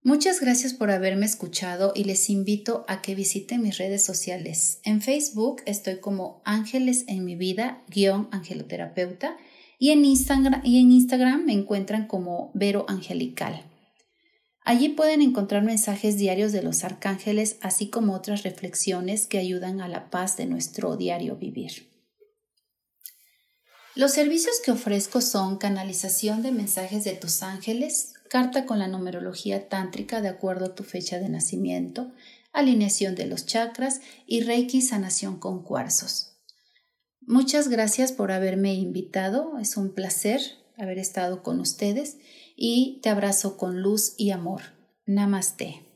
Muchas 0.04 0.40
gracias 0.40 0.74
por 0.74 0.90
haberme 0.90 1.26
escuchado 1.26 1.92
y 1.94 2.02
les 2.02 2.28
invito 2.28 2.84
a 2.88 3.00
que 3.00 3.14
visiten 3.14 3.62
mis 3.62 3.78
redes 3.78 4.04
sociales. 4.04 4.80
En 4.82 5.00
Facebook 5.00 5.62
estoy 5.66 6.00
como 6.00 6.42
Ángeles 6.44 7.04
en 7.06 7.24
mi 7.24 7.36
vida, 7.36 7.84
guion 7.88 8.28
angeloterapeuta, 8.32 9.36
y 9.82 9.90
en 9.90 10.04
Instagram, 10.04 11.44
me 11.44 11.52
encuentran 11.52 12.06
como 12.06 12.52
Vero 12.54 12.84
Angelical. 12.86 13.64
Allí 14.64 14.90
pueden 14.90 15.22
encontrar 15.22 15.64
mensajes 15.64 16.16
diarios 16.16 16.52
de 16.52 16.62
los 16.62 16.84
arcángeles, 16.84 17.56
así 17.62 17.90
como 17.90 18.14
otras 18.14 18.44
reflexiones 18.44 19.26
que 19.26 19.38
ayudan 19.38 19.80
a 19.80 19.88
la 19.88 20.08
paz 20.08 20.36
de 20.36 20.46
nuestro 20.46 20.96
diario 20.96 21.34
vivir. 21.34 21.90
Los 23.96 24.12
servicios 24.12 24.60
que 24.64 24.70
ofrezco 24.70 25.20
son 25.20 25.58
canalización 25.58 26.42
de 26.42 26.52
mensajes 26.52 27.02
de 27.02 27.14
tus 27.14 27.42
ángeles, 27.42 28.14
carta 28.30 28.66
con 28.66 28.78
la 28.78 28.86
numerología 28.86 29.68
tántrica 29.68 30.20
de 30.20 30.28
acuerdo 30.28 30.66
a 30.66 30.74
tu 30.76 30.84
fecha 30.84 31.18
de 31.18 31.28
nacimiento, 31.28 32.12
alineación 32.52 33.16
de 33.16 33.26
los 33.26 33.46
chakras 33.46 34.00
y 34.28 34.42
reiki 34.42 34.80
sanación 34.80 35.40
con 35.40 35.64
cuarzos. 35.64 36.31
Muchas 37.26 37.68
gracias 37.68 38.12
por 38.12 38.32
haberme 38.32 38.74
invitado. 38.74 39.58
Es 39.58 39.76
un 39.76 39.90
placer 39.90 40.40
haber 40.76 40.98
estado 40.98 41.42
con 41.42 41.60
ustedes 41.60 42.18
y 42.56 43.00
te 43.02 43.08
abrazo 43.08 43.56
con 43.56 43.80
luz 43.80 44.14
y 44.16 44.30
amor. 44.30 44.62
Namaste. 45.06 45.86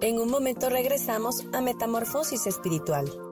En 0.00 0.18
un 0.18 0.28
momento 0.30 0.68
regresamos 0.68 1.44
a 1.52 1.60
Metamorfosis 1.60 2.46
Espiritual. 2.46 3.31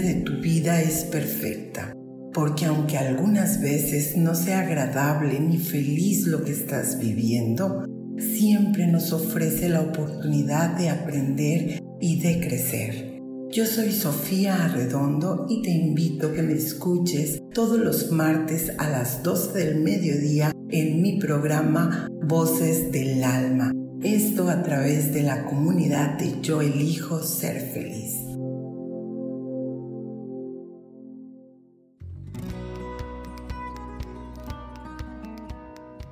De 0.00 0.14
tu 0.14 0.40
vida 0.40 0.80
es 0.80 1.04
perfecta, 1.04 1.94
porque 2.32 2.66
aunque 2.66 2.98
algunas 2.98 3.60
veces 3.60 4.16
no 4.16 4.34
sea 4.34 4.60
agradable 4.60 5.40
ni 5.40 5.58
feliz 5.58 6.26
lo 6.26 6.44
que 6.44 6.52
estás 6.52 6.98
viviendo, 6.98 7.84
siempre 8.18 8.86
nos 8.86 9.12
ofrece 9.12 9.68
la 9.68 9.80
oportunidad 9.80 10.76
de 10.76 10.90
aprender 10.90 11.82
y 12.00 12.20
de 12.20 12.40
crecer. 12.40 13.18
Yo 13.50 13.64
soy 13.64 13.92
Sofía 13.92 14.64
Arredondo 14.64 15.46
y 15.48 15.62
te 15.62 15.70
invito 15.70 16.28
a 16.28 16.32
que 16.34 16.42
me 16.42 16.52
escuches 16.52 17.40
todos 17.54 17.78
los 17.78 18.12
martes 18.12 18.72
a 18.78 18.90
las 18.90 19.22
12 19.22 19.58
del 19.58 19.80
mediodía 19.80 20.52
en 20.68 21.00
mi 21.00 21.18
programa 21.18 22.08
Voces 22.26 22.92
del 22.92 23.24
Alma. 23.24 23.72
Esto 24.02 24.50
a 24.50 24.62
través 24.62 25.14
de 25.14 25.22
la 25.22 25.46
comunidad 25.46 26.18
de 26.18 26.40
Yo 26.42 26.60
elijo 26.60 27.22
ser 27.22 27.60
feliz. 27.72 28.27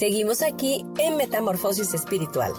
Seguimos 0.00 0.40
aquí 0.40 0.86
en 0.98 1.18
Metamorfosis 1.18 1.92
Espiritual. 1.92 2.52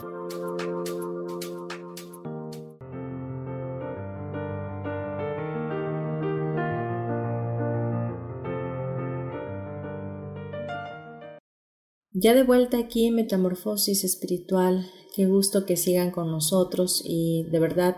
Ya 12.13 12.35
de 12.35 12.43
vuelta 12.43 12.77
aquí 12.77 13.07
en 13.07 13.15
Metamorfosis 13.15 14.03
Espiritual, 14.03 14.85
qué 15.15 15.25
gusto 15.25 15.65
que 15.65 15.77
sigan 15.77 16.11
con 16.11 16.29
nosotros 16.29 17.01
y 17.03 17.47
de 17.49 17.59
verdad 17.59 17.97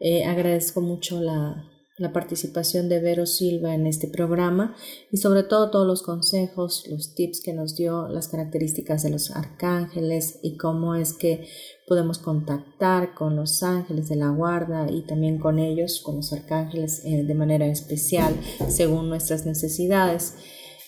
eh, 0.00 0.24
agradezco 0.24 0.80
mucho 0.80 1.20
la, 1.20 1.73
la 1.96 2.12
participación 2.12 2.88
de 2.88 3.00
Vero 3.00 3.24
Silva 3.24 3.72
en 3.72 3.86
este 3.86 4.08
programa 4.08 4.74
y 5.12 5.18
sobre 5.18 5.44
todo 5.44 5.70
todos 5.70 5.86
los 5.86 6.02
consejos, 6.02 6.84
los 6.88 7.14
tips 7.14 7.40
que 7.40 7.52
nos 7.52 7.76
dio, 7.76 8.08
las 8.08 8.26
características 8.26 9.04
de 9.04 9.10
los 9.10 9.30
arcángeles 9.30 10.40
y 10.42 10.56
cómo 10.56 10.96
es 10.96 11.12
que 11.12 11.46
podemos 11.86 12.18
contactar 12.18 13.14
con 13.14 13.36
los 13.36 13.62
ángeles 13.62 14.08
de 14.08 14.16
la 14.16 14.30
guarda 14.30 14.90
y 14.90 15.02
también 15.02 15.38
con 15.38 15.60
ellos, 15.60 16.00
con 16.00 16.16
los 16.16 16.32
arcángeles 16.32 17.04
eh, 17.04 17.22
de 17.22 17.34
manera 17.34 17.66
especial 17.66 18.34
según 18.68 19.08
nuestras 19.08 19.46
necesidades. 19.46 20.34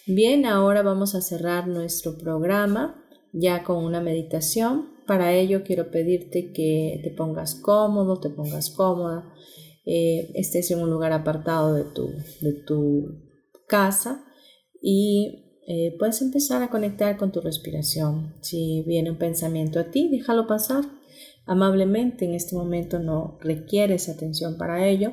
Bien, 0.09 0.45
ahora 0.45 0.83
vamos 0.83 1.15
a 1.15 1.21
cerrar 1.21 1.69
nuestro 1.69 2.19
programa 2.19 3.05
ya 3.33 3.63
con 3.63 3.85
una 3.85 4.01
meditación. 4.01 4.97
Para 5.07 5.33
ello 5.35 5.63
quiero 5.63 5.93
pedirte 5.93 6.53
que 6.53 7.01
te 7.05 7.11
pongas 7.11 7.55
cómodo, 7.55 8.19
te 8.19 8.31
pongas 8.31 8.71
cómoda 8.71 9.33
eh, 9.87 10.32
estés 10.34 10.72
en 10.72 10.80
un 10.80 10.91
lugar 10.91 11.12
apartado 11.12 11.72
de 11.74 11.84
tu, 11.84 12.11
de 12.41 12.53
tu 12.66 13.22
casa 13.68 14.24
y 14.82 15.61
eh, 15.68 15.95
puedes 15.97 16.20
empezar 16.22 16.62
a 16.62 16.70
conectar 16.70 17.16
con 17.16 17.30
tu 17.30 17.41
respiración. 17.41 18.34
Si 18.41 18.82
viene 18.87 19.12
un 19.12 19.18
pensamiento 19.18 19.78
a 19.78 19.91
ti, 19.91 20.09
déjalo 20.11 20.49
pasar 20.49 20.84
amablemente. 21.47 22.24
En 22.24 22.34
este 22.34 22.57
momento 22.57 22.99
no 22.99 23.39
requieres 23.41 24.09
atención 24.09 24.59
para 24.59 24.89
ello. 24.89 25.12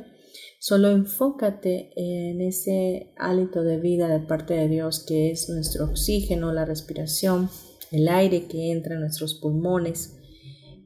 Solo 0.59 0.89
enfócate 0.89 1.91
en 1.95 2.41
ese 2.41 3.13
hálito 3.17 3.63
de 3.63 3.79
vida 3.79 4.07
de 4.07 4.25
parte 4.25 4.55
de 4.55 4.69
Dios 4.69 5.05
que 5.07 5.29
es 5.29 5.49
nuestro 5.49 5.85
oxígeno, 5.85 6.51
la 6.51 6.65
respiración, 6.65 7.49
el 7.91 8.07
aire 8.07 8.47
que 8.47 8.71
entra 8.71 8.95
en 8.95 9.01
nuestros 9.01 9.35
pulmones. 9.35 10.17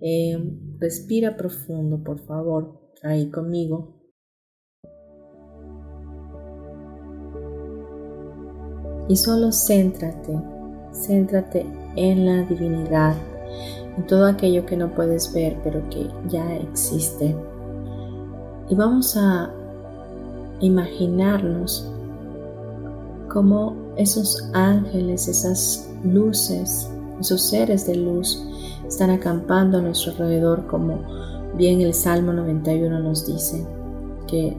Eh, 0.01 0.38
respira 0.79 1.38
profundo, 1.38 2.03
por 2.03 2.25
favor 2.25 2.86
ahí 3.04 3.30
conmigo. 3.30 3.93
Y 9.10 9.16
solo 9.16 9.52
céntrate, 9.52 10.38
céntrate 10.91 11.66
en 11.95 12.26
la 12.26 12.43
divinidad, 12.43 13.16
en 13.98 14.06
todo 14.06 14.26
aquello 14.26 14.66
que 14.66 14.76
no 14.76 14.93
puedes 14.93 15.34
ver, 15.34 15.58
pero 15.64 15.88
que 15.89 16.10
ya 16.28 16.56
existe. 16.58 17.36
Y 18.70 18.76
vamos 18.76 19.16
a 19.16 19.50
imaginarnos 20.60 21.89
cómo 23.30 23.76
esos 23.95 24.50
ángeles, 24.54 25.28
esas 25.28 25.89
luces, 26.04 26.89
esos 27.20 27.41
seres 27.41 27.88
de 27.88 27.95
luz 27.95 28.43
están 28.88 29.10
acampando 29.10 29.78
a 29.78 29.82
nuestro 29.82 30.12
alrededor 30.12 30.68
como 30.68 31.36
Bien 31.58 31.82
el 31.82 31.95
Salmo 31.95 32.34
91 32.34 32.99
nos 32.99 33.26
dice 33.26 33.66
que 34.28 34.55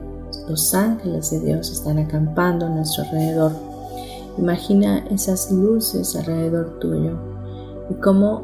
los 0.49 0.73
ángeles 0.73 1.31
de 1.31 1.39
Dios 1.39 1.71
están 1.71 1.97
acampando 1.97 2.65
a 2.65 2.69
nuestro 2.69 3.05
alrededor. 3.05 3.53
Imagina 4.37 5.05
esas 5.09 5.49
luces 5.49 6.13
alrededor 6.17 6.77
tuyo 6.79 7.17
y 7.89 7.93
cómo 7.93 8.43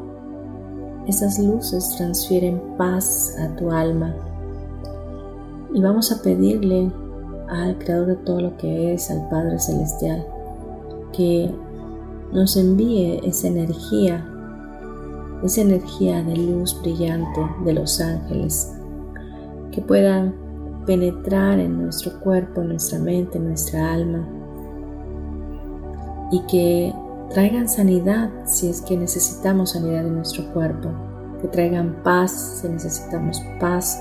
esas 1.06 1.38
luces 1.38 1.96
transfieren 1.98 2.62
paz 2.78 3.36
a 3.38 3.54
tu 3.56 3.70
alma. 3.70 4.14
Y 5.74 5.82
vamos 5.82 6.10
a 6.10 6.22
pedirle 6.22 6.90
al 7.50 7.76
Creador 7.76 8.06
de 8.06 8.16
todo 8.16 8.40
lo 8.40 8.56
que 8.56 8.94
es, 8.94 9.10
al 9.10 9.28
Padre 9.28 9.58
Celestial, 9.58 10.26
que 11.12 11.54
nos 12.32 12.56
envíe 12.56 13.20
esa 13.22 13.48
energía 13.48 14.26
esa 15.42 15.60
energía 15.60 16.22
de 16.22 16.36
luz 16.36 16.80
brillante 16.80 17.40
de 17.64 17.72
los 17.74 18.00
ángeles 18.00 18.72
que 19.70 19.80
puedan 19.80 20.34
penetrar 20.86 21.58
en 21.58 21.82
nuestro 21.82 22.18
cuerpo, 22.20 22.62
nuestra 22.62 22.98
mente, 22.98 23.38
nuestra 23.38 23.92
alma 23.92 24.26
y 26.30 26.40
que 26.46 26.94
traigan 27.32 27.68
sanidad 27.68 28.30
si 28.46 28.68
es 28.68 28.80
que 28.80 28.96
necesitamos 28.96 29.72
sanidad 29.72 30.06
en 30.06 30.14
nuestro 30.14 30.44
cuerpo, 30.52 30.90
que 31.42 31.48
traigan 31.48 32.02
paz 32.02 32.60
si 32.60 32.68
necesitamos 32.68 33.42
paz 33.60 34.00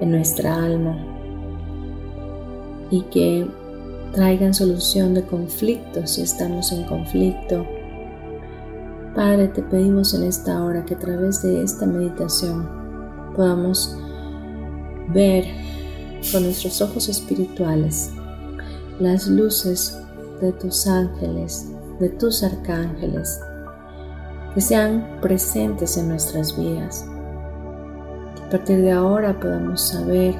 en 0.00 0.10
nuestra 0.10 0.54
alma 0.54 0.96
y 2.90 3.02
que 3.02 3.46
traigan 4.12 4.54
solución 4.54 5.14
de 5.14 5.22
conflictos 5.22 6.10
si 6.12 6.22
estamos 6.22 6.72
en 6.72 6.84
conflicto 6.84 7.66
Padre, 9.20 9.48
te 9.48 9.60
pedimos 9.60 10.14
en 10.14 10.22
esta 10.22 10.64
hora 10.64 10.82
que 10.86 10.94
a 10.94 10.98
través 10.98 11.42
de 11.42 11.62
esta 11.62 11.84
meditación 11.84 12.66
podamos 13.36 13.94
ver 15.08 15.44
con 16.32 16.44
nuestros 16.44 16.80
ojos 16.80 17.06
espirituales 17.10 18.12
las 18.98 19.26
luces 19.26 20.00
de 20.40 20.52
tus 20.52 20.86
ángeles, 20.86 21.70
de 21.98 22.08
tus 22.08 22.42
arcángeles, 22.42 23.38
que 24.54 24.62
sean 24.62 25.18
presentes 25.20 25.98
en 25.98 26.08
nuestras 26.08 26.58
vidas. 26.58 27.04
A 28.46 28.48
partir 28.48 28.80
de 28.80 28.92
ahora 28.92 29.38
podamos 29.38 29.82
saber, 29.82 30.34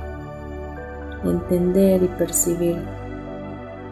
entender 1.22 2.02
y 2.02 2.08
percibir 2.08 2.82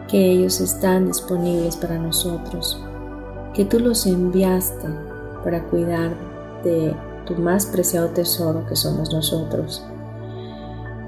que 0.07 0.31
ellos 0.31 0.59
están 0.59 1.05
disponibles 1.05 1.77
para 1.77 1.99
nosotros 1.99 2.83
que 3.59 3.65
tú 3.65 3.77
los 3.77 4.05
enviaste 4.05 4.87
para 5.43 5.61
cuidar 5.65 6.11
de 6.63 6.95
tu 7.25 7.35
más 7.35 7.65
preciado 7.65 8.07
tesoro 8.07 8.65
que 8.65 8.77
somos 8.77 9.11
nosotros, 9.11 9.85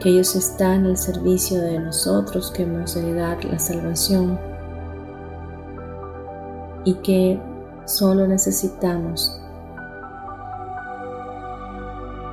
que 0.01 0.09
ellos 0.09 0.35
están 0.35 0.85
al 0.85 0.97
servicio 0.97 1.61
de 1.61 1.79
nosotros 1.79 2.51
que 2.51 2.63
hemos 2.63 2.93
de 2.93 3.13
la 3.13 3.57
salvación. 3.57 4.37
Y 6.83 6.95
que 6.95 7.41
solo 7.85 8.27
necesitamos 8.27 9.41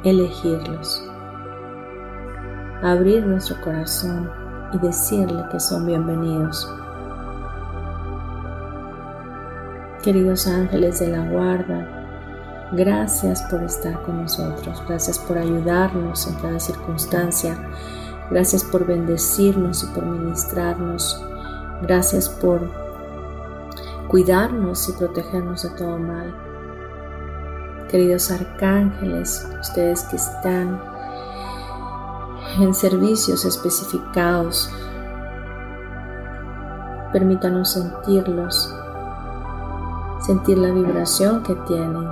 elegirlos, 0.03 1.01
abrir 2.83 3.25
nuestro 3.25 3.55
corazón 3.61 4.29
y 4.73 4.79
decirle 4.79 5.45
que 5.53 5.61
son 5.61 5.87
bienvenidos. 5.87 6.69
Queridos 10.03 10.47
ángeles 10.47 11.01
de 11.01 11.09
la 11.09 11.29
guarda, 11.29 12.69
gracias 12.71 13.43
por 13.51 13.65
estar 13.65 14.01
con 14.05 14.23
nosotros, 14.23 14.81
gracias 14.87 15.19
por 15.19 15.37
ayudarnos 15.37 16.29
en 16.29 16.35
cada 16.37 16.61
circunstancia, 16.61 17.59
gracias 18.31 18.63
por 18.63 18.87
bendecirnos 18.87 19.83
y 19.83 19.87
por 19.89 20.07
ministrarnos, 20.07 21.21
gracias 21.83 22.29
por 22.29 22.61
cuidarnos 24.07 24.89
y 24.89 24.93
protegernos 24.93 25.65
de 25.65 25.71
todo 25.71 25.99
mal. 25.99 26.33
Queridos 27.91 28.31
arcángeles, 28.31 29.49
ustedes 29.61 30.05
que 30.05 30.15
están 30.15 30.81
en 32.61 32.73
servicios 32.73 33.45
especificados, 33.45 34.71
permítanos 37.13 37.73
sentirlos 37.73 38.78
sentir 40.29 40.59
la 40.59 40.71
vibración 40.71 41.43
que 41.43 41.55
tienen, 41.67 42.07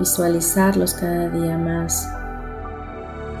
visualizarlos 0.00 0.94
cada 0.94 1.28
día 1.28 1.56
más 1.56 2.08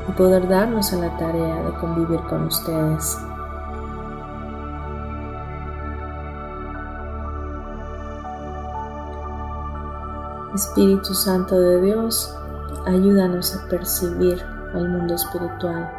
y 0.08 0.12
poder 0.12 0.46
darnos 0.46 0.92
a 0.92 0.96
la 0.98 1.16
tarea 1.16 1.64
de 1.64 1.72
convivir 1.80 2.20
con 2.28 2.44
ustedes. 2.44 3.18
Espíritu 10.54 11.12
Santo 11.14 11.58
de 11.58 11.80
Dios, 11.82 12.32
ayúdanos 12.86 13.56
a 13.56 13.68
percibir 13.68 14.40
al 14.72 14.88
mundo 14.88 15.16
espiritual. 15.16 15.90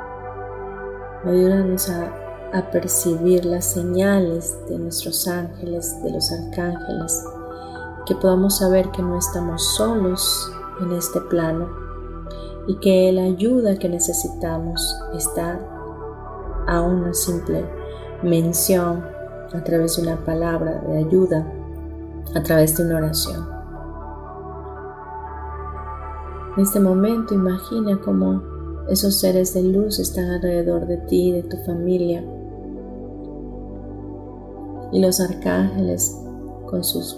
Ayúdanos 1.25 1.89
a, 1.89 2.57
a 2.57 2.71
percibir 2.71 3.43
las 3.43 3.65
señales 3.65 4.57
de 4.69 4.79
nuestros 4.79 5.27
ángeles, 5.27 6.01
de 6.01 6.11
los 6.11 6.31
arcángeles, 6.31 7.21
que 8.05 8.15
podamos 8.15 8.57
saber 8.57 8.89
que 8.91 9.01
no 9.01 9.17
estamos 9.17 9.75
solos 9.75 10.51
en 10.81 10.91
este 10.93 11.21
plano 11.21 11.69
y 12.67 12.75
que 12.75 13.11
la 13.11 13.23
ayuda 13.23 13.77
que 13.77 13.89
necesitamos 13.89 14.95
está 15.15 15.59
a 16.67 16.81
una 16.81 17.13
simple 17.13 17.65
mención 18.23 19.03
a 19.53 19.63
través 19.63 19.95
de 19.95 20.03
una 20.03 20.23
palabra 20.23 20.81
de 20.87 20.97
ayuda, 20.99 21.51
a 22.35 22.43
través 22.43 22.77
de 22.77 22.85
una 22.85 22.97
oración. 22.97 23.47
En 26.57 26.63
este 26.63 26.79
momento 26.79 27.33
imagina 27.33 27.99
cómo 28.03 28.41
esos 28.89 29.19
seres 29.19 29.53
de 29.53 29.63
luz 29.63 29.99
están 29.99 30.25
alrededor 30.25 30.87
de 30.87 30.97
ti, 30.97 31.31
de 31.31 31.43
tu 31.43 31.57
familia, 31.57 32.23
y 34.91 34.99
los 34.99 35.19
arcángeles 35.19 36.19
con 36.65 36.83
sus 36.83 37.13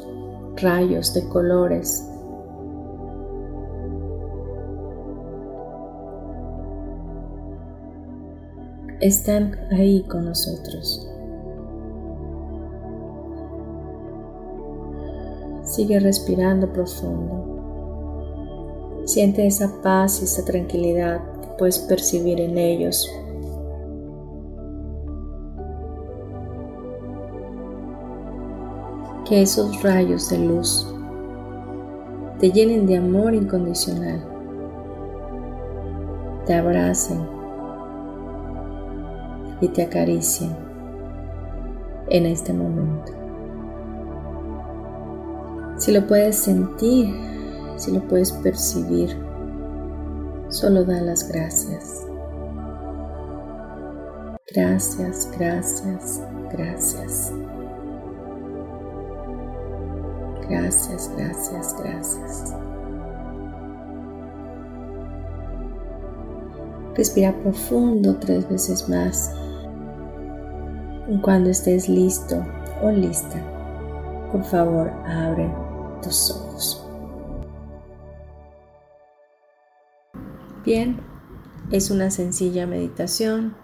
rayos 0.55 1.13
de 1.13 1.27
colores. 1.27 2.07
Están 8.99 9.57
ahí 9.71 10.03
con 10.03 10.25
nosotros. 10.25 11.07
Sigue 15.63 15.99
respirando 15.99 16.71
profundo. 16.71 17.51
Siente 19.05 19.47
esa 19.47 19.81
paz 19.81 20.21
y 20.21 20.25
esa 20.25 20.45
tranquilidad 20.45 21.21
que 21.41 21.47
puedes 21.57 21.79
percibir 21.79 22.39
en 22.39 22.57
ellos. 22.57 23.09
Que 29.31 29.43
esos 29.43 29.81
rayos 29.81 30.29
de 30.29 30.39
luz 30.39 30.93
te 32.37 32.51
llenen 32.51 32.85
de 32.85 32.97
amor 32.97 33.33
incondicional, 33.33 34.21
te 36.45 36.53
abracen 36.53 37.25
y 39.61 39.69
te 39.69 39.83
acaricien 39.83 40.53
en 42.09 42.25
este 42.25 42.51
momento. 42.51 43.13
Si 45.77 45.93
lo 45.93 46.05
puedes 46.07 46.35
sentir, 46.35 47.15
si 47.77 47.93
lo 47.93 48.01
puedes 48.09 48.33
percibir, 48.33 49.17
solo 50.49 50.83
da 50.83 50.99
las 50.99 51.31
gracias. 51.31 52.05
Gracias, 54.53 55.31
gracias, 55.37 56.21
gracias. 56.51 57.31
Gracias, 60.51 61.09
gracias, 61.15 61.75
gracias. 61.81 62.53
Respira 66.93 67.33
profundo 67.41 68.17
tres 68.17 68.49
veces 68.49 68.89
más. 68.89 69.33
Cuando 71.21 71.49
estés 71.49 71.87
listo 71.87 72.45
o 72.83 72.91
lista, 72.91 73.41
por 74.29 74.43
favor 74.43 74.91
abre 75.05 75.49
tus 76.01 76.31
ojos. 76.31 76.85
Bien, 80.65 80.99
es 81.71 81.91
una 81.91 82.11
sencilla 82.11 82.67
meditación, 82.67 83.55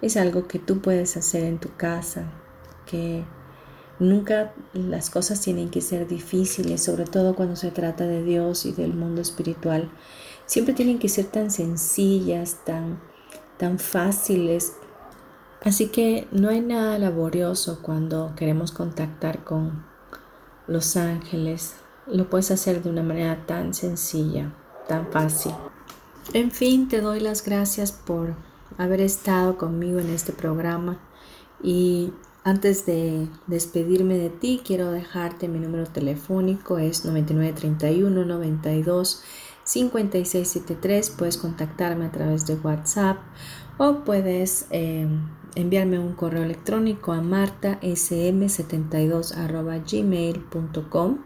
es 0.00 0.16
algo 0.16 0.48
que 0.48 0.58
tú 0.58 0.80
puedes 0.80 1.18
hacer 1.18 1.44
en 1.44 1.58
tu 1.58 1.76
casa, 1.76 2.32
que 2.86 3.24
nunca 4.00 4.52
las 4.72 5.10
cosas 5.10 5.40
tienen 5.40 5.70
que 5.70 5.80
ser 5.80 6.08
difíciles, 6.08 6.82
sobre 6.82 7.04
todo 7.04 7.36
cuando 7.36 7.54
se 7.54 7.70
trata 7.70 8.04
de 8.06 8.24
Dios 8.24 8.66
y 8.66 8.72
del 8.72 8.94
mundo 8.94 9.20
espiritual. 9.20 9.90
Siempre 10.46 10.74
tienen 10.74 10.98
que 10.98 11.08
ser 11.08 11.26
tan 11.26 11.50
sencillas, 11.50 12.64
tan, 12.64 13.00
tan 13.58 13.78
fáciles. 13.78 14.72
Así 15.62 15.88
que 15.88 16.26
no 16.32 16.48
hay 16.48 16.60
nada 16.60 16.98
laborioso 16.98 17.80
cuando 17.82 18.32
queremos 18.34 18.72
contactar 18.72 19.44
con 19.44 19.84
los 20.66 20.96
ángeles. 20.96 21.74
Lo 22.06 22.28
puedes 22.28 22.50
hacer 22.50 22.82
de 22.82 22.90
una 22.90 23.02
manera 23.02 23.46
tan 23.46 23.74
sencilla, 23.74 24.52
tan 24.88 25.06
fácil. 25.12 25.52
En 26.32 26.50
fin, 26.50 26.88
te 26.88 27.00
doy 27.00 27.20
las 27.20 27.44
gracias 27.44 27.92
por 27.92 28.34
haber 28.78 29.00
estado 29.00 29.58
conmigo 29.58 29.98
en 29.98 30.08
este 30.08 30.32
programa 30.32 30.98
y 31.62 32.12
antes 32.44 32.86
de 32.86 33.28
despedirme 33.46 34.16
de 34.16 34.30
ti, 34.30 34.62
quiero 34.64 34.90
dejarte 34.90 35.48
mi 35.48 35.58
número 35.58 35.84
telefónico, 35.86 36.78
es 36.78 37.04
9931 37.04 38.24
92 38.24 39.22
5673. 39.64 41.10
Puedes 41.10 41.36
contactarme 41.36 42.06
a 42.06 42.10
través 42.10 42.46
de 42.46 42.54
WhatsApp 42.54 43.18
o 43.78 44.02
puedes 44.04 44.66
eh, 44.70 45.06
enviarme 45.54 45.98
un 45.98 46.14
correo 46.14 46.44
electrónico 46.44 47.12
a 47.12 47.20
martasm72 47.20 49.34
gmail.com 49.90 51.18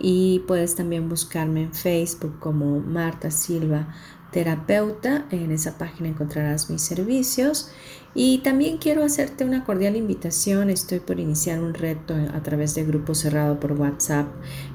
y 0.00 0.40
puedes 0.46 0.74
también 0.74 1.08
buscarme 1.08 1.62
en 1.64 1.72
Facebook 1.72 2.38
como 2.38 2.80
Marta 2.80 3.30
Silva 3.30 3.88
Terapeuta. 4.30 5.26
En 5.30 5.50
esa 5.52 5.78
página 5.78 6.08
encontrarás 6.08 6.70
mis 6.70 6.82
servicios. 6.82 7.70
Y 8.14 8.38
también 8.38 8.76
quiero 8.76 9.04
hacerte 9.04 9.44
una 9.44 9.64
cordial 9.64 9.96
invitación. 9.96 10.68
Estoy 10.68 11.00
por 11.00 11.18
iniciar 11.18 11.60
un 11.60 11.72
reto 11.72 12.14
a 12.14 12.42
través 12.42 12.74
de 12.74 12.84
grupo 12.84 13.14
cerrado 13.14 13.58
por 13.58 13.72
WhatsApp. 13.72 14.28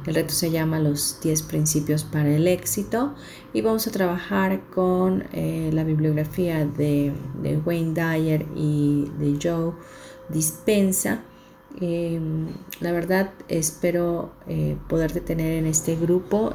El 0.07 0.15
reto 0.15 0.33
se 0.33 0.49
llama 0.49 0.79
Los 0.79 1.19
10 1.21 1.43
Principios 1.43 2.03
para 2.03 2.29
el 2.29 2.47
Éxito. 2.47 3.13
Y 3.53 3.61
vamos 3.61 3.85
a 3.87 3.91
trabajar 3.91 4.61
con 4.73 5.25
eh, 5.33 5.69
la 5.71 5.83
bibliografía 5.83 6.65
de, 6.65 7.13
de 7.41 7.57
Wayne 7.57 7.93
Dyer 7.93 8.45
y 8.55 9.05
de 9.19 9.37
Joe 9.41 9.73
Dispensa 10.29 11.23
Em, 11.79 12.47
la 12.79 12.91
verdad 12.91 13.31
espero 13.49 14.31
eh, 14.47 14.77
poderte 14.89 15.21
tener 15.21 15.53
en 15.53 15.65
este 15.65 15.95
grupo. 15.95 16.51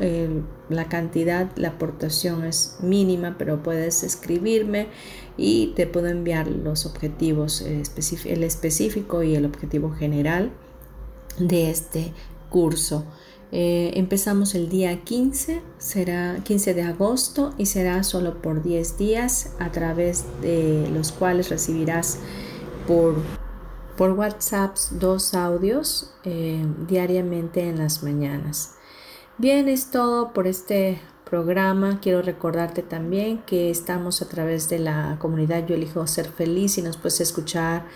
la 0.68 0.89
cantidad, 0.89 1.51
la 1.57 1.68
aportación 1.68 2.45
es 2.45 2.79
mínima, 2.81 3.37
pero 3.39 3.62
puedes 3.62 4.03
escribirme 4.03 4.89
y 5.37 5.73
te 5.77 5.87
puedo 5.87 6.09
enviar 6.09 6.49
los 6.49 6.87
objetivos, 6.87 7.62
eh, 7.62 7.83
el 8.25 8.43
específico 8.43 9.23
y 9.23 9.35
el 9.35 9.45
objetivo 9.45 9.91
general 9.91 10.51
de 11.39 11.70
este 11.70 12.12
curso. 12.51 13.05
Eh, 13.55 13.93
empezamos 13.97 14.55
el 14.55 14.70
día 14.70 15.05
15, 15.05 15.61
será 15.77 16.39
15 16.43 16.73
de 16.73 16.83
agosto 16.83 17.53
y 17.59 17.66
será 17.66 18.03
solo 18.03 18.41
por 18.41 18.62
10 18.62 18.97
días 18.97 19.53
a 19.59 19.70
través 19.70 20.25
de 20.41 20.89
los 20.91 21.12
cuales 21.12 21.51
recibirás 21.51 22.18
por 22.87 23.16
por 24.03 24.11
WhatsApp 24.18 24.76
dos 24.90 25.32
audios 25.32 26.12
eh, 26.24 26.66
diariamente 26.88 27.61
en 27.68 27.78
las 27.78 28.03
mañanas. 28.03 28.74
Bien, 29.38 29.68
es 29.68 29.92
todo 29.92 30.32
por 30.32 30.48
este 30.48 31.00
programa. 31.24 32.00
Quiero 32.00 32.20
recordarte 32.20 32.82
también 32.82 33.44
que 33.46 33.70
estamos 33.70 34.20
a 34.20 34.28
través 34.28 34.68
de 34.68 34.80
la 34.80 35.18
comunidad 35.20 35.68
Yo 35.68 35.76
elijo 35.76 36.05
ser 36.09 36.28
feliz 36.28 36.78
y 36.78 36.82
nos 36.82 36.96
puedes 36.96 37.20
escuchar 37.20 37.86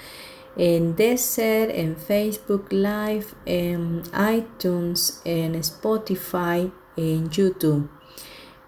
en 0.57 0.95
Desert, 0.95 1.73
en 1.75 1.97
Facebook 1.97 2.67
Live, 2.71 3.27
en 3.45 4.03
iTunes, 4.33 5.21
en 5.25 5.57
Spotify, 5.57 6.73
en 6.97 7.29
YouTube. 7.31 7.89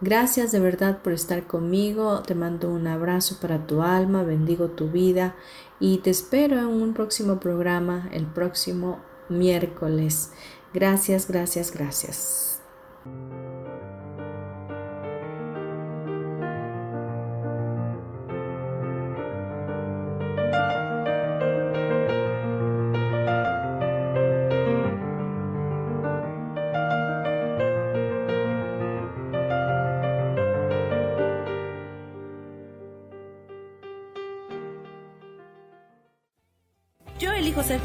Gracias 0.01 0.51
de 0.51 0.59
verdad 0.59 1.03
por 1.03 1.13
estar 1.13 1.47
conmigo. 1.47 2.21
Te 2.23 2.35
mando 2.35 2.69
un 2.69 2.89
abrazo 2.89 3.39
para 3.41 3.65
tu 3.65 3.83
alma, 3.83 4.25
bendigo 4.25 4.71
tu 4.71 4.89
vida 4.89 5.37
y 5.81 5.99
te 5.99 6.11
espero 6.11 6.59
en 6.59 6.67
un 6.67 6.95
próximo 6.95 7.39
programa 7.41 8.09
el 8.13 8.27
próximo 8.27 9.01
miércoles. 9.29 10.33
Gracias, 10.73 11.29
gracias, 11.29 11.73
gracias. 11.73 12.61